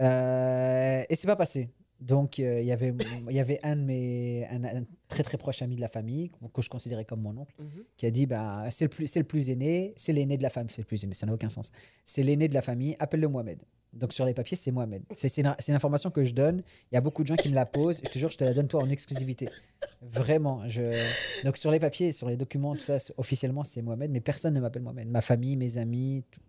Euh, 0.00 1.02
et 1.08 1.14
c'est 1.16 1.26
pas 1.26 1.36
passé. 1.36 1.70
Donc, 2.00 2.38
euh, 2.38 2.60
il 2.60 2.66
y 2.66 2.72
avait- 2.72 2.92
il 3.30 3.34
y 3.34 3.40
avait 3.40 3.58
un 3.62 3.74
de 3.74 3.80
mes 3.80 4.46
un, 4.50 4.62
un 4.64 4.84
très 5.08 5.22
très 5.22 5.38
proche 5.38 5.62
ami 5.62 5.76
de 5.76 5.80
la 5.80 5.88
famille, 5.88 6.30
que 6.52 6.60
je 6.60 6.68
considérais 6.68 7.06
comme 7.06 7.22
mon 7.22 7.36
oncle, 7.38 7.54
Mhm. 7.58 7.84
qui 7.96 8.04
a 8.04 8.10
dit 8.10 8.26
bah, 8.26 8.66
c'est 8.70 8.84
le, 8.84 8.90
plus- 8.90 9.14
le 9.16 9.24
plus 9.24 9.48
aîné, 9.48 9.94
c'est 9.96 10.12
l'aîné 10.12 10.36
de 10.36 10.42
la 10.42 10.50
famille. 10.50 10.72
C'est 10.74 10.82
le 10.82 10.86
plus 10.86 11.02
aîné, 11.04 11.14
ça 11.14 11.24
n'a 11.24 11.32
aucun 11.32 11.48
sens. 11.48 11.72
C'est 12.04 12.22
l'aîné 12.22 12.48
de 12.48 12.54
la 12.54 12.60
famille, 12.62 12.96
appelle-le 12.98 13.28
Mohamed. 13.28 13.62
Donc, 13.94 14.12
sur 14.12 14.26
les 14.26 14.34
papiers, 14.34 14.58
c'est 14.58 14.72
Mohamed. 14.72 15.04
C'est 15.14 15.34
une, 15.38 15.54
une 15.66 15.74
information 15.74 16.10
que 16.10 16.22
je 16.22 16.34
donne. 16.34 16.62
Il 16.92 16.96
y 16.96 16.98
a 16.98 17.00
beaucoup 17.00 17.22
de 17.22 17.28
gens 17.28 17.36
qui 17.36 17.48
me 17.48 17.54
la 17.54 17.64
posent. 17.64 18.02
Je 18.04 18.10
te 18.10 18.18
jure, 18.18 18.30
je 18.30 18.36
te 18.36 18.44
la 18.44 18.52
donne 18.52 18.68
toi 18.68 18.82
en 18.82 18.90
exclusivité. 18.90 19.48
Vraiment. 20.02 20.68
Je... 20.68 20.82
Donc, 21.44 21.56
sur 21.56 21.70
les 21.70 21.80
papiers, 21.80 22.12
sur 22.12 22.28
les 22.28 22.36
documents, 22.36 22.74
tout 22.74 22.82
ça, 22.82 22.98
officiellement, 23.16 23.64
c'est 23.64 23.80
Mohamed, 23.80 24.10
mais 24.10 24.20
personne 24.20 24.52
ne 24.52 24.60
m'appelle 24.60 24.82
Mohamed. 24.82 25.08
Ma 25.08 25.22
famille, 25.22 25.56
mes 25.56 25.78
amis, 25.78 26.24
tout- 26.30 26.40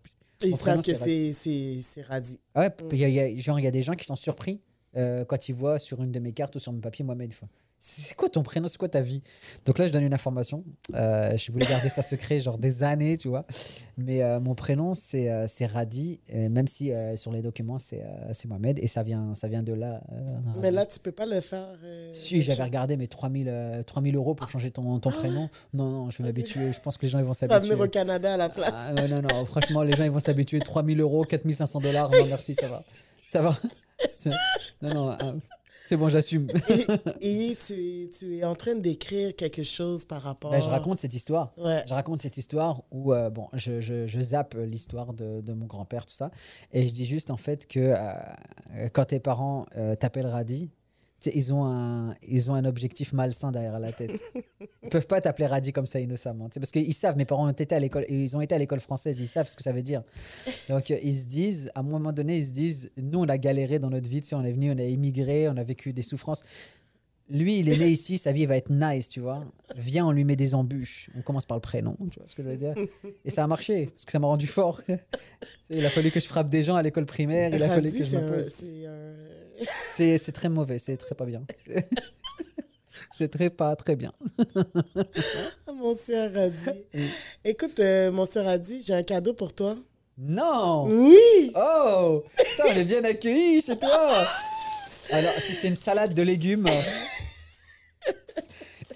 Ils 0.44 0.56
savent 0.56 0.82
que 0.82 0.94
c'est 0.94 1.32
c'est 1.32 1.32
c'est- 1.32 1.80
c'est 1.82 2.02
Radi. 2.02 2.38
ah 2.54 2.60
Ouais, 2.60 2.70
il 2.92 2.98
y 2.98 3.04
a- 3.04 3.08
y 3.08 3.20
a- 3.20 3.36
genre, 3.36 3.58
il 3.58 3.64
y 3.64 3.66
a 3.68 3.70
des 3.70 3.82
gens 3.82 3.94
qui 3.94 4.04
sont 4.04 4.16
surpris 4.16 4.60
euh, 4.96 5.24
quand 5.24 5.48
ils 5.48 5.54
voient 5.54 5.78
sur 5.78 6.02
une 6.02 6.12
de 6.12 6.18
mes 6.20 6.32
cartes 6.32 6.56
ou 6.56 6.58
sur 6.58 6.72
mon 6.72 6.80
papier 6.80 7.04
Mohamed. 7.04 7.32
font, 7.32 7.48
C'est 7.80 8.16
quoi 8.16 8.28
ton 8.28 8.42
prénom? 8.42 8.66
C'est 8.66 8.76
quoi 8.76 8.88
ta 8.88 9.00
vie? 9.00 9.22
Donc 9.64 9.78
là, 9.78 9.86
je 9.86 9.92
donne 9.92 10.02
une 10.02 10.12
information. 10.12 10.64
Euh, 10.96 11.36
je 11.36 11.52
voulais 11.52 11.64
garder 11.66 11.88
ça 11.88 12.02
secret, 12.02 12.40
genre 12.40 12.58
des 12.58 12.82
années, 12.82 13.16
tu 13.16 13.28
vois. 13.28 13.46
Mais 13.96 14.20
euh, 14.22 14.40
mon 14.40 14.56
prénom, 14.56 14.94
c'est 14.94 15.30
euh, 15.30 15.46
c'est 15.46 15.64
Radi, 15.66 16.20
même 16.32 16.66
si 16.66 16.92
euh, 16.92 17.14
sur 17.14 17.30
les 17.30 17.40
documents, 17.40 17.78
c'est 17.78 18.02
euh, 18.02 18.32
c'est 18.32 18.48
Mohamed. 18.48 18.80
Et 18.82 18.88
ça 18.88 19.04
vient, 19.04 19.32
ça 19.36 19.46
vient 19.46 19.62
de 19.62 19.72
là. 19.74 20.00
euh, 20.12 20.38
Mais 20.60 20.72
là, 20.72 20.86
tu 20.86 20.98
peux 20.98 21.12
pas 21.12 21.24
le 21.26 21.40
faire. 21.40 21.76
euh, 21.84 22.10
Si 22.12 22.42
j'avais 22.42 22.64
regardé 22.64 22.96
mes 22.96 23.06
3000, 23.06 23.46
euh, 23.48 23.82
3000 23.84 24.16
euros 24.16 24.34
pour 24.34 24.50
changer 24.50 24.72
ton, 24.72 24.98
ton 24.98 25.10
prénom, 25.10 25.48
non, 25.72 25.88
non, 25.88 26.10
je 26.10 26.18
vais 26.18 26.24
m'habituer. 26.24 26.72
Je 26.72 26.80
pense 26.80 26.96
que 26.98 27.02
les 27.02 27.08
gens 27.10 27.20
ils 27.20 27.24
vont 27.24 27.32
Tu 27.34 27.46
vas 27.46 27.58
venir 27.60 27.72
s'habituer. 27.74 27.86
au 27.86 27.88
Canada 27.90 28.34
à 28.34 28.36
la 28.36 28.48
place. 28.48 28.72
Ah, 28.74 28.92
non, 29.06 29.22
non, 29.22 29.44
franchement, 29.46 29.84
les 29.84 29.92
gens 29.94 30.02
ils 30.04 30.10
vont 30.10 30.18
s'habituer. 30.20 30.58
3000 30.58 31.00
euros, 31.00 31.22
4500 31.22 31.78
dollars, 31.78 32.10
non 32.10 32.26
merci, 32.26 32.54
ça 32.54 32.68
va. 32.68 32.82
Ça 33.26 33.40
va. 33.40 33.56
Non, 34.82 34.94
non, 34.94 35.10
euh, 35.10 35.32
c'est 35.88 35.96
bon, 35.96 36.08
j'assume. 36.10 36.48
Et, 37.22 37.50
et 37.50 37.56
tu, 37.56 37.72
es- 38.04 38.08
tu 38.10 38.36
es 38.36 38.44
en 38.44 38.54
train 38.54 38.74
d'écrire 38.74 39.34
quelque 39.34 39.62
chose 39.62 40.04
par 40.04 40.20
rapport. 40.20 40.50
Ben, 40.50 40.60
je 40.60 40.68
raconte 40.68 40.98
cette 40.98 41.14
histoire. 41.14 41.52
Ouais. 41.56 41.82
Je 41.88 41.94
raconte 41.94 42.20
cette 42.20 42.36
histoire 42.36 42.82
où, 42.90 43.14
euh, 43.14 43.30
bon, 43.30 43.48
je, 43.54 43.80
je, 43.80 44.06
je 44.06 44.20
zappe 44.20 44.54
l'histoire 44.54 45.14
de, 45.14 45.40
de 45.40 45.52
mon 45.54 45.64
grand-père, 45.66 46.04
tout 46.04 46.14
ça. 46.14 46.30
Et 46.72 46.86
je 46.86 46.92
dis 46.92 47.06
juste, 47.06 47.30
en 47.30 47.38
fait, 47.38 47.66
que 47.66 47.80
euh, 47.96 48.88
quand 48.92 49.06
tes 49.06 49.18
parents 49.20 49.64
euh, 49.76 49.94
t'appellent 49.94 50.26
Radi, 50.26 50.70
ils 51.26 51.52
ont, 51.52 51.64
un, 51.64 52.14
ils 52.26 52.50
ont 52.50 52.54
un 52.54 52.64
objectif 52.64 53.12
malsain 53.12 53.50
derrière 53.50 53.78
la 53.78 53.92
tête. 53.92 54.12
Ils 54.82 54.90
peuvent 54.90 55.06
pas 55.06 55.20
t'appeler 55.20 55.46
Radi 55.46 55.72
comme 55.72 55.86
ça 55.86 56.00
innocemment. 56.00 56.48
Parce 56.48 56.70
qu'ils 56.70 56.94
savent, 56.94 57.16
mes 57.16 57.24
parents 57.24 57.46
ont 57.46 57.50
été 57.50 57.74
à 57.74 57.80
l'école, 57.80 58.06
ils 58.08 58.36
ont 58.36 58.40
été 58.40 58.54
à 58.54 58.58
l'école 58.58 58.80
française, 58.80 59.20
ils 59.20 59.26
savent 59.26 59.48
ce 59.48 59.56
que 59.56 59.62
ça 59.62 59.72
veut 59.72 59.82
dire. 59.82 60.02
Donc 60.68 60.90
euh, 60.90 60.98
ils 61.02 61.16
se 61.16 61.26
disent, 61.26 61.70
à 61.74 61.80
un 61.80 61.82
moment 61.82 62.12
donné, 62.12 62.38
ils 62.38 62.46
se 62.46 62.52
disent, 62.52 62.90
nous 62.96 63.18
on 63.20 63.28
a 63.28 63.36
galéré 63.36 63.78
dans 63.78 63.90
notre 63.90 64.08
vie, 64.08 64.22
on 64.32 64.44
est 64.44 64.52
venu, 64.52 64.70
on 64.72 64.78
a 64.78 64.84
immigré, 64.84 65.48
on 65.48 65.56
a 65.56 65.62
vécu 65.64 65.92
des 65.92 66.02
souffrances. 66.02 66.42
Lui, 67.30 67.58
il 67.58 67.68
est 67.68 67.76
né 67.76 67.88
ici, 67.88 68.16
sa 68.16 68.32
vie 68.32 68.46
va 68.46 68.56
être 68.56 68.70
nice, 68.70 69.10
tu 69.10 69.20
vois. 69.20 69.44
Viens, 69.76 70.06
on 70.06 70.12
lui 70.12 70.24
met 70.24 70.36
des 70.36 70.54
embûches. 70.54 71.10
On 71.14 71.20
commence 71.20 71.44
par 71.44 71.58
le 71.58 71.60
prénom, 71.60 71.94
tu 72.10 72.18
vois 72.18 72.26
ce 72.26 72.34
que 72.34 72.42
je 72.42 72.48
veux 72.48 72.56
dire. 72.56 72.72
Et 73.26 73.28
ça 73.30 73.44
a 73.44 73.46
marché, 73.46 73.86
parce 73.86 74.06
que 74.06 74.12
ça 74.12 74.18
m'a 74.18 74.28
rendu 74.28 74.46
fort. 74.46 74.80
Il 75.70 75.84
a 75.84 75.90
fallu 75.90 76.10
que 76.10 76.20
je 76.20 76.26
frappe 76.26 76.48
des 76.48 76.62
gens 76.62 76.76
à 76.76 76.82
l'école 76.82 77.04
primaire, 77.04 77.50
il 77.54 77.62
a 77.62 77.68
fallu 77.68 77.92
que 77.92 78.02
je 78.02 78.16
un- 78.16 78.20
m'impose. 78.22 78.54
C'est 79.96 80.32
très 80.32 80.48
mauvais, 80.48 80.78
c'est 80.78 80.96
très 80.96 81.14
pas 81.14 81.26
bien. 81.26 81.42
c'est 83.10 83.30
très 83.30 83.50
pas 83.50 83.74
très 83.76 83.96
bien. 83.96 84.12
Ah, 85.66 85.72
mon 85.74 85.96
cher 85.96 86.32
Radi. 86.32 86.84
Écoute, 87.44 87.78
euh, 87.78 88.10
mon 88.10 88.26
cher 88.26 88.44
Radi, 88.44 88.82
j'ai 88.82 88.94
un 88.94 89.02
cadeau 89.02 89.34
pour 89.34 89.52
toi. 89.52 89.76
Non 90.16 90.84
Oui! 90.88 91.52
Oh 91.54 92.24
Putain, 92.36 92.64
on 92.66 92.76
est 92.76 92.84
bien 92.84 93.04
accueillis 93.04 93.60
chez 93.60 93.78
toi 93.78 94.26
Alors, 95.10 95.32
si 95.32 95.54
c'est 95.54 95.68
une 95.68 95.76
salade 95.76 96.14
de 96.14 96.22
légumes... 96.22 96.68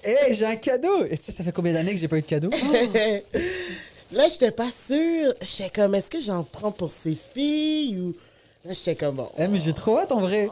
Eh, 0.05 0.35
j'ai 0.35 0.47
un 0.47 0.57
cadeau 0.57 1.05
Et 1.05 1.17
tu 1.17 1.23
sais, 1.23 1.31
ça 1.31 1.45
fait 1.45 1.53
combien 1.53 1.75
d'années 1.75 1.93
que 1.93 1.97
j'ai 1.97 2.09
pas 2.09 2.19
eu 2.19 2.23
de 2.23 2.27
cadeau? 2.27 2.51
Là, 4.13 4.29
j'étais 4.29 4.51
pas 4.51 4.71
sûre. 4.71 5.33
J'étais 5.41 5.71
comme, 5.71 5.95
est-ce 5.95 6.11
que 6.11 6.21
j'en 6.21 6.43
prends 6.43 6.73
pour 6.73 6.91
ses 6.91 7.15
filles 7.15 7.99
ou. 8.01 8.17
Là, 8.65 8.73
j'étais 8.73 8.95
comme, 8.95 9.17
bon. 9.17 9.29
Eh, 9.39 9.49
mais 9.49 9.59
j'ai 9.59 9.73
trop 9.73 9.99
hâte 9.99 10.13
en 10.13 10.21
vrai. 10.21 10.49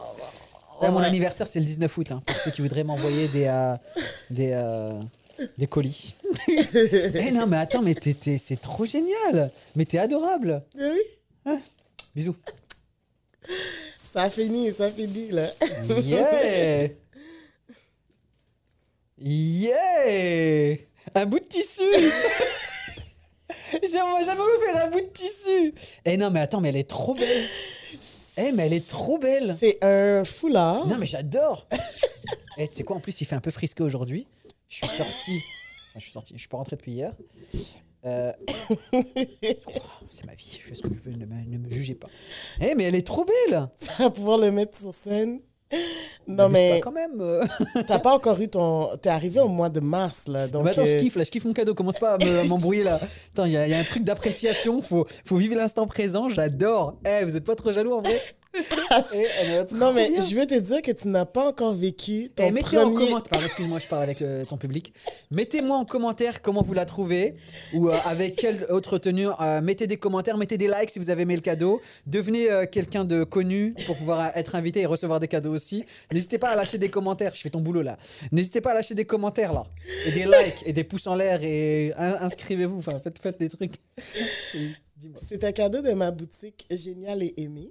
Eh, 0.82 0.88
Mon 0.88 0.98
Ouais. 0.98 1.04
anniversaire, 1.04 1.46
c'est 1.46 1.60
le 1.60 1.66
19 1.66 1.96
août, 1.98 2.10
hein, 2.10 2.22
pour 2.26 2.36
ceux 2.36 2.50
qui 2.50 2.62
voudraient 2.62 2.84
m'envoyer 2.84 3.28
des, 3.28 3.46
euh, 3.46 3.76
des, 4.30 4.50
euh, 4.52 4.98
des 5.58 5.66
colis. 5.66 6.14
Eh 6.48 7.30
non, 7.32 7.46
mais 7.46 7.58
attends, 7.58 7.82
mais 7.82 7.94
t'es- 7.94 8.14
t'es- 8.14 8.38
c'est 8.38 8.60
trop 8.60 8.84
génial. 8.84 9.50
Mais 9.76 9.84
t'es 9.84 9.98
adorable. 9.98 10.62
Oui, 10.74 11.00
Bisous. 12.16 12.34
Ça 14.12 14.22
a 14.22 14.30
fini, 14.30 14.72
ça 14.72 14.86
a 14.86 14.90
fini, 14.90 15.30
là. 15.30 15.48
Yeah. 16.02 16.88
Yeah. 19.18 20.76
Un 21.14 21.26
bout 21.26 21.38
de 21.40 21.44
tissu. 21.44 21.82
J'aimerais 23.82 24.24
jamais 24.24 24.40
vous 24.40 24.64
faire 24.64 24.86
un 24.86 24.90
bout 24.90 25.00
de 25.00 25.06
tissu. 25.12 25.74
Eh 26.04 26.16
non, 26.16 26.30
mais 26.30 26.40
attends, 26.40 26.60
mais 26.60 26.70
elle 26.70 26.76
est 26.76 26.88
trop 26.88 27.14
belle 27.14 27.44
Eh, 28.40 28.52
mais 28.52 28.66
elle 28.66 28.72
est 28.72 28.88
trop 28.88 29.18
belle 29.18 29.56
C'est 29.58 29.82
un 29.84 30.24
foulard. 30.24 30.86
Non, 30.86 30.96
mais 30.98 31.06
j'adore 31.06 31.66
Eh, 32.58 32.68
tu 32.68 32.76
sais 32.76 32.84
quoi, 32.84 32.96
en 32.96 33.00
plus, 33.00 33.20
il 33.20 33.24
fait 33.24 33.34
un 33.34 33.40
peu 33.40 33.50
frisqué 33.50 33.82
aujourd'hui. 33.82 34.26
Je 34.68 34.76
suis 34.76 34.86
sorti... 34.86 35.32
Enfin, 35.32 35.98
je 35.98 36.00
suis 36.00 36.12
sorti, 36.12 36.32
je 36.34 36.38
suis 36.38 36.48
pas 36.48 36.56
rentré 36.58 36.76
depuis 36.76 36.92
hier. 36.92 37.12
Euh, 38.04 38.32
C'est 40.10 40.26
ma 40.26 40.34
vie, 40.34 40.58
je 40.58 40.66
fais 40.66 40.74
ce 40.74 40.82
que 40.82 40.88
je 40.88 40.98
veux, 41.10 41.16
ne 41.16 41.26
me, 41.26 41.34
ne 41.46 41.58
me 41.58 41.70
jugez 41.70 41.94
pas. 41.94 42.08
Eh, 42.60 42.74
mais 42.74 42.84
elle 42.84 42.94
est 42.94 43.06
trop 43.06 43.24
belle 43.24 43.68
Tu 43.80 44.02
vas 44.02 44.10
pouvoir 44.10 44.38
le 44.38 44.50
mettre 44.50 44.78
sur 44.78 44.94
scène. 44.94 45.40
Non, 46.28 46.48
mais 46.48 46.74
pas 46.78 46.80
quand 46.80 46.92
même 46.92 47.16
t'as 47.88 47.98
pas 47.98 48.14
encore 48.14 48.40
eu 48.40 48.48
ton. 48.48 48.88
T'es 49.02 49.08
arrivé 49.08 49.40
au 49.40 49.48
mois 49.48 49.68
de 49.68 49.80
mars, 49.80 50.28
là. 50.28 50.46
Donc, 50.46 50.64
Mais 50.64 50.70
attends, 50.70 50.86
je 50.86 50.92
euh, 50.96 51.00
kiffe 51.00 51.16
là, 51.16 51.24
je 51.24 51.30
kiffe 51.30 51.44
mon 51.44 51.52
cadeau. 51.52 51.74
Commence 51.74 51.98
pas 51.98 52.12
à 52.14 52.18
me- 52.18 52.40
à 52.40 52.44
m'embrouiller 52.44 52.84
là. 52.84 53.00
Attends, 53.32 53.46
il 53.46 53.52
y, 53.52 53.56
a 53.56 53.66
il 53.66 53.70
y 53.70 53.74
a 53.74 53.78
un 53.78 53.84
truc 53.84 54.04
d'appréciation. 54.04 54.80
Faut, 54.82 55.06
faut 55.24 55.36
vivre 55.36 55.56
l'instant 55.56 55.86
présent. 55.86 56.28
J'adore. 56.28 56.94
Eh, 57.04 57.24
vous 57.24 57.36
êtes 57.36 57.44
pas 57.44 57.56
trop 57.56 57.72
jaloux 57.72 57.94
en 57.94 58.02
vrai? 58.02 58.14
Et 59.14 59.26
elle 59.40 59.50
est 59.50 59.72
Non, 59.72 59.92
mais 59.92 60.08
bien. 60.10 60.20
je 60.26 60.34
veux 60.34 60.46
te 60.46 60.58
dire 60.58 60.82
que 60.82 60.90
tu 60.90 61.06
n'as 61.08 61.24
pas 61.24 61.48
encore 61.48 61.72
vécu 61.72 62.30
ton 62.34 62.44
Eh, 62.46 62.50
mettez 62.50 62.78
en 62.78 62.90
premier... 62.90 63.06
commentaire, 63.06 63.30
pardon, 63.30 63.46
excuse-moi, 63.46 63.78
je 63.78 63.86
parle 63.86 64.02
avec 64.02 64.22
euh, 64.22 64.44
ton 64.44 64.56
public. 64.56 64.92
Mettez-moi 65.30 65.76
en 65.76 65.84
commentaire 65.84 66.42
comment 66.42 66.62
vous 66.62 66.74
la 66.74 66.84
trouvez 66.84 67.36
ou 67.74 67.88
euh, 67.88 67.94
avec 68.06 68.34
quelle 68.36 68.64
autre 68.70 68.98
tenue. 68.98 69.28
Euh, 69.40 69.60
mettez 69.60 69.86
des 69.86 69.96
commentaires, 69.98 70.36
mettez 70.36 70.58
des 70.58 70.66
likes 70.66 70.90
si 70.90 70.98
vous 70.98 71.10
avez 71.10 71.22
aimé 71.22 71.36
le 71.36 71.42
cadeau. 71.42 71.80
Devenez 72.06 72.50
euh, 72.50 72.66
quelqu'un 72.66 73.04
de 73.04 73.22
connu 73.22 73.74
pour 73.86 73.96
pouvoir 73.96 74.32
être 74.36 74.56
invité 74.56 74.80
et 74.80 74.86
recevoir 74.86 75.20
des 75.20 75.28
cadeaux 75.28 75.52
aussi. 75.52 75.84
N'hésitez 76.12 76.38
pas 76.38 76.48
à 76.48 76.56
lâcher 76.56 76.78
des 76.78 76.88
commentaires. 76.90 77.34
Je 77.36 77.40
fais 77.42 77.50
ton 77.50 77.60
boulot 77.60 77.82
là. 77.82 77.98
N'hésitez 78.32 78.60
pas 78.60 78.72
à 78.72 78.74
lâcher 78.74 78.94
des 78.96 79.04
commentaires 79.04 79.52
là 79.52 79.62
et 80.06 80.10
des 80.10 80.24
likes 80.24 80.62
et 80.66 80.72
des 80.72 80.82
pouces 80.84 81.06
en 81.06 81.14
l'air 81.14 81.42
et 81.44 81.92
in- 81.96 82.18
inscrivez-vous. 82.22 82.78
Enfin, 82.78 82.98
faites, 83.02 83.18
faites 83.22 83.38
des 83.38 83.48
trucs. 83.48 83.74
C'est 85.22 85.44
un 85.44 85.52
cadeau 85.52 85.80
de 85.82 85.92
ma 85.92 86.10
boutique 86.10 86.66
Génial 86.70 87.22
et 87.22 87.32
Aimé. 87.38 87.70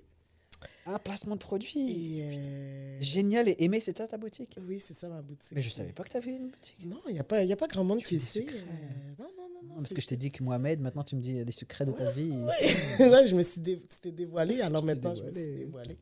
Un 0.86 1.00
placement 1.00 1.36
de 1.36 1.40
produit. 1.42 2.18
Et 2.20 2.24
euh, 2.24 2.98
Génial 3.02 3.48
et 3.50 3.56
aimé, 3.60 3.80
c'est 3.80 3.98
ça 3.98 4.08
ta 4.08 4.18
boutique? 4.18 4.56
Oui, 4.68 4.80
c'est 4.86 4.94
ça 4.94 5.08
ma 5.10 5.22
boutique. 5.22 5.52
Mais 5.54 5.62
je 5.62 5.70
savais 5.70 5.92
pas 5.94 6.04
que 6.04 6.10
t'avais 6.10 6.32
une 6.32 6.50
boutique. 6.50 6.84
Non, 6.86 7.00
il 7.08 7.14
n'y 7.14 7.20
a, 7.20 7.24
pas- 7.24 7.44
y 7.44 7.54
a 7.54 7.56
pas 7.56 7.68
grand 7.68 7.84
monde 7.84 8.04
qui 8.04 8.20
secrets. 8.20 8.54
euh, 8.56 9.14
non, 9.20 9.26
non, 9.38 9.50
non. 9.64 9.70
non, 9.70 9.76
parce 9.78 9.94
que 9.94 10.02
je 10.02 10.08
t'ai 10.08 10.18
dit 10.18 10.32
que 10.32 10.44
Mohamed, 10.44 10.80
maintenant 10.82 11.04
tu 11.04 11.16
me 11.16 11.22
dis 11.22 11.44
les 11.44 11.52
secrets 11.52 11.86
de 11.86 11.92
ta 11.92 12.12
vie. 12.12 12.32
ouais, 13.00 13.26
je 13.28 13.36
me 13.36 13.44
suis 13.44 13.62
dé... 13.62 13.80
tu 14.02 14.12
dévoilé, 14.12 14.62
alors 14.62 14.82
Je 14.84 14.88
t'ai 14.88 14.94
maintenant 14.96 15.16
je 15.16 15.24
me 15.24 15.32
suis 15.32 15.40
dévoilé. 15.46 15.66
dévoilée. 15.66 15.98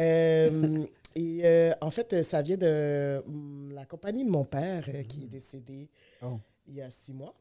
Euh, 0.00 0.86
et 1.14 1.40
euh, 1.44 1.72
en 1.82 1.90
fait, 1.90 2.22
ça 2.22 2.40
vient 2.42 2.56
de 2.56 3.22
hum, 3.26 3.70
la 3.74 3.84
compagnie 3.84 4.24
de 4.24 4.30
mon 4.30 4.44
père 4.44 4.84
euh, 4.88 5.02
qui 5.02 5.24
est 5.24 5.28
décédé 5.28 5.90
Oh. 6.22 6.38
il 6.66 6.74
y 6.74 6.80
a 6.82 6.90
six 6.90 7.12
mois. 7.12 7.34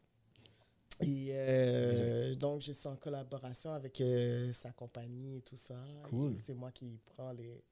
Et 1.00 1.30
euh, 1.32 2.36
donc, 2.36 2.62
je 2.62 2.72
suis 2.74 2.88
en 2.88 2.96
collaboration 2.96 3.72
avec 3.74 4.00
euh, 4.02 4.52
sa 4.54 4.72
compagnie 4.72 5.38
et 5.38 5.42
tout 5.42 5.58
ça. 5.58 5.76
Cool. 6.10 6.36
C'est 6.44 6.54
moi 6.54 6.72
qui 6.72 7.00
prends 7.06 7.32
les 7.32 7.64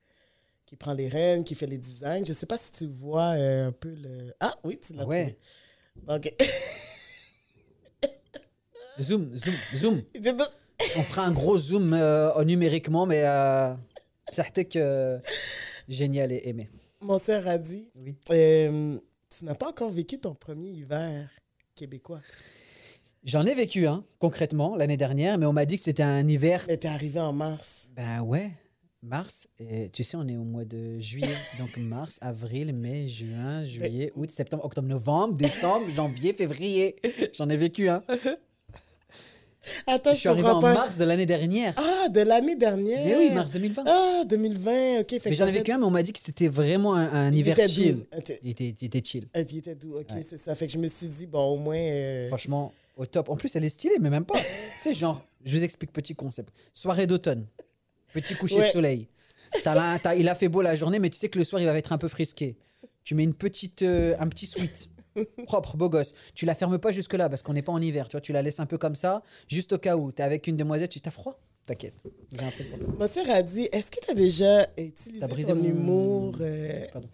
qui 0.66 0.76
prend 0.76 0.94
les 0.94 1.08
rênes, 1.10 1.44
qui 1.44 1.56
fait 1.56 1.66
les 1.68 1.78
designs. 1.80 2.24
Je 2.26 2.34
sais 2.34 2.46
pas 2.46 2.58
si 2.58 2.72
tu 2.72 2.86
vois 2.88 3.34
euh, 3.36 3.68
un 3.68 3.72
peu 3.72 3.90
le... 3.90 4.34
Ah 4.40 4.56
oui, 4.64 4.80
tu 4.80 4.94
l'as 4.94 5.06
Ouais. 5.06 5.38
trouvé. 6.06 6.06
Donc, 6.08 6.34
Zoom, 9.02 9.36
zoom, 9.36 9.54
zoom. 9.76 10.02
On 10.98 11.02
fera 11.02 11.26
un 11.26 11.32
gros 11.32 11.58
zoom 11.58 11.96
numériquement, 12.46 13.06
mais 13.06 13.24
euh, 13.26 13.74
que 14.70 15.20
génial 15.88 16.32
et 16.32 16.42
aimé. 16.46 16.70
mon 17.02 17.18
sœur 17.18 17.48
a 17.48 17.58
dit, 17.58 17.90
Oui. 17.96 18.16
tu 18.28 19.46
n'as 19.46 19.56
pas 19.56 19.70
encore 19.70 19.90
vécu 19.90 20.20
ton 20.20 20.36
premier 20.36 20.70
hiver 20.70 21.30
québécois? 21.76 22.22
J'en 23.26 23.46
ai 23.46 23.54
vécu 23.54 23.86
un, 23.86 24.04
concrètement, 24.20 24.76
l'année 24.76 24.98
dernière, 24.98 25.38
mais 25.38 25.46
on 25.46 25.54
m'a 25.54 25.66
dit 25.66 25.76
que 25.76 25.84
c'était 25.84 26.04
un 26.04 26.28
hiver. 26.28 26.64
Mais 26.68 26.78
t'es 26.78 26.88
arrivé 26.88 27.20
en 27.20 27.34
mars. 27.34 27.90
Ben 27.96 28.22
ouais, 28.22 28.52
mars. 29.04 29.48
Et 29.60 29.90
tu 29.90 30.04
sais, 30.06 30.16
on 30.16 30.26
est 30.28 30.38
au 30.38 30.44
mois 30.46 30.64
de 30.66 31.00
juillet. 31.00 31.28
Donc 31.60 31.76
mars, 31.78 32.18
avril, 32.22 32.74
mai, 32.74 33.08
juin, 33.08 33.64
juillet, 33.64 34.12
août, 34.16 34.30
septembre, 34.30 34.64
octobre, 34.64 34.88
novembre, 34.88 35.34
décembre, 35.36 35.86
janvier, 35.94 36.34
février. 36.34 36.96
J'en 37.34 37.50
ai 37.50 37.58
vécu 37.58 37.90
un. 37.90 38.02
Attends, 39.86 40.12
Je 40.12 40.16
je 40.16 40.20
suis 40.22 40.30
arrivé 40.30 40.48
en 40.48 40.62
pas. 40.62 40.74
mars 40.74 40.98
de 40.98 41.04
l'année 41.04 41.26
dernière. 41.26 41.74
Ah, 41.78 42.08
de 42.08 42.22
l'année 42.22 42.56
dernière. 42.56 43.06
Mais 43.06 43.18
oui, 43.18 43.30
mars 43.32 43.52
2020. 43.52 43.84
Ah, 43.86 44.24
2020, 44.28 45.00
ok. 45.02 45.10
Fait 45.20 45.30
Mais 45.30 45.36
j'en 45.36 45.46
ai 45.48 45.52
vécu 45.52 45.74
un, 45.74 45.78
mais 45.78 45.84
on 45.84 45.92
m'a 45.92 46.02
dit 46.02 46.14
que 46.14 46.20
c'était 46.20 46.48
vraiment 46.48 46.96
un, 46.96 47.06
un 47.28 47.32
il 47.32 47.40
hiver 47.40 47.60
était 47.60 47.68
chill. 47.68 48.06
Il 48.44 48.50
était, 48.52 48.74
il 48.80 48.86
était 48.86 49.04
chill. 49.04 49.28
Ah, 49.34 49.42
il 49.42 49.58
était 49.58 49.76
doux, 49.76 49.96
ok, 50.00 50.08
Ouais. 50.16 50.24
c'est 50.28 50.38
ça. 50.38 50.56
Fait 50.56 50.66
que 50.68 50.72
je 50.72 50.78
me 50.78 50.88
suis 50.88 51.10
dit, 51.10 51.28
bon, 51.28 51.44
au 51.44 51.58
moins. 51.58 51.76
euh, 51.76 52.30
Franchement, 52.30 52.72
au 53.00 53.06
top. 53.08 53.30
En 53.30 53.36
plus, 53.36 53.56
elle 53.56 53.64
est 53.64 53.70
stylée, 53.70 53.98
mais 54.00 54.10
même 54.12 54.26
pas. 54.26 54.38
tu 54.40 54.44
sais, 54.82 54.94
genre, 54.94 55.24
je 55.44 55.58
vous 55.58 55.64
explique 55.64 55.92
petit 55.92 56.14
concept. 56.16 56.54
Soirée 56.74 57.08
d'automne, 57.08 57.48
petit 58.14 58.36
coucher 58.36 58.58
Ouais. 58.60 58.68
de 58.68 58.72
soleil. 58.74 59.08
La- 59.66 59.98
t'as- 60.02 60.16
il 60.16 60.30
a 60.30 60.36
fait 60.36 60.48
beau 60.50 60.62
la 60.62 60.76
journée, 60.76 61.00
mais 61.00 61.10
tu 61.10 61.18
sais 61.18 61.30
que 61.30 61.40
le 61.40 61.44
soir, 61.46 61.60
il 61.62 61.66
va 61.66 61.76
être 61.78 61.92
un 61.92 61.98
peu 61.98 62.08
frisqué. 62.08 62.58
Tu 63.04 63.16
mets 63.16 63.24
une 63.24 63.34
petite, 63.34 63.82
euh, 63.82 64.16
un 64.20 64.28
petit 64.28 64.46
sweat. 64.46 64.90
Propre, 65.48 65.76
beau 65.76 65.90
gosse. 65.90 66.14
Tu 66.36 66.46
la 66.46 66.54
fermes 66.54 66.78
pas 66.78 66.92
jusque-là 66.92 67.30
parce 67.30 67.42
qu'on 67.42 67.54
n'est 67.54 67.64
pas 67.64 67.72
en 67.72 67.82
hiver. 67.82 68.08
Tu 68.08 68.12
vois, 68.14 68.22
tu 68.22 68.32
la 68.32 68.42
laisses 68.44 68.60
un 68.60 68.68
peu 68.68 68.78
comme 68.78 68.96
ça, 68.96 69.24
juste 69.48 69.74
au 69.74 69.78
cas 69.80 69.98
où. 69.98 70.12
T'es 70.12 70.22
avec 70.24 70.46
une 70.48 70.56
demoiselle, 70.56 70.88
tu 70.90 71.02
t'as 71.02 71.10
froid? 71.12 71.40
T'inquiète. 71.66 71.96
J'ai 72.32 72.44
un 72.46 72.50
truc 72.52 72.70
pour 72.70 72.80
toi. 72.80 72.90
Ma 73.00 73.08
sœur 73.08 73.30
a 73.30 73.42
dit, 73.42 73.68
est-ce 73.72 73.90
que 73.92 74.00
tu 74.06 74.12
as 74.12 74.14
déjà 74.14 74.68
utilisé 74.78 75.26
brisé 75.28 75.52
ton 75.54 75.58
mon- 75.58 75.64
humour 75.66 76.36
euh, 76.42 76.86
Pardon. 76.94 77.10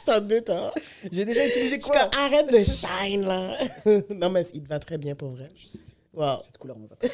Je 0.00 0.04
t'en 0.06 0.54
hein? 0.54 0.70
J'ai 1.10 1.24
déjà 1.24 1.46
utilisé 1.46 1.78
quoi? 1.78 2.00
arrête 2.16 2.50
de 2.52 2.62
shine, 2.62 3.24
là. 3.26 3.56
non, 4.10 4.30
mais 4.30 4.44
il 4.52 4.62
te 4.62 4.68
va 4.68 4.78
très 4.78 4.98
bien, 4.98 5.14
pour 5.14 5.30
vrai. 5.30 5.50
Wow, 6.12 6.38
Cette 6.44 6.58
couleur, 6.58 6.76
on 6.76 6.86
va 6.86 6.96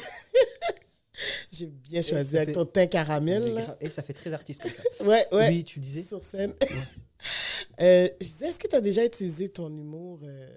j'ai 1.51 1.65
bien 1.67 2.01
choisi 2.01 2.37
avec 2.37 2.49
fait- 2.49 2.53
ton 2.53 2.65
teint 2.65 2.87
caramel, 2.87 3.53
là. 3.53 3.77
Et 3.81 3.89
ça 3.89 4.03
fait 4.03 4.13
très 4.13 4.33
artiste 4.33 4.61
comme 4.61 4.71
ça. 4.71 4.83
Ouais, 5.03 5.25
ouais. 5.31 5.49
Oui, 5.49 5.63
tu 5.63 5.79
disais 5.79 6.03
Sur 6.03 6.23
scène. 6.23 6.53
Euh, 7.79 8.09
je 8.19 8.25
disais, 8.27 8.47
est-ce 8.49 8.59
que 8.59 8.67
tu 8.67 8.75
as 8.75 8.81
déjà 8.81 9.05
utilisé 9.05 9.49
ton 9.49 9.69
humour 9.69 10.19
euh, 10.23 10.47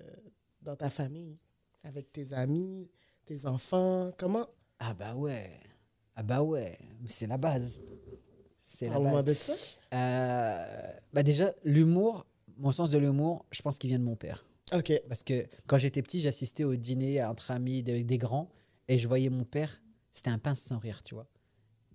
dans 0.62 0.76
ta 0.76 0.90
famille, 0.90 1.38
avec 1.84 2.12
tes 2.12 2.32
amis, 2.32 2.90
tes 3.26 3.46
enfants? 3.46 4.10
Comment? 4.18 4.46
Ah 4.78 4.94
bah 4.94 5.14
ouais. 5.14 5.58
Ah 6.16 6.22
bah 6.22 6.42
ouais. 6.42 6.78
C'est 7.06 7.26
la 7.26 7.36
base. 7.36 7.82
C'est 8.62 8.88
la 8.88 8.98
base. 9.00 9.24
de 9.24 9.34
ça. 9.34 9.52
Euh, 9.94 10.92
bah 11.12 11.22
déjà, 11.22 11.52
l'humour, 11.64 12.26
mon 12.58 12.70
sens 12.70 12.90
de 12.90 12.98
l'humour, 12.98 13.44
je 13.50 13.62
pense 13.62 13.78
qu'il 13.78 13.88
vient 13.88 13.98
de 13.98 14.04
mon 14.04 14.16
père. 14.16 14.44
OK. 14.72 14.92
Parce 15.08 15.22
que 15.22 15.46
quand 15.66 15.78
j'étais 15.78 16.02
petit, 16.02 16.20
j'assistais 16.20 16.64
au 16.64 16.76
dîner 16.76 17.22
entre 17.24 17.50
amis 17.50 17.82
avec 17.88 18.06
des 18.06 18.18
grands 18.18 18.48
et 18.88 18.98
je 18.98 19.08
voyais 19.08 19.28
mon 19.30 19.44
père, 19.44 19.82
c'était 20.12 20.30
un 20.30 20.38
pince 20.38 20.60
sans 20.60 20.78
rire, 20.78 21.02
tu 21.02 21.14
vois. 21.14 21.26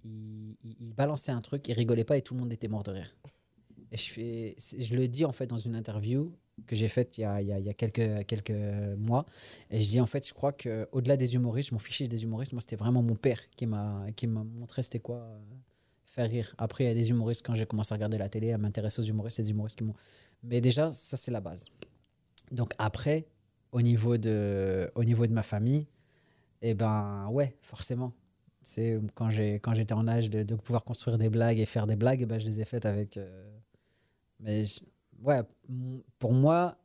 Il, 0.03 0.57
il- 0.63 0.75
il 0.79 0.93
balançait 0.93 1.31
un 1.31 1.41
truc, 1.41 1.67
il 1.67 1.73
rigolait 1.73 2.03
pas 2.03 2.17
et 2.17 2.21
tout 2.21 2.33
le 2.33 2.41
monde 2.41 2.51
était 2.53 2.67
mort 2.67 2.83
de 2.83 2.91
rire. 2.91 3.15
Et 3.91 3.97
je, 3.97 4.09
fais, 4.11 4.55
je 4.77 4.95
le 4.95 5.07
dis 5.07 5.23
en 5.25 5.31
fait 5.31 5.47
dans 5.47 5.57
une 5.57 5.75
interview 5.75 6.33
que 6.67 6.75
j'ai 6.75 6.87
faite 6.89 7.17
il 7.17 7.21
y 7.21 7.23
a, 7.23 7.41
il 7.41 7.47
y 7.47 7.51
a- 7.53 7.59
il 7.59 7.65
y 7.65 7.69
a 7.69 7.73
quelques, 7.73 8.25
quelques 8.27 8.51
mois. 8.97 9.25
Et 9.71 9.81
je 9.81 9.89
dis 9.89 10.01
en 10.01 10.05
fait, 10.05 10.27
je 10.27 10.33
crois 10.33 10.51
qu'au-delà 10.51 11.15
des 11.17 11.35
humoristes, 11.35 11.69
je 11.69 11.75
m'en 11.75 11.79
fichais 11.79 12.07
des 12.07 12.23
humoristes. 12.23 12.53
Moi, 12.53 12.61
c'était 12.61 12.75
vraiment 12.75 13.03
mon 13.03 13.15
père 13.15 13.39
qui 13.51 13.65
m'a 13.65 14.05
qui 14.15 14.27
m'a 14.27 14.43
montré 14.43 14.83
c'était 14.83 14.99
quoi 14.99 15.17
euh, 15.17 15.39
faire 16.15 16.29
rire. 16.29 16.55
Après, 16.57 16.85
il 16.85 16.87
y 16.87 16.91
a 16.91 16.93
des 16.93 17.09
humoristes, 17.09 17.45
quand 17.45 17.55
j'ai 17.55 17.65
commencé 17.65 17.93
à 17.93 17.95
regarder 17.97 18.17
la 18.17 18.29
télé, 18.29 18.51
à 18.53 18.57
m'intéresser 18.57 19.01
aux 19.01 19.05
humoristes, 19.05 19.37
c'est 19.37 19.43
des 19.43 19.51
humoristes 19.51 19.77
qui 19.77 19.83
m'ont. 19.83 19.95
Mais 20.43 20.61
déjà, 20.61 20.91
ça, 20.93 21.17
c'est 21.17 21.31
la 21.31 21.41
base. 21.41 21.69
Donc 22.51 22.71
après, 22.77 23.27
au 23.71 23.81
niveau 23.81 24.17
de, 24.17 24.89
au 24.95 25.03
niveau 25.03 25.27
de 25.27 25.33
ma 25.33 25.43
famille, 25.43 25.87
eh 26.61 26.73
ben 26.73 27.27
ouais, 27.31 27.55
forcément. 27.61 28.13
C'est 28.63 28.99
quand 29.13 29.29
j'ai 29.29 29.55
quand 29.55 29.73
j'étais 29.73 29.93
en 29.93 30.07
âge 30.07 30.29
de, 30.29 30.55
pouvoir 30.55 30.83
construire 30.83 31.17
des 31.17 31.29
blagues 31.29 31.59
et 31.59 31.65
faire 31.67 31.85
des 31.87 31.95
blagues, 31.95 32.21
eh 32.23 32.25
ben, 32.25 32.39
je 32.39 32.45
les 32.45 32.61
ai 32.61 32.65
faites 32.65 32.85
avec. 32.85 33.17
euh, 33.17 33.57
mais 34.39 34.65
je- 34.65 34.81
ouais, 35.23 35.41
pour 36.19 36.33
moi, 36.33 36.77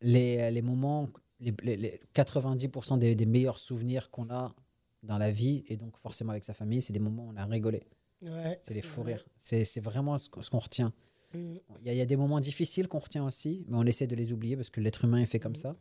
les, 0.00 0.50
les 0.50 0.62
moments, 0.62 1.08
les, 1.40 1.54
les- 1.62 1.76
les 1.76 2.00
90% 2.14 2.96
des, 2.98 3.14
des 3.14 3.26
meilleurs 3.26 3.58
souvenirs 3.58 4.10
qu'on 4.10 4.30
a 4.30 4.54
dans 5.02 5.18
la 5.18 5.30
vie, 5.32 5.64
et 5.68 5.76
donc 5.76 5.96
forcément 5.98 6.30
avec 6.32 6.44
sa 6.44 6.54
famille, 6.54 6.80
c'est 6.82 6.92
des 6.92 7.00
moments 7.00 7.26
où 7.26 7.32
on 7.32 7.36
a 7.36 7.44
rigolé. 7.44 7.82
Ouais, 8.22 8.58
C'est 8.60 8.74
les 8.74 8.82
fous 8.82 9.02
rires. 9.02 9.24
C'est 9.36 9.64
c'est 9.64 9.80
vraiment 9.80 10.16
ce 10.18 10.28
qu'on 10.28 10.58
retient. 10.58 10.92
Mm. 11.34 11.54
Il 11.80 11.86
y, 11.86 11.90
a- 11.90 11.92
il 11.94 11.96
y 11.98 12.00
a 12.00 12.06
des 12.06 12.16
moments 12.16 12.40
difficiles 12.40 12.88
qu'on 12.88 12.98
retient 12.98 13.24
aussi, 13.24 13.64
mais 13.68 13.76
on 13.76 13.84
essaie 13.84 14.06
de 14.06 14.14
les 14.14 14.32
oublier 14.32 14.54
parce 14.54 14.70
que 14.70 14.80
l'être 14.80 15.04
humain 15.04 15.18
est 15.18 15.26
fait 15.26 15.38
comme 15.40 15.56
ça. 15.56 15.76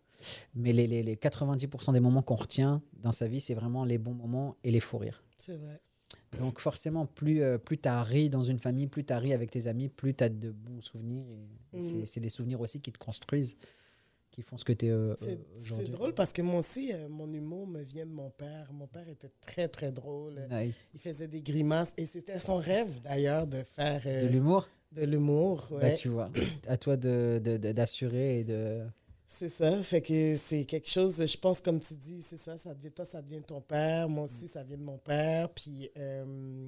Mais 0.55 0.71
les, 0.73 0.87
les- 0.87 1.03
les 1.03 1.15
90% 1.17 1.91
des 1.93 1.99
moments 1.99 2.21
qu'on 2.21 2.35
retient 2.35 2.81
dans 2.93 3.11
sa 3.11 3.27
vie, 3.27 3.41
c'est 3.41 3.53
vraiment 3.53 3.83
les 3.85 3.97
bons 3.97 4.13
moments 4.13 4.55
et 4.63 4.71
les 4.71 4.79
fous 4.79 4.97
rires. 4.97 5.23
C'est 5.37 5.57
vrai. 5.57 5.79
Donc 6.39 6.59
forcément, 6.59 7.05
plus, 7.05 7.41
euh, 7.41 7.57
plus 7.57 7.77
tu 7.77 7.87
as 7.89 8.01
ri 8.03 8.29
dans 8.29 8.43
une 8.43 8.59
famille, 8.59 8.87
plus 8.87 9.03
tu 9.03 9.11
as 9.13 9.19
ri 9.19 9.33
avec 9.33 9.51
tes 9.51 9.67
amis, 9.67 9.89
plus 9.89 10.13
tu 10.13 10.23
as 10.23 10.29
de 10.29 10.51
bons 10.51 10.81
souvenirs. 10.81 11.25
Et, 11.73 11.77
et 11.77 11.81
c'est- 11.81 12.05
c'est 12.05 12.19
des 12.21 12.29
souvenirs 12.29 12.59
aussi 12.61 12.79
qui 12.81 12.91
te 12.91 12.97
construisent, 12.97 13.55
qui 14.41 14.49
font 14.49 14.57
ce 14.57 14.65
que 14.65 14.73
tu 14.73 14.87
es 14.87 14.91
C'est 15.17 15.39
c'est 15.57 15.71
aujourd'hui. 15.73 15.89
drôle 15.89 16.13
parce 16.13 16.33
que 16.33 16.41
moi 16.41 16.59
aussi, 16.59 16.91
euh, 16.93 17.07
mon 17.09 17.31
humour 17.31 17.67
me 17.67 17.81
vient 17.81 18.05
de 18.05 18.11
mon 18.11 18.29
père. 18.29 18.71
Mon 18.73 18.87
père 18.87 19.07
était 19.07 19.31
très, 19.41 19.67
très 19.67 19.91
drôle. 19.91 20.47
Nice. 20.51 20.91
Il 20.93 20.99
faisait 20.99 21.27
des 21.27 21.41
grimaces 21.41 21.93
et 21.97 22.05
c'était 22.05 22.39
son 22.39 22.57
rêve 22.57 23.01
d'ailleurs 23.01 23.47
de 23.47 23.61
faire 23.63 24.01
euh, 24.05 24.23
De 24.23 24.27
l'humour, 24.27 24.67
de 24.91 25.05
l'humour. 25.05 25.67
bah, 25.79 25.91
tu 25.91 26.09
vois. 26.09 26.29
À 26.67 26.77
toi 26.77 26.97
d'assurer 26.97 28.35
de, 28.35 28.39
et 28.39 28.43
de... 28.43 28.81
C'est 29.27 29.47
ça, 29.49 29.81
c'est 29.81 30.01
que 30.01 30.35
c'est 30.35 30.65
quelque 30.65 30.89
chose, 30.89 31.25
je 31.25 31.37
pense, 31.37 31.61
comme 31.61 31.79
tu 31.79 31.93
dis, 31.95 32.21
c'est 32.21 32.35
ça, 32.35 32.57
ça 32.57 32.73
devient, 32.73 32.91
toi, 32.91 33.05
ça 33.05 33.21
devient 33.21 33.41
ton 33.41 33.61
père, 33.61 34.09
moi 34.09 34.25
aussi, 34.25 34.49
ça 34.49 34.61
vient 34.61 34.75
de 34.77 34.83
mon 34.83 34.97
père. 34.97 35.47
Puis, 35.53 35.89
euh, 35.97 36.67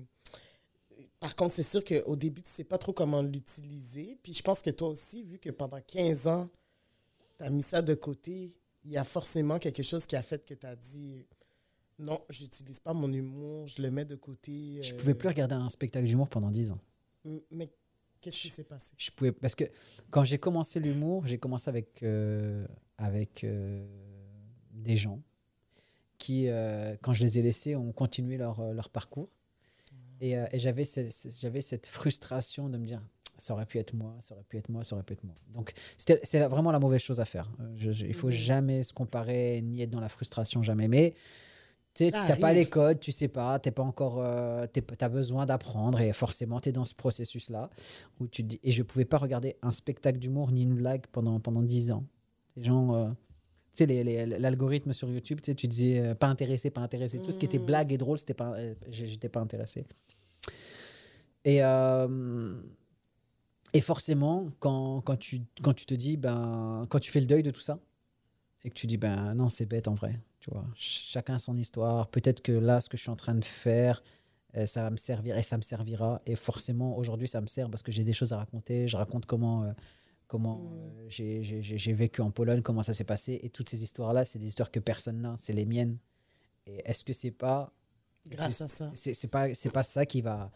par 1.20 1.36
contre, 1.36 1.56
c'est 1.56 1.62
sûr 1.64 1.84
qu'au 1.84 2.16
début, 2.16 2.42
tu 2.42 2.50
sais 2.50 2.64
pas 2.64 2.78
trop 2.78 2.94
comment 2.94 3.22
l'utiliser. 3.22 4.18
Puis, 4.24 4.34
je 4.34 4.42
pense 4.42 4.62
que 4.62 4.70
toi 4.70 4.88
aussi, 4.88 5.24
vu 5.24 5.40
que 5.40 5.50
pendant 5.50 5.82
15 5.86 6.28
ans, 6.28 6.50
tu 7.38 7.44
as 7.44 7.50
mis 7.50 7.62
ça 7.62 7.82
de 7.82 7.94
côté, 7.94 8.56
il 8.86 8.92
y 8.92 8.98
a 8.98 9.04
forcément 9.04 9.60
quelque 9.60 9.84
chose 9.84 10.06
qui 10.06 10.16
a 10.16 10.24
fait 10.24 10.46
que 10.46 10.54
tu 10.54 10.66
as 10.66 10.76
dit 10.76 11.26
non, 12.00 12.20
j'utilise 12.30 12.80
pas 12.80 12.94
mon 12.94 13.12
humour, 13.12 13.68
je 13.68 13.82
le 13.82 13.92
mets 13.92 14.06
de 14.06 14.16
côté. 14.16 14.82
Je 14.82 14.94
euh, 14.94 14.98
pouvais 14.98 15.14
plus 15.14 15.28
regarder 15.28 15.56
un 15.56 15.70
spectacle 15.70 16.06
d'humour 16.06 16.28
pendant 16.28 16.50
10 16.50 16.72
ans. 16.72 16.80
Mais 17.52 17.70
qu'est-ce 18.20 18.42
qui 18.42 18.50
s'est 18.50 18.64
passé? 18.64 18.94
je 18.98 19.12
pouvais 19.12 19.32
parce 19.32 19.56
que 19.56 19.66
quand 20.10 20.24
j'ai 20.24 20.38
commencé 20.38 20.80
l'humour, 20.80 21.28
j'ai 21.28 21.38
commencé 21.38 21.70
avec 21.70 22.04
euh, 22.04 22.66
avec 22.98 23.44
euh, 23.44 23.86
des 24.72 24.98
gens 24.98 25.22
qui, 26.18 26.48
euh, 26.48 26.96
quand 27.02 27.12
je 27.14 27.24
les 27.24 27.40
ai 27.40 27.42
laissés, 27.42 27.76
ont 27.76 27.92
continué 27.92 28.38
leur, 28.38 28.74
leur 28.74 28.90
parcours. 28.90 29.30
Et, 30.22 30.32
et 30.32 30.58
j'avais 30.58 30.86
cette 30.86 31.86
frustration 31.86 32.70
de 32.70 32.78
me 32.78 32.86
dire 32.86 33.02
ça 33.38 33.54
aurait 33.54 33.66
pu 33.66 33.78
être 33.80 33.94
moi, 33.94 34.16
ça 34.22 34.36
aurait 34.36 34.44
pu 34.44 34.58
être 34.58 34.70
moi, 34.70 34.84
ça 34.84 34.96
aurait 34.96 35.04
pu 35.04 35.14
être 35.14 35.24
moi. 35.24 35.36
Donc 35.52 35.74
c'est 35.98 36.40
vraiment 36.48 36.72
la 36.72 36.80
mauvaise 36.80 37.02
chose 37.02 37.20
à 37.20 37.26
faire. 37.26 37.50
Euh, 37.60 37.74
je- 37.76 37.92
je- 37.92 38.06
il 38.06 38.14
faut 38.14 38.28
Mhm. 38.28 38.32
jamais 38.34 38.84
se 38.84 38.94
comparer 38.94 39.62
ni 39.62 39.82
être 39.82 39.90
dans 39.90 40.00
la 40.00 40.10
frustration, 40.10 40.62
jamais. 40.64 40.88
Mais 40.88 41.14
tu 41.96 42.10
t'as 42.12 42.36
pas 42.38 42.54
les 42.54 42.66
codes, 42.66 43.00
tu 43.00 43.12
sais 43.12 43.28
pas, 43.28 43.60
t'es 43.60 43.70
pas 43.72 43.84
encore, 43.84 44.16
euh, 44.20 44.66
t'es- 44.68 44.82
t'as 44.82 45.10
besoin 45.10 45.46
d'apprendre 45.46 46.00
et 46.02 46.12
forcément 46.14 46.60
tu 46.60 46.70
es 46.70 46.72
dans 46.72 46.86
ce 46.86 46.96
processus-là 46.96 47.70
où 48.20 48.28
tu 48.28 48.42
te 48.44 48.48
dis. 48.50 48.60
Et 48.64 48.72
je 48.72 48.82
pouvais 48.82 49.06
pas 49.06 49.18
regarder 49.20 49.56
un 49.62 49.72
spectacle 49.72 50.18
d'humour 50.20 50.52
ni 50.52 50.64
une 50.64 50.74
blague 50.76 51.06
pendant 51.12 51.40
pendant 51.40 51.62
dix 51.62 51.92
ans. 51.92 52.04
Les 52.56 52.64
gens. 52.64 52.96
euh, 52.96 53.10
tu 53.76 53.86
sais, 53.88 54.04
l'algorithme 54.40 54.94
sur 54.94 55.10
YouTube, 55.10 55.40
tu 55.42 55.56
tu 55.56 55.68
disais 55.68 56.00
euh, 56.00 56.14
pas 56.16 56.28
intéressé, 56.28 56.70
pas 56.70 56.82
intéressé. 56.82 57.20
Tout 57.20 57.32
ce 57.32 57.40
qui 57.40 57.46
était 57.46 57.58
Mhm. 57.60 57.66
blague 57.66 57.92
et 57.94 57.98
drôle, 57.98 58.20
c'était 58.20 58.36
pas, 58.36 58.56
j'étais 58.90 59.30
pas 59.30 59.40
intéressé. 59.40 59.86
Et, 61.46 61.62
et 63.74 63.82
forcément, 63.82 64.50
quand, 64.60 65.02
quand, 65.02 65.18
tu, 65.18 65.42
quand 65.62 65.74
tu 65.74 65.86
te 65.86 65.94
dis, 65.94 66.18
ben, 66.18 66.86
quand 66.90 67.00
tu 67.00 67.12
fais 67.12 67.20
le 67.20 67.26
deuil 67.28 67.44
de 67.44 67.52
tout 67.52 67.60
ça, 67.62 67.80
et 68.64 68.70
que 68.70 68.76
tu 68.76 68.88
dis, 68.88 68.98
ben 68.98 69.34
non, 69.34 69.50
c'est 69.50 69.66
bête 69.66 69.88
en 69.88 69.94
vrai, 69.94 70.20
tu 70.40 70.50
vois, 70.52 70.66
Ch- 70.76 71.08
chacun 71.10 71.38
son 71.38 71.58
histoire, 71.58 72.08
peut-être 72.08 72.42
que 72.42 72.52
là, 72.54 72.80
ce 72.82 72.88
que 72.90 72.96
je 72.98 73.02
suis 73.02 73.10
en 73.12 73.16
train 73.16 73.36
de 73.36 73.44
faire, 73.44 74.02
euh, 74.56 74.66
ça 74.66 74.84
va 74.84 74.90
me 74.92 74.98
servir 74.98 75.38
et 75.38 75.44
ça 75.44 75.58
me 75.58 75.64
servira. 75.64 76.22
Et 76.26 76.36
forcément, 76.36 76.96
aujourd'hui, 76.98 77.28
ça 77.28 77.42
me 77.42 77.48
sert 77.48 77.70
parce 77.70 77.82
que 77.84 77.92
j'ai 77.92 78.04
des 78.04 78.14
choses 78.14 78.32
à 78.34 78.38
raconter. 78.38 78.88
Je 78.88 78.96
raconte 78.96 79.26
comment, 79.26 79.64
euh, 79.64 79.72
comment 80.28 80.60
Mm. 80.60 80.74
euh, 80.76 81.06
j'ai- 81.10 81.94
vécu 81.94 82.22
en 82.22 82.30
Pologne, 82.32 82.62
comment 82.62 82.84
ça 82.84 82.94
s'est 82.94 83.04
passé. 83.04 83.40
Et 83.44 83.50
toutes 83.50 83.68
ces 83.70 83.84
histoires-là, 83.84 84.24
c'est 84.26 84.38
des 84.40 84.48
histoires 84.48 84.70
que 84.72 84.80
personne 84.80 85.22
n'a, 85.22 85.36
c'est 85.38 85.54
les 85.54 85.66
miennes. 85.66 85.98
Et 86.68 86.82
est-ce 86.86 87.04
que 87.04 87.14
c'est 87.14 87.32
pas 87.32 87.72
Grâce 88.30 88.62
à 88.62 88.70
ça. 88.70 88.92
c'est 88.94 89.28
pas 89.28 89.48
pas 89.74 89.84
ça 89.84 90.06
qui 90.06 90.22
va 90.22 90.50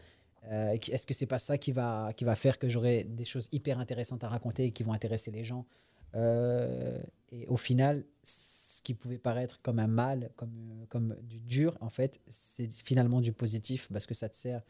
euh, 0.50 0.76
est-ce 0.90 1.06
que 1.06 1.14
c'est 1.14 1.26
pas 1.26 1.38
ça 1.38 1.58
qui 1.58 1.72
va 1.72 2.12
qui 2.16 2.24
va 2.24 2.36
faire 2.36 2.58
que 2.58 2.68
j'aurai 2.68 3.04
des 3.04 3.24
choses 3.24 3.48
hyper 3.52 3.78
intéressantes 3.78 4.24
à 4.24 4.28
raconter 4.28 4.64
et 4.64 4.70
qui 4.70 4.82
vont 4.82 4.92
intéresser 4.92 5.30
les 5.30 5.44
gens? 5.44 5.66
Euh, 6.14 7.02
et 7.30 7.46
au 7.48 7.56
final 7.56 8.04
ce 8.22 8.80
qui 8.80 8.94
pouvait 8.94 9.18
paraître 9.18 9.60
comme 9.60 9.78
un 9.78 9.86
mal 9.86 10.30
comme 10.36 10.86
comme 10.88 11.16
du 11.22 11.40
dur 11.40 11.76
en 11.82 11.90
fait 11.90 12.18
c'est 12.28 12.72
finalement 12.72 13.20
du 13.20 13.32
positif 13.32 13.88
parce 13.92 14.06
que 14.06 14.14
ça 14.14 14.28
te 14.28 14.36
sert. 14.36 14.62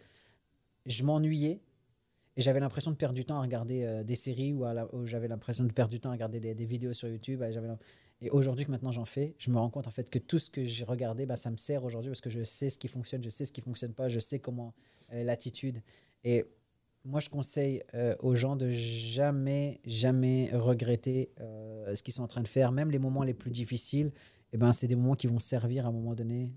Je 0.86 1.04
m'ennuyais 1.04 1.60
et 2.36 2.40
j'avais 2.40 2.60
l'impression 2.60 2.90
de 2.90 2.96
perdre 2.96 3.14
du 3.14 3.24
temps 3.24 3.38
à 3.38 3.42
regarder 3.42 3.84
euh, 3.84 4.02
des 4.02 4.16
séries 4.16 4.52
ou, 4.52 4.64
j'avais 5.04 5.28
l'impression 5.28 5.64
de 5.64 5.72
perdre 5.72 5.92
du 5.92 6.00
temps 6.00 6.10
à 6.10 6.12
regarder 6.12 6.40
des, 6.40 6.64
vidéos 6.64 6.92
sur 6.92 7.08
YouTube 7.08 7.42
et 8.20 8.30
aujourd'hui 8.30 8.64
que 8.64 8.70
maintenant 8.70 8.92
j'en 8.92 9.04
fais, 9.04 9.34
je 9.38 9.50
me 9.50 9.58
rends 9.58 9.70
compte 9.70 9.86
en 9.86 9.90
fait 9.90 10.10
que 10.10 10.18
tout 10.18 10.38
ce 10.38 10.50
que 10.50 10.64
j'ai 10.64 10.84
regardé, 10.84 11.26
bah, 11.26 11.36
ça 11.36 11.50
me 11.50 11.56
sert 11.56 11.84
aujourd'hui 11.84 12.10
parce 12.10 12.20
que 12.20 12.30
je 12.30 12.42
sais 12.44 12.70
ce 12.70 12.78
qui 12.78 12.88
fonctionne, 12.88 13.22
je 13.22 13.30
sais 13.30 13.44
ce 13.44 13.52
qui 13.52 13.60
fonctionne 13.60 13.92
pas, 13.92 14.08
je 14.08 14.18
sais 14.18 14.38
comment 14.38 14.74
euh, 15.12 15.22
l'attitude. 15.24 15.82
Et 16.24 16.44
moi, 17.04 17.20
je 17.20 17.30
conseille 17.30 17.82
euh, 17.94 18.16
aux 18.20 18.34
gens 18.34 18.56
de 18.56 18.70
jamais, 18.70 19.80
jamais 19.84 20.50
regretter 20.52 21.30
euh, 21.40 21.94
ce 21.94 22.02
qu'ils 22.02 22.12
sont 22.12 22.24
en 22.24 22.28
train 22.28 22.42
de 22.42 22.48
faire, 22.48 22.72
même 22.72 22.90
les 22.90 22.98
moments 22.98 23.22
les 23.22 23.34
plus 23.34 23.52
difficiles. 23.52 24.12
Et 24.52 24.58
ben, 24.58 24.72
c'est 24.72 24.88
des 24.88 24.96
moments 24.96 25.14
qui 25.14 25.26
vont 25.26 25.38
servir 25.38 25.86
à 25.86 25.90
un 25.90 25.92
moment 25.92 26.14
donné, 26.14 26.52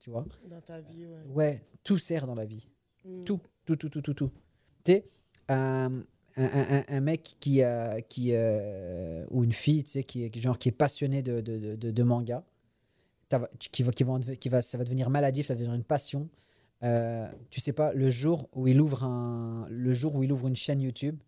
tu 0.00 0.10
vois. 0.10 0.24
Dans 0.48 0.60
ta 0.60 0.80
vie, 0.80 1.06
ouais. 1.06 1.24
Ouais, 1.28 1.62
tout 1.84 1.98
sert 1.98 2.26
dans 2.26 2.34
la 2.34 2.46
vie 2.46 2.66
Mm. 3.04 3.24
tout, 3.24 3.40
tout, 3.64 3.76
tout, 3.76 3.88
tout, 3.88 4.02
tout, 4.02 4.14
tout. 4.14 4.30
Tu 4.84 4.92
sais, 4.92 5.04
un, 6.36 6.84
un, 6.88 7.00
mec 7.00 7.36
qui, 7.40 7.62
euh, 7.62 8.00
qui 8.08 8.30
euh, 8.32 9.24
ou 9.30 9.44
une 9.44 9.52
fille, 9.52 9.84
tu 9.84 9.92
sais, 9.92 10.04
qui 10.04 10.30
genre 10.40 10.58
qui 10.58 10.68
est 10.68 10.72
passionné 10.72 11.22
de, 11.22 11.40
de, 11.40 11.76
de, 11.76 12.02
manga, 12.02 12.44
qui 13.70 13.82
va, 13.82 13.92
qui 13.92 14.48
va, 14.48 14.62
ça 14.62 14.78
va 14.78 14.84
devenir 14.84 15.10
maladif, 15.10 15.46
ça 15.46 15.54
va 15.54 15.58
devenir 15.58 15.74
une 15.74 15.84
passion. 15.84 16.28
Euh, 16.82 17.28
tu 17.50 17.60
sais 17.60 17.72
pas, 17.72 17.92
le 17.92 18.10
jour 18.10 18.48
où 18.54 18.66
il 18.66 18.80
ouvre 18.80 19.04
un, 19.04 19.66
le 19.70 19.94
jour 19.94 20.16
où 20.16 20.22
il 20.22 20.32
ouvre 20.32 20.48
une 20.48 20.56
chaîne 20.56 20.80
YouTube, 20.80 21.18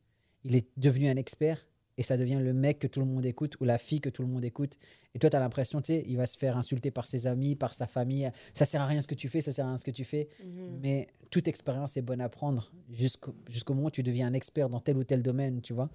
il 0.42 0.56
est 0.56 0.66
devenu 0.76 1.08
un 1.08 1.16
expert 1.16 1.66
et 1.96 2.02
ça 2.02 2.16
devient 2.16 2.40
le 2.42 2.52
mec 2.52 2.78
que 2.78 2.86
tout 2.86 3.00
le 3.00 3.06
monde 3.06 3.24
écoute 3.24 3.56
ou 3.60 3.64
la 3.64 3.78
fille 3.78 4.00
que 4.00 4.08
tout 4.08 4.22
le 4.22 4.28
monde 4.28 4.44
écoute. 4.44 4.78
Et 5.14 5.18
toi, 5.18 5.30
tu 5.30 5.36
as 5.36 5.40
l'impression, 5.40 5.80
tu 5.80 5.92
sais, 5.92 6.04
il 6.08 6.16
va 6.16 6.26
se 6.26 6.36
faire 6.36 6.56
insulter 6.56 6.90
par 6.90 7.06
ses 7.06 7.26
amis, 7.26 7.54
par 7.54 7.72
sa 7.72 7.86
famille. 7.86 8.30
Ça 8.52 8.64
sert 8.64 8.82
à 8.82 8.86
rien 8.86 9.00
ce 9.00 9.06
que 9.06 9.14
tu 9.14 9.28
fais, 9.28 9.40
ça 9.40 9.52
sert 9.52 9.64
à 9.64 9.68
rien 9.68 9.76
ce 9.76 9.84
que 9.84 9.90
tu 9.90 10.04
fais. 10.04 10.28
Mhm. 10.42 10.78
Mais 10.82 11.06
toute 11.30 11.46
expérience 11.46 11.96
est 11.96 12.02
bonne 12.02 12.20
à 12.20 12.28
prendre 12.28 12.72
jusqu'au 12.90 13.74
moment 13.74 13.86
où 13.86 13.90
tu 13.90 14.02
deviens 14.02 14.26
un 14.26 14.32
expert 14.32 14.68
dans 14.68 14.80
tel 14.80 14.96
ou 14.96 15.04
tel 15.04 15.22
domaine, 15.22 15.60
tu 15.60 15.72
vois. 15.72 15.90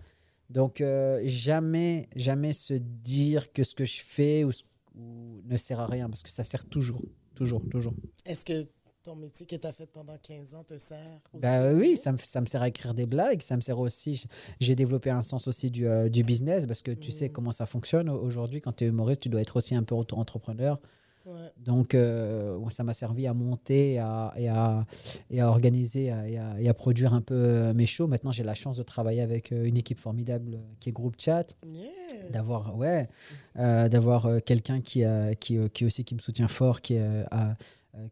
Donc, 0.49 0.81
euh, 0.81 1.21
jamais, 1.25 2.07
jamais 2.15 2.53
se 2.53 2.73
dire 2.73 3.51
que 3.53 3.63
ce 3.63 3.75
que 3.75 3.85
je 3.85 4.01
fais 4.01 4.43
ou 4.43 4.51
ne 4.95 5.57
sert 5.57 5.79
à 5.79 5.85
rien, 5.85 6.09
parce 6.09 6.23
que 6.23 6.29
ça 6.29 6.43
sert 6.43 6.65
toujours, 6.65 7.03
toujours, 7.35 7.67
toujours. 7.69 7.93
Est-ce 8.25 8.45
que 8.45 8.67
ton 9.03 9.15
métier 9.15 9.45
que 9.45 9.55
tu 9.55 9.65
as 9.67 9.73
fait 9.73 9.85
pendant 9.87 10.17
15 10.17 10.55
ans 10.55 10.63
te 10.63 10.77
sert 10.77 10.97
aussi? 11.33 11.41
Bah 11.41 11.71
oui, 11.73 11.97
ça 11.97 12.11
me, 12.11 12.17
ça 12.17 12.41
me 12.41 12.45
sert 12.45 12.61
à 12.61 12.67
écrire 12.67 12.93
des 12.93 13.05
blagues, 13.05 13.41
ça 13.41 13.55
me 13.55 13.61
sert 13.61 13.79
aussi, 13.79 14.25
j'ai 14.59 14.75
développé 14.75 15.09
un 15.09 15.23
sens 15.23 15.47
aussi 15.47 15.71
du, 15.71 15.87
euh, 15.87 16.09
du 16.09 16.23
business, 16.23 16.65
parce 16.67 16.81
que 16.81 16.91
tu 16.91 17.11
sais 17.11 17.27
Mhm. 17.27 17.31
comment 17.33 17.51
ça 17.51 17.65
fonctionne 17.65 18.09
aujourd'hui, 18.09 18.61
quand 18.61 18.73
tu 18.73 18.83
es 18.85 18.87
humoriste, 18.87 19.21
tu 19.21 19.29
dois 19.29 19.41
être 19.41 19.55
aussi 19.55 19.75
un 19.75 19.83
peu 19.83 19.95
auto-entrepreneur. 19.95 20.79
Ouais. 21.25 21.33
Donc, 21.57 21.93
euh, 21.93 22.57
ça 22.69 22.83
m'a 22.83 22.93
servi 22.93 23.27
à 23.27 23.33
monter 23.35 23.93
et 23.93 23.99
à, 23.99 24.33
et 24.37 24.47
à, 24.49 24.85
et 25.29 25.41
à 25.41 25.49
organiser 25.49 26.05
et 26.05 26.11
à, 26.39 26.59
et 26.59 26.67
à 26.69 26.73
produire 26.73 27.13
un 27.13 27.21
peu 27.21 27.35
euh, 27.35 27.73
mes 27.73 27.85
shows. 27.85 28.07
Maintenant, 28.07 28.31
j'ai 28.31 28.43
la 28.43 28.55
chance 28.55 28.77
de 28.77 28.83
travailler 28.83 29.21
avec 29.21 29.51
euh, 29.51 29.65
une 29.65 29.77
équipe 29.77 29.99
formidable 29.99 30.55
euh, 30.55 30.59
qui 30.79 30.89
est 30.89 30.91
Groupe 30.91 31.15
Chat, 31.19 31.55
Yes. 31.71 32.31
d'avoir 32.31 32.75
ouais, 32.77 33.09
euh, 33.57 33.89
d'avoir 33.89 34.25
euh, 34.25 34.39
quelqu'un 34.39 34.81
qui, 34.81 35.03
euh, 35.05 35.33
qui, 35.35 35.57
euh, 35.57 35.67
qui 35.67 35.85
aussi 35.85 36.03
qui 36.03 36.15
me 36.15 36.19
soutient 36.19 36.47
fort, 36.47 36.81
qui 36.81 36.97
euh, 36.97 37.23
euh, 37.33 37.53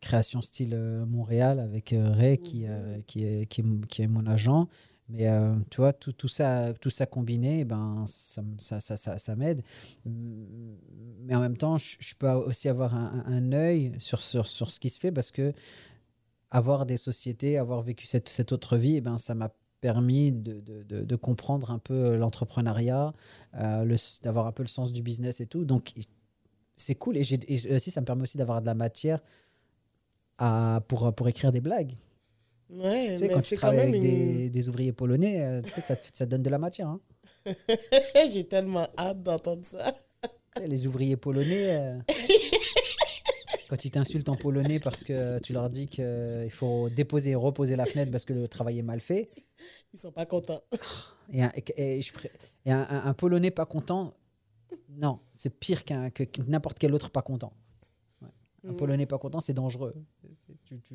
Création 0.02 0.42
Style 0.42 0.74
euh, 0.74 1.06
Montréal 1.06 1.60
avec 1.60 1.94
euh, 1.94 2.12
Ray, 2.12 2.38
qui, 2.38 2.66
euh, 2.68 3.00
qui, 3.08 3.24
est, 3.26 3.46
qui, 3.48 3.62
est, 3.62 3.64
m- 3.64 3.86
qui 3.88 4.02
est 4.02 4.08
mon 4.08 4.26
agent. 4.26 4.68
Mais 5.10 5.30
euh, 5.30 5.56
tu 5.70 5.78
vois, 5.78 5.94
tout, 5.94 6.12
tout, 6.12 6.28
ça, 6.28 6.74
tout 6.82 6.90
ça 6.90 7.06
combiné, 7.06 7.62
eh 7.62 7.66
ben, 7.66 8.04
ça, 8.08 8.44
ça, 8.58 8.80
ça, 8.82 8.98
ça, 8.98 9.18
ça 9.18 9.36
m'aide. 9.38 9.62
Mais 10.06 11.36
en 11.36 11.40
même 11.40 11.56
temps, 11.58 11.78
je, 11.78 11.96
je 12.00 12.14
peux 12.16 12.30
aussi 12.30 12.68
avoir 12.68 12.94
un, 12.94 13.24
un- 13.26 13.54
œil 13.54 13.94
sur, 14.00 14.20
sur, 14.22 14.48
sur 14.48 14.70
ce 14.70 14.80
qui 14.80 14.90
se 14.90 15.00
fait 15.00 15.12
parce 15.12 15.32
que 15.32 15.54
avoir 16.52 16.86
des 16.86 16.98
sociétés, 16.98 17.58
avoir 17.58 17.82
vécu 17.82 18.06
cette, 18.06 18.30
cette 18.30 18.52
autre 18.52 18.78
vie, 18.78 18.98
eh 18.98 19.02
ben, 19.02 19.18
ça 19.18 19.36
m'a 19.36 19.50
permis 19.82 20.32
de, 20.32 20.60
de, 20.60 20.84
de, 20.84 21.04
de 21.04 21.16
comprendre 21.16 21.72
un 21.72 21.80
peu 21.80 22.16
l'entrepreneuriat, 22.18 23.14
euh, 23.56 23.98
d'avoir 24.24 24.48
un 24.48 24.52
peu 24.52 24.64
le 24.64 24.68
sens 24.70 24.92
du 24.92 25.02
business 25.02 25.40
et 25.40 25.46
tout. 25.46 25.66
Donc, 25.66 25.94
c'est 26.76 26.96
cool. 26.96 27.18
Et 27.18 27.22
aussi, 27.76 27.92
ça 27.92 28.02
me 28.02 28.06
permet 28.06 28.24
aussi 28.24 28.38
d'avoir 28.38 28.62
de 28.62 28.66
la 28.68 28.74
matière 28.76 29.22
à, 30.38 30.82
pour, 30.88 31.14
pour 31.16 31.28
écrire 31.28 31.52
des 31.52 31.62
blagues. 31.62 31.94
Ouais, 32.70 33.12
Tu 33.14 33.18
sais, 33.20 33.28
mais 33.28 33.34
quand 33.34 33.42
tu 33.42 33.48
c'est 33.48 33.56
quand 33.56 33.62
travailles 33.68 33.80
même 33.80 33.90
avec 33.90 34.02
une... 34.04 34.38
des, 34.38 34.50
des 34.50 34.70
ouvriers 34.70 34.92
polonais, 34.94 35.42
euh, 35.44 35.62
tu 35.62 35.70
sais, 35.70 35.82
ça, 35.82 35.96
ça 36.14 36.26
donne 36.26 36.44
de 36.44 36.50
la 36.50 36.58
matière. 36.58 36.88
hein. 36.90 37.00
J'ai 38.32 38.44
tellement 38.46 38.88
hâte 38.98 39.24
d'entendre 39.24 39.66
ça. 39.66 39.94
Tu 40.56 40.62
sais, 40.62 40.68
les 40.68 40.86
ouvriers 40.88 41.16
polonais, 41.16 41.76
euh, 41.78 41.98
quand 43.70 43.84
ils 43.86 43.92
t'insultent 43.92 44.30
en 44.30 44.36
polonais 44.36 44.80
parce 44.80 45.04
que 45.04 45.40
tu 45.40 45.54
leur 45.54 45.70
dis 45.70 45.88
qu'il 45.88 46.50
faut 46.52 46.90
déposer 46.90 47.32
et 47.32 47.36
reposer 47.36 47.76
la 47.76 47.86
fenêtre 47.86 48.12
parce 48.12 48.26
que 48.26 48.34
le 48.34 48.48
travail 48.48 48.80
est 48.80 48.84
mal 48.84 49.00
fait, 49.02 49.30
Ils 49.94 50.00
sont 50.00 50.12
pas 50.12 50.26
contents. 50.26 50.62
et 51.32 51.44
un, 51.44 51.52
et 51.78 52.02
je 52.02 52.14
pré- 52.14 52.32
et 52.66 52.72
un- 52.72 52.86
un- 52.90 53.06
un 53.06 53.14
polonais 53.14 53.52
pas 53.52 53.66
content, 53.66 54.14
non, 54.90 55.20
c'est 55.32 55.50
pire 55.50 55.84
qu'un, 55.86 56.10
que, 56.10 56.24
que 56.24 56.42
n'importe 56.48 56.80
quel 56.80 56.94
autre 56.94 57.10
pas 57.10 57.22
content. 57.22 57.54
Un 58.68 58.74
Mm. 58.74 58.78
polonais 58.78 59.06
pas 59.06 59.18
content, 59.18 59.40
c'est 59.40 59.54
dangereux. 59.54 59.96
Tu, 60.66 60.80
tu- 60.80 60.94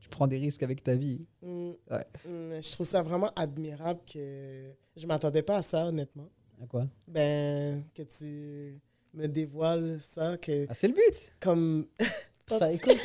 tu 0.00 0.08
prends 0.08 0.26
des 0.26 0.38
risques 0.38 0.62
avec 0.62 0.82
ta 0.82 0.94
vie. 0.94 1.26
Mm. 1.42 1.70
Ouais. 1.90 2.06
Mm, 2.26 2.60
Je 2.62 2.72
trouve 2.72 2.86
ça 2.86 3.02
vraiment 3.02 3.30
admirable 3.36 4.00
que 4.10 4.70
je 4.96 5.06
m'attendais 5.06 5.42
pas 5.42 5.56
à 5.58 5.62
ça, 5.62 5.86
honnêtement. 5.86 6.28
À 6.62 6.66
quoi? 6.66 6.86
Ben, 7.08 7.84
que 7.94 8.02
tu 8.02 8.80
me 9.14 9.26
dévoiles 9.26 9.98
ça, 10.00 10.36
que 10.38 10.66
ah, 10.68 10.74
C'est 10.74 10.88
le 10.88 10.94
but 10.94 11.32
comme... 11.40 11.86
Ça, 12.48 12.72
écoute. 12.72 12.98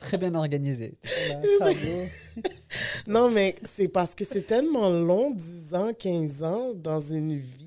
Très 0.00 0.16
bien 0.18 0.34
organisé. 0.34 0.96
Non, 3.06 3.30
mais 3.30 3.54
c'est 3.64 3.88
parce 3.88 4.14
que 4.14 4.24
c'est 4.24 4.42
tellement 4.46 4.88
long, 4.88 5.30
10 5.32 5.74
ans, 5.74 5.92
15 5.92 6.42
ans 6.42 6.72
dans 6.74 7.00
une 7.00 7.34
vie. 7.34 7.63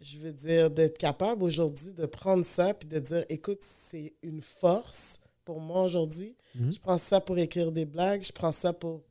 Je 0.00 0.18
veux 0.18 0.32
dire, 0.32 0.70
d'être 0.70 0.96
capable 0.98 1.42
aujourd'hui 1.42 1.92
de 1.92 2.06
prendre 2.06 2.44
ça 2.44 2.72
puis 2.72 2.88
de 2.88 2.98
dire, 2.98 3.24
écoute, 3.28 3.58
c'est 3.60 4.14
une 4.22 4.40
force 4.40 5.20
pour 5.44 5.60
moi 5.60 5.82
aujourd'hui. 5.82 6.36
Mhm. 6.54 6.72
Je 6.72 6.80
prends 6.80 6.96
ça 6.96 7.20
pour 7.20 7.38
écrire 7.38 7.70
des 7.70 7.84
blagues, 7.84 8.22
je 8.24 8.32
prends 8.32 8.52
ça 8.52 8.72
pour 8.72 9.02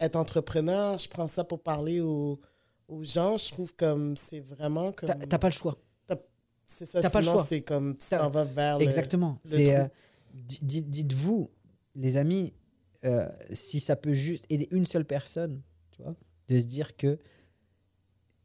être 0.00 0.16
entrepreneur, 0.16 0.98
je 0.98 1.08
prends 1.08 1.28
ça 1.28 1.44
pour 1.44 1.62
parler 1.62 2.00
aux, 2.00 2.38
aux 2.88 3.04
gens. 3.04 3.38
Je 3.38 3.50
trouve 3.52 3.74
comme 3.74 4.16
c'est 4.18 4.40
vraiment 4.40 4.92
comme. 4.92 5.08
T'as 5.28 5.38
pas 5.38 5.48
le 5.48 5.54
choix. 5.54 5.78
C'est 6.66 6.86
ça, 6.86 7.02
pas 7.10 7.20
le 7.20 7.26
choix. 7.26 7.44
c'est 7.46 7.60
comme 7.60 7.94
tu 7.94 8.08
t'en 8.08 8.30
vas 8.30 8.44
vers 8.44 8.78
le. 8.78 8.84
Exactement. 8.84 9.38
euh, 9.76 9.88
di- 10.32 10.60
di- 10.62 10.82
Dites-vous, 10.82 11.50
les 11.94 12.16
amis, 12.16 12.54
euh, 13.04 13.28
si 13.52 13.80
ça 13.80 13.96
peut 13.96 14.14
juste 14.14 14.46
aider 14.48 14.66
une 14.70 14.86
seule 14.86 15.04
personne, 15.04 15.60
tu 15.90 16.02
vois, 16.02 16.14
de 16.48 16.58
se 16.58 16.64
dire 16.64 16.96
que 16.96 17.18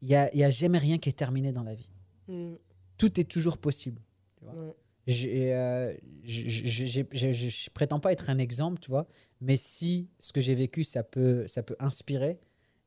il 0.02 0.08
n'y 0.08 0.14
a, 0.16 0.34
y 0.34 0.44
a 0.44 0.50
jamais 0.50 0.78
rien 0.78 0.98
qui 0.98 1.08
est 1.08 1.12
terminé 1.18 1.52
dans 1.52 1.62
la 1.62 1.74
vie. 1.74 1.90
Mm, 2.28 2.54
Tout 2.98 3.20
est 3.20 3.24
toujours 3.24 3.58
possible. 3.58 4.00
tu 4.38 4.44
vois. 4.44 4.74
j'ai, 5.06 5.52
euh, 5.54 5.94
je- 6.24 7.70
prétends 7.70 8.00
pas 8.00 8.12
être 8.12 8.30
un 8.30 8.38
exemple, 8.38 8.78
tu 8.80 8.90
vois, 8.90 9.08
mais 9.40 9.56
si 9.56 10.08
ce 10.18 10.32
que 10.32 10.40
j'ai 10.40 10.54
vécu, 10.54 10.84
ça 10.84 11.02
peut, 11.02 11.46
ça 11.46 11.62
peut 11.62 11.76
inspirer, 11.80 12.38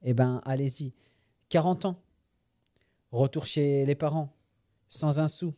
eh 0.03 0.13
ben, 0.13 0.41
allez-y. 0.45 0.93
40 1.49 1.85
ans, 1.85 2.01
retour 3.11 3.45
chez 3.45 3.85
les 3.85 3.95
parents, 3.95 4.33
sans 4.87 5.19
un 5.19 5.27
sou. 5.27 5.53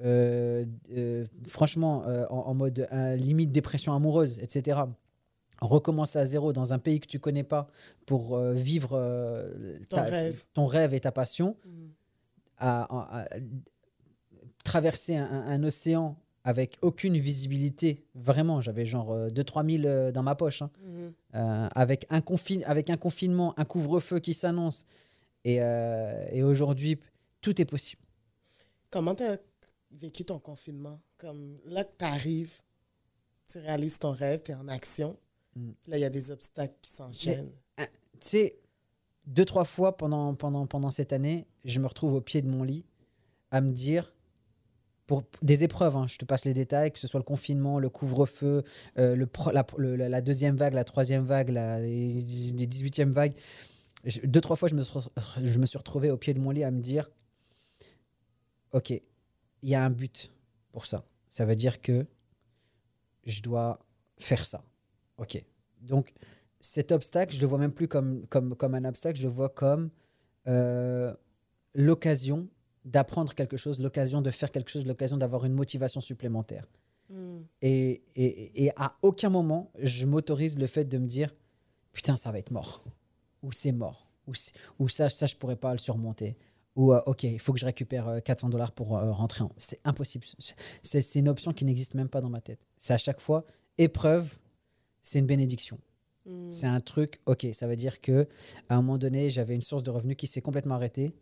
Euh, 0.00 0.64
euh, 0.92 1.26
franchement, 1.46 2.04
en, 2.30 2.48
en 2.48 2.54
mode 2.54 2.88
limite 3.16 3.52
dépression 3.52 3.94
amoureuse, 3.94 4.38
etc. 4.40 4.80
Recommencer 5.62 6.18
à 6.18 6.26
zéro 6.26 6.52
dans 6.52 6.72
un 6.72 6.78
pays 6.78 6.98
que 7.00 7.06
tu 7.06 7.18
connais 7.20 7.44
pas 7.44 7.68
pour 8.06 8.36
euh, 8.36 8.52
vivre 8.52 8.90
euh, 8.94 9.78
Ton 9.88 9.96
ta- 9.96 10.02
rêve. 10.04 10.44
ton 10.52 10.66
rêve 10.66 10.92
et 10.94 11.00
ta 11.00 11.12
passion, 11.12 11.56
Mm. 11.64 11.86
à, 12.58 12.82
à- 12.82 13.22
à 13.22 13.28
traverser 14.64 15.16
un, 15.16 15.62
océan 15.64 16.16
avec 16.44 16.76
aucune 16.82 17.16
visibilité, 17.18 18.04
vraiment, 18.14 18.60
j'avais 18.60 18.84
genre 18.86 19.28
2-3 19.30 19.64
000 19.82 19.84
euh, 19.86 20.10
dans 20.12 20.22
ma 20.22 20.34
poche, 20.34 20.62
hein. 20.62 20.70
Euh, 21.34 21.68
avec, 21.74 22.06
un 22.10 22.20
confin- 22.20 22.64
avec 22.64 22.90
un 22.90 22.96
confinement, 22.96 23.54
un 23.56 23.64
couvre-feu 23.64 24.18
qui 24.18 24.34
s'annonce. 24.34 24.84
Et, 25.44 25.62
euh, 25.62 26.26
et 26.30 26.42
aujourd'hui, 26.42 26.98
tout 27.40 27.60
est 27.60 27.64
possible. 27.64 28.02
Comment 28.90 29.14
tu 29.14 29.22
as 29.24 29.38
vécu 29.92 30.24
ton 30.24 30.38
confinement? 30.38 31.00
Comme 31.18 31.58
là 31.66 31.84
que 31.84 31.94
tu 31.98 32.04
arrives, 32.04 32.60
tu 33.48 33.58
réalises 33.58 33.98
ton 33.98 34.10
rêve, 34.10 34.42
tu 34.42 34.50
es 34.52 34.54
en 34.54 34.68
action. 34.68 35.16
Mm. 35.56 35.70
Là, 35.88 35.98
il 35.98 36.00
y 36.00 36.04
a 36.04 36.10
des 36.10 36.30
obstacles 36.30 36.74
qui 36.80 36.90
s'enchaînent. 36.90 37.52
Tu 37.78 37.86
sais, 38.20 38.58
deux, 39.26 39.44
trois 39.44 39.64
fois 39.64 39.96
pendant, 39.96 40.34
pendant, 40.34 40.66
pendant 40.66 40.90
cette 40.90 41.12
année, 41.12 41.46
je 41.64 41.80
me 41.80 41.86
retrouve 41.86 42.14
au 42.14 42.20
pied 42.20 42.42
de 42.42 42.48
mon 42.48 42.62
lit 42.62 42.84
à 43.50 43.60
me 43.60 43.72
dire, 43.72 44.14
pour 45.06 45.24
des 45.42 45.64
épreuves, 45.64 45.96
hein, 45.96 46.06
je 46.06 46.16
te 46.16 46.24
passe 46.24 46.44
les 46.44 46.54
détails, 46.54 46.90
que 46.92 46.98
ce 46.98 47.06
soit 47.06 47.20
le 47.20 47.24
confinement, 47.24 47.78
le 47.78 47.90
couvre-feu, 47.90 48.62
euh, 48.98 49.14
le 49.14 49.28
la, 49.96 50.20
deuxième 50.22 50.56
vague, 50.56 50.72
la 50.74 50.84
troisième 50.84 51.24
vague, 51.24 51.50
la, 51.50 51.80
les, 51.80 52.08
les 52.08 52.66
18e 52.66 53.10
vagues. 53.10 53.34
Je- 54.04 54.20
deux, 54.20 54.40
trois 54.40 54.56
fois, 54.56 54.68
je 54.68 54.74
me, 54.74 54.82
je 55.42 55.58
me 55.58 55.66
suis 55.66 55.78
retrouvé 55.78 56.10
au 56.10 56.16
pied 56.16 56.32
de 56.34 56.40
mon 56.40 56.50
lit 56.50 56.64
à 56.64 56.70
me 56.70 56.80
dire, 56.80 57.10
OK, 58.72 58.90
il 58.90 59.68
y 59.68 59.74
a 59.74 59.84
un 59.84 59.90
but 59.90 60.30
pour 60.72 60.86
ça. 60.86 61.04
Ça 61.28 61.44
veut 61.44 61.56
dire 61.56 61.82
que 61.82 62.06
je 63.24 63.42
dois 63.42 63.78
faire 64.18 64.44
ça. 64.44 64.64
OK. 65.22 65.42
Donc, 65.80 66.12
cet 66.60 66.92
obstacle, 66.92 67.34
je 67.34 67.40
le 67.40 67.46
vois 67.46 67.58
même 67.58 67.72
plus 67.72 67.88
comme, 67.88 68.26
comme, 68.26 68.54
comme 68.54 68.74
un 68.74 68.84
obstacle, 68.84 69.18
je 69.18 69.24
le 69.24 69.32
vois 69.32 69.48
comme 69.48 69.90
euh, 70.46 71.14
l'occasion 71.74 72.48
d'apprendre 72.84 73.34
quelque 73.34 73.56
chose, 73.56 73.80
l'occasion 73.80 74.20
de 74.20 74.30
faire 74.30 74.50
quelque 74.50 74.70
chose, 74.70 74.86
l'occasion 74.86 75.16
d'avoir 75.16 75.44
une 75.44 75.54
motivation 75.54 76.00
supplémentaire. 76.00 76.68
Mm. 77.08 77.38
Et, 77.62 78.02
et, 78.16 78.64
et 78.64 78.70
à 78.76 78.96
aucun 79.02 79.30
moment, 79.30 79.72
je 79.78 80.06
m'autorise 80.06 80.58
le 80.58 80.66
fait 80.66 80.84
de 80.84 80.98
me 80.98 81.06
dire 81.06 81.32
putain, 81.92 82.16
ça 82.16 82.32
va 82.32 82.38
être 82.38 82.50
mort. 82.50 82.82
Ou 83.42 83.52
c'est 83.52 83.72
mort. 83.72 84.08
Ou, 84.26 84.32
ou 84.78 84.88
ça, 84.88 85.08
ça, 85.08 85.26
je 85.26 85.36
pourrais 85.36 85.56
pas 85.56 85.72
le 85.72 85.78
surmonter. 85.78 86.36
Ou 86.74 86.92
euh, 86.92 87.02
ok, 87.06 87.24
il 87.24 87.38
faut 87.38 87.52
que 87.52 87.60
je 87.60 87.66
récupère 87.66 88.08
euh, 88.08 88.20
400 88.20 88.48
dollars 88.48 88.72
pour 88.72 88.96
euh, 88.96 89.12
rentrer 89.12 89.44
en. 89.44 89.52
C'est 89.58 89.80
impossible. 89.84 90.24
C'est 90.82 91.18
une 91.18 91.28
option 91.28 91.52
qui 91.52 91.64
n'existe 91.64 91.94
même 91.94 92.08
pas 92.08 92.20
dans 92.20 92.30
ma 92.30 92.40
tête. 92.40 92.60
C'est 92.76 92.94
à 92.94 92.98
chaque 92.98 93.20
fois 93.20 93.44
épreuve, 93.78 94.38
c'est 95.02 95.18
une 95.18 95.26
bénédiction. 95.26 95.78
Mm. 96.26 96.48
C'est 96.48 96.66
un 96.66 96.80
truc, 96.80 97.20
ok, 97.26 97.46
ça 97.52 97.66
veut 97.66 97.76
dire 97.76 98.00
que 98.00 98.26
à 98.68 98.76
un 98.76 98.82
moment 98.82 98.98
donné, 98.98 99.28
j'avais 99.28 99.54
une 99.54 99.62
source 99.62 99.82
de 99.82 99.90
revenus 99.90 100.16
qui 100.16 100.26
s'est 100.26 100.40
complètement 100.40 100.76
arrêtée. 100.76 101.14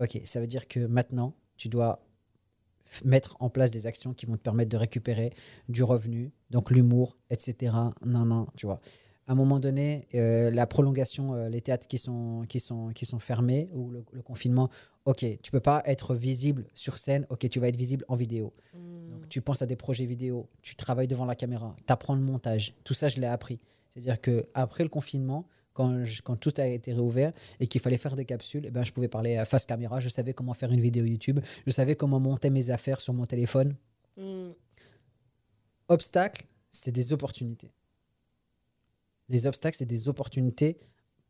Ok, 0.00 0.20
ça 0.24 0.40
veut 0.40 0.46
dire 0.46 0.68
que 0.68 0.80
maintenant, 0.86 1.34
tu 1.56 1.68
dois 1.68 2.02
mettre 3.04 3.36
en 3.40 3.50
place 3.50 3.70
des 3.70 3.86
actions 3.86 4.14
qui 4.14 4.26
vont 4.26 4.36
te 4.36 4.42
permettre 4.42 4.70
de 4.70 4.76
récupérer 4.76 5.32
du 5.68 5.82
revenu, 5.82 6.32
donc 6.50 6.70
l'humour, 6.70 7.16
etc. 7.30 7.72
Non, 8.04 8.24
non, 8.24 8.46
tu 8.56 8.66
vois. 8.66 8.80
À 9.28 9.32
un 9.32 9.34
moment 9.34 9.58
donné, 9.58 10.06
euh, 10.14 10.50
la 10.52 10.66
prolongation, 10.66 11.34
euh, 11.34 11.48
les 11.48 11.60
théâtres 11.60 11.88
qui 11.88 11.98
sont, 11.98 12.44
qui 12.48 12.60
sont, 12.60 12.90
qui 12.94 13.06
sont 13.06 13.18
fermés 13.18 13.66
ou 13.72 13.90
le, 13.90 14.04
le 14.12 14.22
confinement, 14.22 14.68
ok, 15.04 15.24
tu 15.42 15.50
peux 15.50 15.60
pas 15.60 15.82
être 15.84 16.14
visible 16.14 16.66
sur 16.74 16.96
scène, 16.98 17.26
ok, 17.28 17.48
tu 17.48 17.58
vas 17.58 17.66
être 17.68 17.76
visible 17.76 18.04
en 18.08 18.14
vidéo. 18.14 18.52
Mm. 18.74 19.10
Donc, 19.10 19.28
tu 19.28 19.40
penses 19.40 19.62
à 19.62 19.66
des 19.66 19.74
projets 19.74 20.06
vidéo, 20.06 20.48
tu 20.62 20.76
travailles 20.76 21.08
devant 21.08 21.24
la 21.24 21.34
caméra, 21.34 21.74
tu 21.84 21.92
apprends 21.92 22.14
le 22.14 22.20
montage. 22.20 22.72
Tout 22.84 22.94
ça, 22.94 23.08
je 23.08 23.18
l'ai 23.20 23.26
appris. 23.26 23.58
C'est-à-dire 23.90 24.20
que 24.20 24.46
après 24.54 24.84
le 24.84 24.90
confinement, 24.90 25.48
quand, 25.72 26.04
je- 26.04 26.22
quand 26.22 26.38
tout 26.38 26.52
a 26.58 26.66
été 26.66 26.92
réouvert 26.92 27.32
et 27.58 27.66
qu'il 27.66 27.80
fallait 27.80 27.96
faire 27.98 28.14
des 28.14 28.24
capsules, 28.24 28.64
eh 28.66 28.70
ben, 28.70 28.84
je 28.84 28.92
pouvais 28.92 29.08
parler 29.08 29.42
face 29.44 29.66
caméra, 29.66 29.98
je 29.98 30.08
savais 30.08 30.34
comment 30.34 30.54
faire 30.54 30.70
une 30.70 30.80
vidéo 30.80 31.04
YouTube, 31.04 31.40
je 31.66 31.70
savais 31.72 31.96
comment 31.96 32.20
monter 32.20 32.48
mes 32.50 32.70
affaires 32.70 33.00
sur 33.00 33.12
mon 33.12 33.26
téléphone. 33.26 33.74
Mm. 34.16 34.50
Obstacles, 35.88 36.44
c'est 36.70 36.92
des 36.92 37.12
opportunités. 37.12 37.72
Les 39.28 39.46
obstacles, 39.46 39.76
c'est 39.76 39.86
des 39.86 40.08
opportunités 40.08 40.78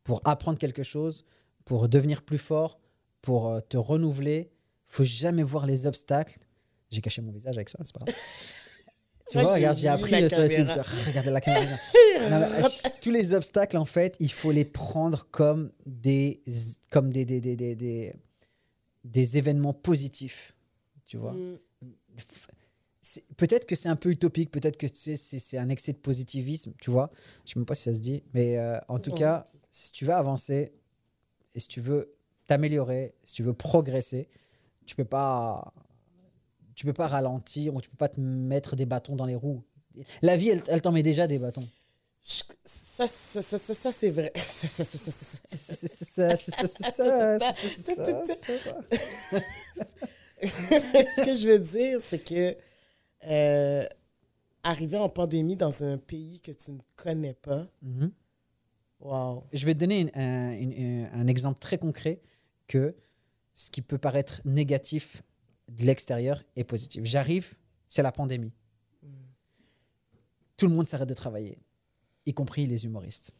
pour 0.03 0.21
apprendre 0.25 0.57
quelque 0.57 0.83
chose, 0.83 1.25
pour 1.65 1.89
devenir 1.89 2.21
plus 2.23 2.37
fort, 2.37 2.79
pour 3.21 3.47
euh, 3.47 3.59
te 3.59 3.77
renouveler. 3.77 4.51
faut 4.85 5.03
jamais 5.03 5.43
voir 5.43 5.65
les 5.65 5.85
obstacles. 5.85 6.37
J'ai 6.89 7.01
caché 7.01 7.21
mon 7.21 7.31
visage 7.31 7.57
avec 7.57 7.69
ça, 7.69 7.79
c'est 7.83 7.93
pas 7.93 7.99
grave. 8.05 8.15
Tu 9.29 9.37
Moi, 9.37 9.43
vois, 9.43 9.55
regarde, 9.55 9.77
j'ai 9.77 9.89
appris 9.89 10.15
euh, 10.15 10.29
sur 10.29 10.39
YouTube. 10.39 10.67
Regardez 11.07 11.31
la 11.31 11.41
caméra. 11.41 11.75
Non, 12.29 12.37
euh, 12.37 12.63
tous 12.99 13.11
les 13.11 13.33
obstacles, 13.33 13.77
en 13.77 13.85
fait, 13.85 14.15
il 14.19 14.31
faut 14.31 14.51
les 14.51 14.65
prendre 14.65 15.27
comme 15.29 15.71
des, 15.85 16.41
comme 16.89 17.13
des, 17.13 17.25
des, 17.25 17.39
des, 17.39 17.55
des, 17.55 17.75
des, 17.75 18.13
des 19.03 19.37
événements 19.37 19.73
positifs. 19.73 20.55
Tu 21.05 21.17
vois 21.17 21.33
Mm. 21.33 21.57
Peut-être 23.37 23.65
que 23.65 23.75
c'est 23.75 23.89
un 23.89 23.95
peu 23.95 24.09
utopique, 24.09 24.51
peut-être 24.51 24.77
que 24.77 24.87
tu 24.87 25.15
sais, 25.15 25.39
c'est 25.39 25.57
un 25.57 25.69
excès 25.69 25.93
de 25.93 25.97
positivisme, 25.97 26.73
tu 26.81 26.91
vois. 26.91 27.11
Je 27.45 27.53
sais 27.53 27.59
même 27.59 27.65
pas 27.65 27.75
si 27.75 27.83
ça 27.83 27.93
se 27.93 27.99
dit, 27.99 28.23
mais 28.33 28.57
euh, 28.57 28.79
en 28.87 28.99
tout 28.99 29.11
Non, 29.11 29.17
cas, 29.17 29.45
si 29.71 29.91
tu 29.91 30.05
veux 30.05 30.13
avancer 30.13 30.73
et 31.55 31.59
si 31.59 31.67
tu 31.67 31.81
veux 31.81 32.13
t'améliorer, 32.47 33.13
si 33.23 33.35
tu 33.35 33.43
veux 33.43 33.53
progresser, 33.53 34.29
tu 34.85 34.95
peux 34.95 35.05
pas 35.05 35.73
tu 36.75 36.85
peux 36.85 36.93
pas 36.93 37.07
ralentir 37.07 37.73
ou 37.73 37.81
tu 37.81 37.89
peux 37.89 37.97
pas 37.97 38.09
te 38.09 38.19
mettre 38.19 38.75
des 38.75 38.85
bâtons 38.85 39.15
dans 39.15 39.25
les 39.25 39.35
roues. 39.35 39.63
La 40.21 40.37
vie, 40.37 40.49
elle, 40.49 40.61
elle 40.67 40.81
t'en 40.81 40.91
met 40.91 41.01
déjà 41.01 41.25
des 41.25 41.39
bâtons. 41.39 41.67
Ça, 42.21 43.07
ça, 43.07 43.41
ça, 43.41 43.57
ça, 43.57 43.73
ça, 43.73 43.91
c'est 43.91 44.11
vrai. 44.11 44.31
Ce 44.35 44.83
que 51.25 51.33
je 51.33 51.49
veux 51.49 51.59
dire, 51.59 51.99
c'est 52.05 52.19
que 52.19 52.55
euh, 53.25 53.85
arriver 54.63 54.97
en 54.97 55.09
pandémie 55.09 55.55
dans 55.55 55.83
un 55.83 55.97
pays 55.97 56.39
que 56.41 56.51
tu 56.51 56.71
ne 56.71 56.79
connais 56.95 57.33
pas, 57.33 57.67
wow. 58.99 59.43
Je 59.53 59.65
vais 59.65 59.73
te 59.73 59.79
donner 59.79 60.01
une- 60.01 60.11
un, 60.15 60.51
une- 60.53 61.09
un 61.13 61.27
exemple 61.27 61.59
très 61.59 61.77
concret 61.77 62.21
que 62.67 62.95
ce 63.55 63.71
qui 63.71 63.81
peut 63.81 63.97
paraître 63.97 64.41
négatif 64.45 65.23
de 65.69 65.83
l'extérieur 65.85 66.43
est 66.55 66.63
positif. 66.63 67.03
J'arrive, 67.05 67.55
c'est 67.87 68.03
la 68.03 68.11
pandémie. 68.11 68.51
Tout 70.57 70.67
le 70.67 70.73
monde 70.73 70.85
s'arrête 70.87 71.09
de 71.09 71.13
travailler, 71.13 71.57
y 72.25 72.33
compris 72.33 72.65
les 72.65 72.85
humoristes. 72.85 73.37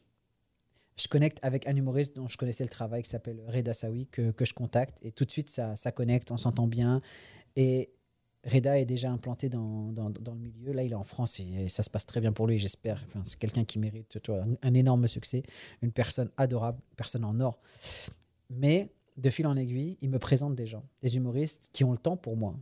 Je 0.99 1.07
connecte 1.07 1.39
avec 1.43 1.67
un 1.67 1.75
humoriste 1.75 2.15
dont 2.15 2.27
je 2.27 2.37
connaissais 2.37 2.63
le 2.63 2.69
travail 2.69 3.03
qui 3.03 3.09
s'appelle 3.09 3.43
Reda 3.47 3.73
Sawi, 3.73 4.07
que, 4.07 4.31
que 4.31 4.45
je 4.45 4.53
contacte, 4.53 4.97
et 5.03 5.11
tout 5.11 5.25
de 5.25 5.31
suite 5.31 5.49
ça, 5.49 5.75
ça 5.75 5.91
connecte, 5.91 6.31
on 6.31 6.37
s'entend 6.37 6.67
bien. 6.67 7.01
Et 7.55 7.91
Reda 8.47 8.79
est 8.79 8.85
déjà 8.85 9.11
implanté 9.11 9.49
dans, 9.49 9.91
dans, 9.91 10.09
dans 10.09 10.33
le 10.33 10.39
milieu. 10.39 10.71
Là, 10.71 10.83
il 10.83 10.91
est 10.91 10.95
en 10.95 11.03
France 11.03 11.39
et 11.39 11.67
ça 11.69 11.83
se 11.83 11.89
passe 11.89 12.05
très 12.05 12.21
bien 12.21 12.31
pour 12.31 12.47
lui, 12.47 12.57
j'espère. 12.57 13.03
Enfin, 13.07 13.19
c'est 13.23 13.37
quelqu'un 13.37 13.65
qui 13.65 13.77
mérite 13.77 14.17
un, 14.29 14.55
un 14.61 14.73
énorme 14.73 15.07
succès, 15.07 15.43
une 15.81 15.91
personne 15.91 16.29
adorable, 16.37 16.79
une 16.91 16.95
personne 16.95 17.23
en 17.25 17.39
or. 17.39 17.59
Mais 18.49 18.89
de 19.17 19.29
fil 19.29 19.47
en 19.47 19.55
aiguille, 19.57 19.97
il 20.01 20.09
me 20.09 20.19
présente 20.19 20.55
des 20.55 20.65
gens, 20.65 20.83
des 21.01 21.17
humoristes 21.17 21.69
qui 21.73 21.83
ont 21.83 21.91
le 21.91 21.97
temps 21.97 22.17
pour 22.17 22.37
moi, 22.37 22.55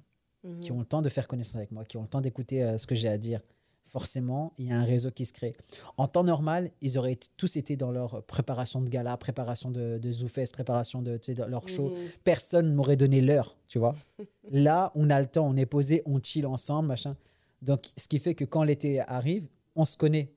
Mhm. 0.44 0.60
qui 0.60 0.72
ont 0.72 0.78
le 0.80 0.86
temps 0.86 1.02
de 1.02 1.10
faire 1.10 1.28
connaissance 1.28 1.56
avec 1.56 1.72
moi, 1.72 1.84
qui 1.86 1.98
ont 1.98 2.04
le 2.04 2.08
temps 2.08 2.22
d'écouter 2.22 2.64
euh, 2.64 2.78
ce 2.78 2.86
que 2.86 2.94
j'ai 2.94 3.08
à 3.08 3.18
dire. 3.18 3.42
Forcément, 3.88 4.52
il 4.58 4.68
y 4.68 4.72
a 4.74 4.80
un 4.80 4.84
réseau 4.84 5.12
qui 5.12 5.26
se 5.26 5.32
crée. 5.32 5.56
En 5.98 6.08
temps 6.08 6.24
normal, 6.24 6.72
ils 6.82 6.98
auraient 6.98 7.18
tous 7.38 7.56
été 7.56 7.78
dans 7.78 7.92
leur 7.92 8.24
préparation 8.24 8.82
de 8.82 8.90
gala, 8.90 9.16
préparation 9.16 9.72
de, 9.72 10.00
de 10.00 10.12
ZooFest, 10.12 10.48
préparation 10.52 11.02
de, 11.02 11.18
tu 11.18 11.28
sais, 11.28 11.36
de 11.36 11.44
leur 11.44 11.70
show. 11.70 11.90
Mhm. 11.92 11.98
Personne 12.24 12.68
ne 12.70 12.74
m'aurait 12.76 12.98
donné 12.98 13.22
l'heure, 13.22 13.56
tu 13.70 13.80
vois. 13.80 13.96
Là, 14.52 14.92
on 14.96 15.10
a 15.10 15.20
le 15.22 15.28
temps, 15.28 15.48
on 15.48 15.56
est 15.56 15.66
posé, 15.68 16.02
on 16.06 16.20
chill 16.22 16.46
ensemble, 16.46 16.88
machin. 16.90 17.16
Donc, 17.62 17.86
ce 17.96 18.08
qui 18.08 18.20
fait 18.20 18.36
que 18.36 18.44
quand 18.44 18.64
l'été 18.64 19.00
arrive, 19.02 19.48
on 19.76 19.86
se 19.86 19.96
connaît. 19.96 20.34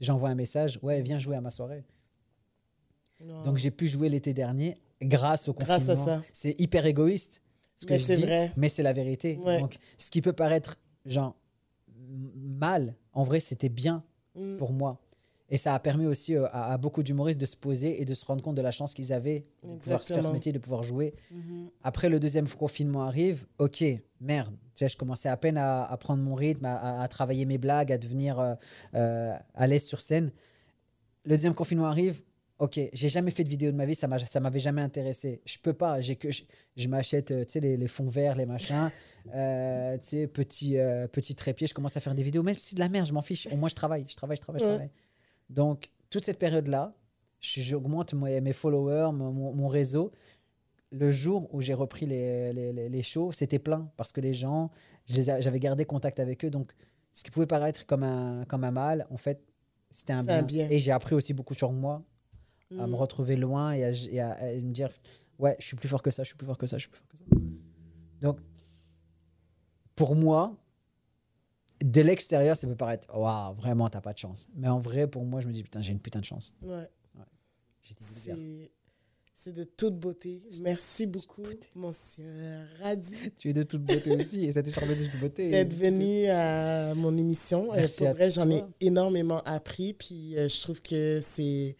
J'envoie 0.00 0.28
un 0.30 0.34
message, 0.34 0.78
ouais, 0.82 1.02
viens 1.02 1.18
jouer 1.18 1.36
à 1.36 1.40
ma 1.40 1.50
soirée. 1.50 1.84
Donc, 3.44 3.56
j'ai 3.58 3.70
pu 3.70 3.86
jouer 3.86 4.08
l'été 4.08 4.32
dernier 4.34 4.76
grâce 5.00 5.48
au 5.48 5.52
Grâce 5.54 5.88
à 5.88 5.94
confinement. 5.94 6.18
ça. 6.18 6.24
C'est 6.32 6.58
hyper 6.60 6.84
égoïste, 6.86 7.42
ce 7.76 7.86
que 7.86 7.92
Mais 7.94 7.98
je 7.98 8.04
c'est 8.04 8.16
vrai. 8.16 8.52
mais 8.56 8.68
c'est 8.68 8.82
la 8.82 8.92
vérité. 8.92 9.38
Ouais. 9.42 9.60
Donc, 9.60 9.76
ce 9.98 10.10
qui 10.10 10.20
peut 10.20 10.32
paraître 10.32 10.76
genre 11.06 11.34
mal, 12.36 12.94
en 13.12 13.22
vrai, 13.22 13.40
c'était 13.40 13.68
bien 13.68 14.02
Mm. 14.36 14.56
pour 14.56 14.72
moi. 14.72 15.00
Et 15.48 15.58
ça 15.58 15.74
a 15.74 15.78
permis 15.78 16.06
aussi 16.06 16.34
euh, 16.34 16.46
à, 16.46 16.72
à 16.72 16.76
beaucoup 16.76 17.04
d'humoristes 17.04 17.40
de 17.40 17.46
se 17.46 17.54
poser 17.56 18.02
et 18.02 18.04
de 18.04 18.14
se 18.14 18.24
rendre 18.24 18.42
compte 18.42 18.56
de 18.56 18.62
la 18.62 18.72
chance 18.72 18.94
qu'ils 18.94 19.12
avaient 19.12 19.46
de 19.62 19.76
pouvoir 19.76 20.02
se 20.02 20.12
faire 20.12 20.24
ce 20.24 20.32
métier, 20.32 20.50
de 20.52 20.58
pouvoir 20.58 20.82
jouer. 20.82 21.14
Mhm. 21.30 21.68
Après, 21.84 22.08
le 22.08 22.18
deuxième 22.18 22.48
confinement 22.48 23.04
arrive. 23.04 23.46
Ok, 23.58 23.84
merde. 24.20 24.50
Tu 24.74 24.80
sais, 24.80 24.88
je 24.88 24.96
commençais 24.96 25.28
à 25.28 25.36
peine 25.36 25.56
à, 25.56 25.84
à 25.84 25.96
prendre 25.98 26.20
mon 26.24 26.34
rythme, 26.34 26.64
à 26.64 27.06
travailler 27.08 27.44
mes 27.44 27.58
blagues, 27.58 27.92
à 27.92 27.98
devenir 27.98 28.40
euh, 28.40 28.54
euh, 28.96 29.36
à 29.54 29.66
l'aise 29.68 29.84
sur 29.84 30.00
scène. 30.00 30.32
Le 31.24 31.36
deuxième 31.36 31.54
confinement 31.54 31.86
arrive. 31.86 32.22
Ok, 32.60 32.78
j'ai 32.92 33.08
jamais 33.08 33.32
fait 33.32 33.42
de 33.42 33.48
vidéo 33.48 33.72
de 33.72 33.76
ma 33.76 33.84
vie, 33.84 33.96
ça 33.96 34.08
ça 34.20 34.38
m'avait 34.40 34.60
jamais 34.60 34.80
intéressé. 34.82 35.40
Je 35.44 35.58
peux 35.58 35.72
pas, 35.72 36.00
j'ai 36.00 36.14
que 36.14 36.30
je, 36.30 36.44
je 36.76 36.86
m'achète, 36.88 37.32
euh, 37.32 37.44
tu 37.44 37.52
sais, 37.54 37.60
les, 37.60 37.76
les 37.76 37.88
fonds 37.88 38.06
verts, 38.08 38.36
les 38.36 38.46
machins, 38.46 38.90
euh, 39.34 39.98
tu 39.98 40.06
sais, 40.08 40.26
petit 40.28 40.78
euh, 40.78 41.08
petit 41.08 41.34
trépied. 41.34 41.66
Je 41.66 41.74
commence 41.74 41.96
à 41.96 42.00
faire 42.00 42.14
des 42.14 42.22
vidéos, 42.22 42.44
même 42.44 42.54
si 42.54 42.70
c'est 42.70 42.74
de 42.76 42.80
la 42.80 42.88
merde, 42.88 43.06
je 43.06 43.12
m'en 43.12 43.22
fiche. 43.22 43.48
Au 43.50 43.56
moins, 43.56 43.68
je 43.68 43.74
travaille, 43.74 44.04
je 44.08 44.14
travaille, 44.14 44.36
je 44.36 44.42
travaille, 44.42 44.60
je 44.60 44.66
travaille. 44.74 44.90
Donc, 45.50 45.90
toute 46.10 46.24
cette 46.24 46.38
période-là, 46.38 46.94
j'augmente 47.40 48.14
mes, 48.14 48.40
followers, 48.52 49.10
mon, 49.12 49.32
mon- 49.32 49.52
mon 49.52 49.66
réseau. 49.68 50.12
Le 50.92 51.10
jour 51.10 51.52
où 51.52 51.60
j'ai 51.60 51.74
repris 51.74 52.06
les, 52.06 52.52
les, 52.52 52.72
les- 52.72 53.02
shows, 53.02 53.32
c'était 53.32 53.58
plein 53.58 53.90
parce 53.96 54.12
que 54.12 54.20
les 54.20 54.32
gens, 54.32 54.70
j'avais 55.06 55.58
gardé 55.58 55.84
contact 55.84 56.20
avec 56.20 56.44
eux. 56.44 56.50
Donc, 56.50 56.72
ce 57.10 57.24
qui 57.24 57.32
pouvait 57.32 57.46
paraître 57.46 57.84
comme 57.84 58.04
un, 58.04 58.44
comme 58.44 58.62
un 58.62 58.70
mal, 58.70 59.06
en 59.10 59.16
fait, 59.16 59.42
c'était 59.90 60.12
un 60.12 60.20
bien. 60.20 60.38
un 60.38 60.42
bien. 60.42 60.68
Et 60.70 60.78
j'ai 60.78 60.92
appris 60.92 61.16
aussi 61.16 61.34
beaucoup 61.34 61.54
sur 61.54 61.72
moi, 61.72 62.04
à 62.78 62.86
me 62.86 62.92
Mhm. 62.92 62.94
retrouver 62.94 63.36
loin 63.36 63.72
et 63.72 63.84
à, 63.84 63.90
et 63.92 64.20
à- 64.20 64.32
à 64.32 64.52
me 64.54 64.72
dire 64.72 64.90
ouais 65.38 65.56
je 65.58 65.66
suis 65.66 65.76
plus 65.76 65.88
fort 65.88 66.02
que 66.02 66.10
ça 66.10 66.22
je 66.22 66.28
suis 66.28 66.36
plus 66.36 66.46
fort 66.46 66.58
que 66.58 66.66
ça 66.66 66.76
je 66.78 66.82
suis 66.82 66.90
plus 66.90 66.98
fort 66.98 67.08
que 67.08 67.18
ça 67.18 67.24
donc 68.20 68.38
pour 69.96 70.14
moi 70.16 70.56
de 71.84 72.00
l'extérieur 72.00 72.56
ça 72.56 72.66
peut 72.66 72.76
paraître 72.76 73.06
waouh 73.16 73.54
vraiment 73.54 73.88
t'as 73.88 74.00
pas 74.00 74.12
de 74.12 74.18
chance 74.18 74.48
mais 74.54 74.68
en 74.68 74.80
vrai 74.80 75.06
pour 75.06 75.24
moi 75.24 75.40
je 75.40 75.48
me 75.48 75.52
dis 75.52 75.62
putain 75.62 75.80
j'ai 75.80 75.92
une 75.92 76.00
putain 76.00 76.20
de 76.20 76.24
chance 76.24 76.54
Ouais. 76.62 76.88
Vulgaire. 78.00 78.36
C'est 78.36 78.70
c'est 79.36 79.52
de 79.52 79.64
toute 79.64 79.98
beauté. 80.00 80.40
Merci 80.62 81.06
beaucoup, 81.06 81.42
monsieur 81.76 82.24
Radi, 82.80 83.14
tu 83.38 83.50
es 83.50 83.52
de 83.52 83.62
toute 83.62 83.82
beauté 83.82 84.16
aussi 84.16 84.46
et 84.46 84.52
ça 84.52 84.62
t'est 84.62 84.70
charmé 84.70 84.94
de 84.96 85.04
toute 85.04 85.20
beauté 85.20 85.50
d'être 85.50 85.74
venu 85.74 86.28
à 86.30 86.94
mon 86.94 87.14
émission. 87.18 87.70
Euh, 87.72 87.76
Merci 87.76 87.98
pour 88.04 88.14
vrai, 88.14 88.30
j'en 88.30 88.48
ai 88.50 88.62
énormément 88.80 89.42
appris. 89.42 89.92
Puis 89.92 90.38
euh, 90.38 90.48
je 90.48 90.62
trouve 90.62 90.80
que 90.80 91.20
c'est. 91.20 91.76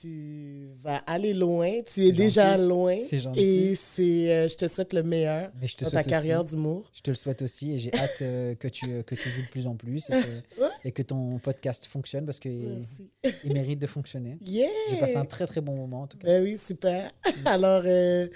Tu 0.00 0.68
vas 0.82 0.96
aller 1.06 1.32
loin. 1.34 1.70
Tu 1.92 2.06
es 2.06 2.12
déjà 2.12 2.56
loin. 2.56 2.96
C'est 3.08 3.18
gentil. 3.18 3.40
Et 3.40 3.74
c'est, 3.74 4.32
euh, 4.32 4.48
je 4.48 4.56
te 4.56 4.66
souhaite 4.68 4.92
le 4.92 5.02
meilleur 5.02 5.50
dans 5.82 5.90
ta 5.90 6.02
carrière 6.04 6.44
d'humour. 6.44 6.90
je 6.94 7.00
te 7.02 7.10
le 7.10 7.14
souhaite 7.16 7.42
aussi 7.42 7.72
et 7.72 7.78
j'ai 7.78 7.92
hâte 7.94 8.22
euh, 8.22 8.54
que 8.54 8.68
tu 8.68 8.86
euh, 8.90 9.02
que 9.02 9.14
tu 9.14 9.28
joues 9.28 9.42
de 9.42 9.48
plus 9.48 9.66
en 9.66 9.74
plus 9.76 10.08
et 10.10 10.12
que, 10.12 10.16
Ouais. 10.62 10.68
et 10.84 10.92
que 10.92 11.02
ton 11.02 11.38
podcast 11.38 11.86
fonctionne 11.86 12.24
parce 12.26 12.38
qu'il 12.38 12.82
il 13.44 13.52
mérite 13.52 13.78
de 13.78 13.86
fonctionner 13.86 14.38
Yeah! 14.40 14.68
j'ai 14.90 14.96
passé 14.98 15.16
un 15.16 15.24
très 15.24 15.46
très 15.46 15.60
bon 15.60 15.76
moment 15.76 16.02
en 16.02 16.06
tout 16.06 16.18
cas 16.18 16.26
Ben 16.26 16.42
oui, 16.42 16.58
super. 16.58 17.10
Alors, 17.44 17.82
euh, 17.84 18.28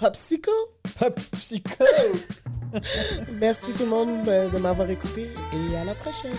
Hop, 0.00 0.14
psycho 0.14 0.52
merci 3.40 3.72
tout 3.72 3.84
le 3.84 3.88
monde 3.90 4.28
euh, 4.28 4.48
de 4.50 4.58
m'avoir 4.58 4.88
écouté 4.90 5.26
et 5.72 5.76
à 5.76 5.84
la 5.84 5.94
prochaine. 5.94 6.30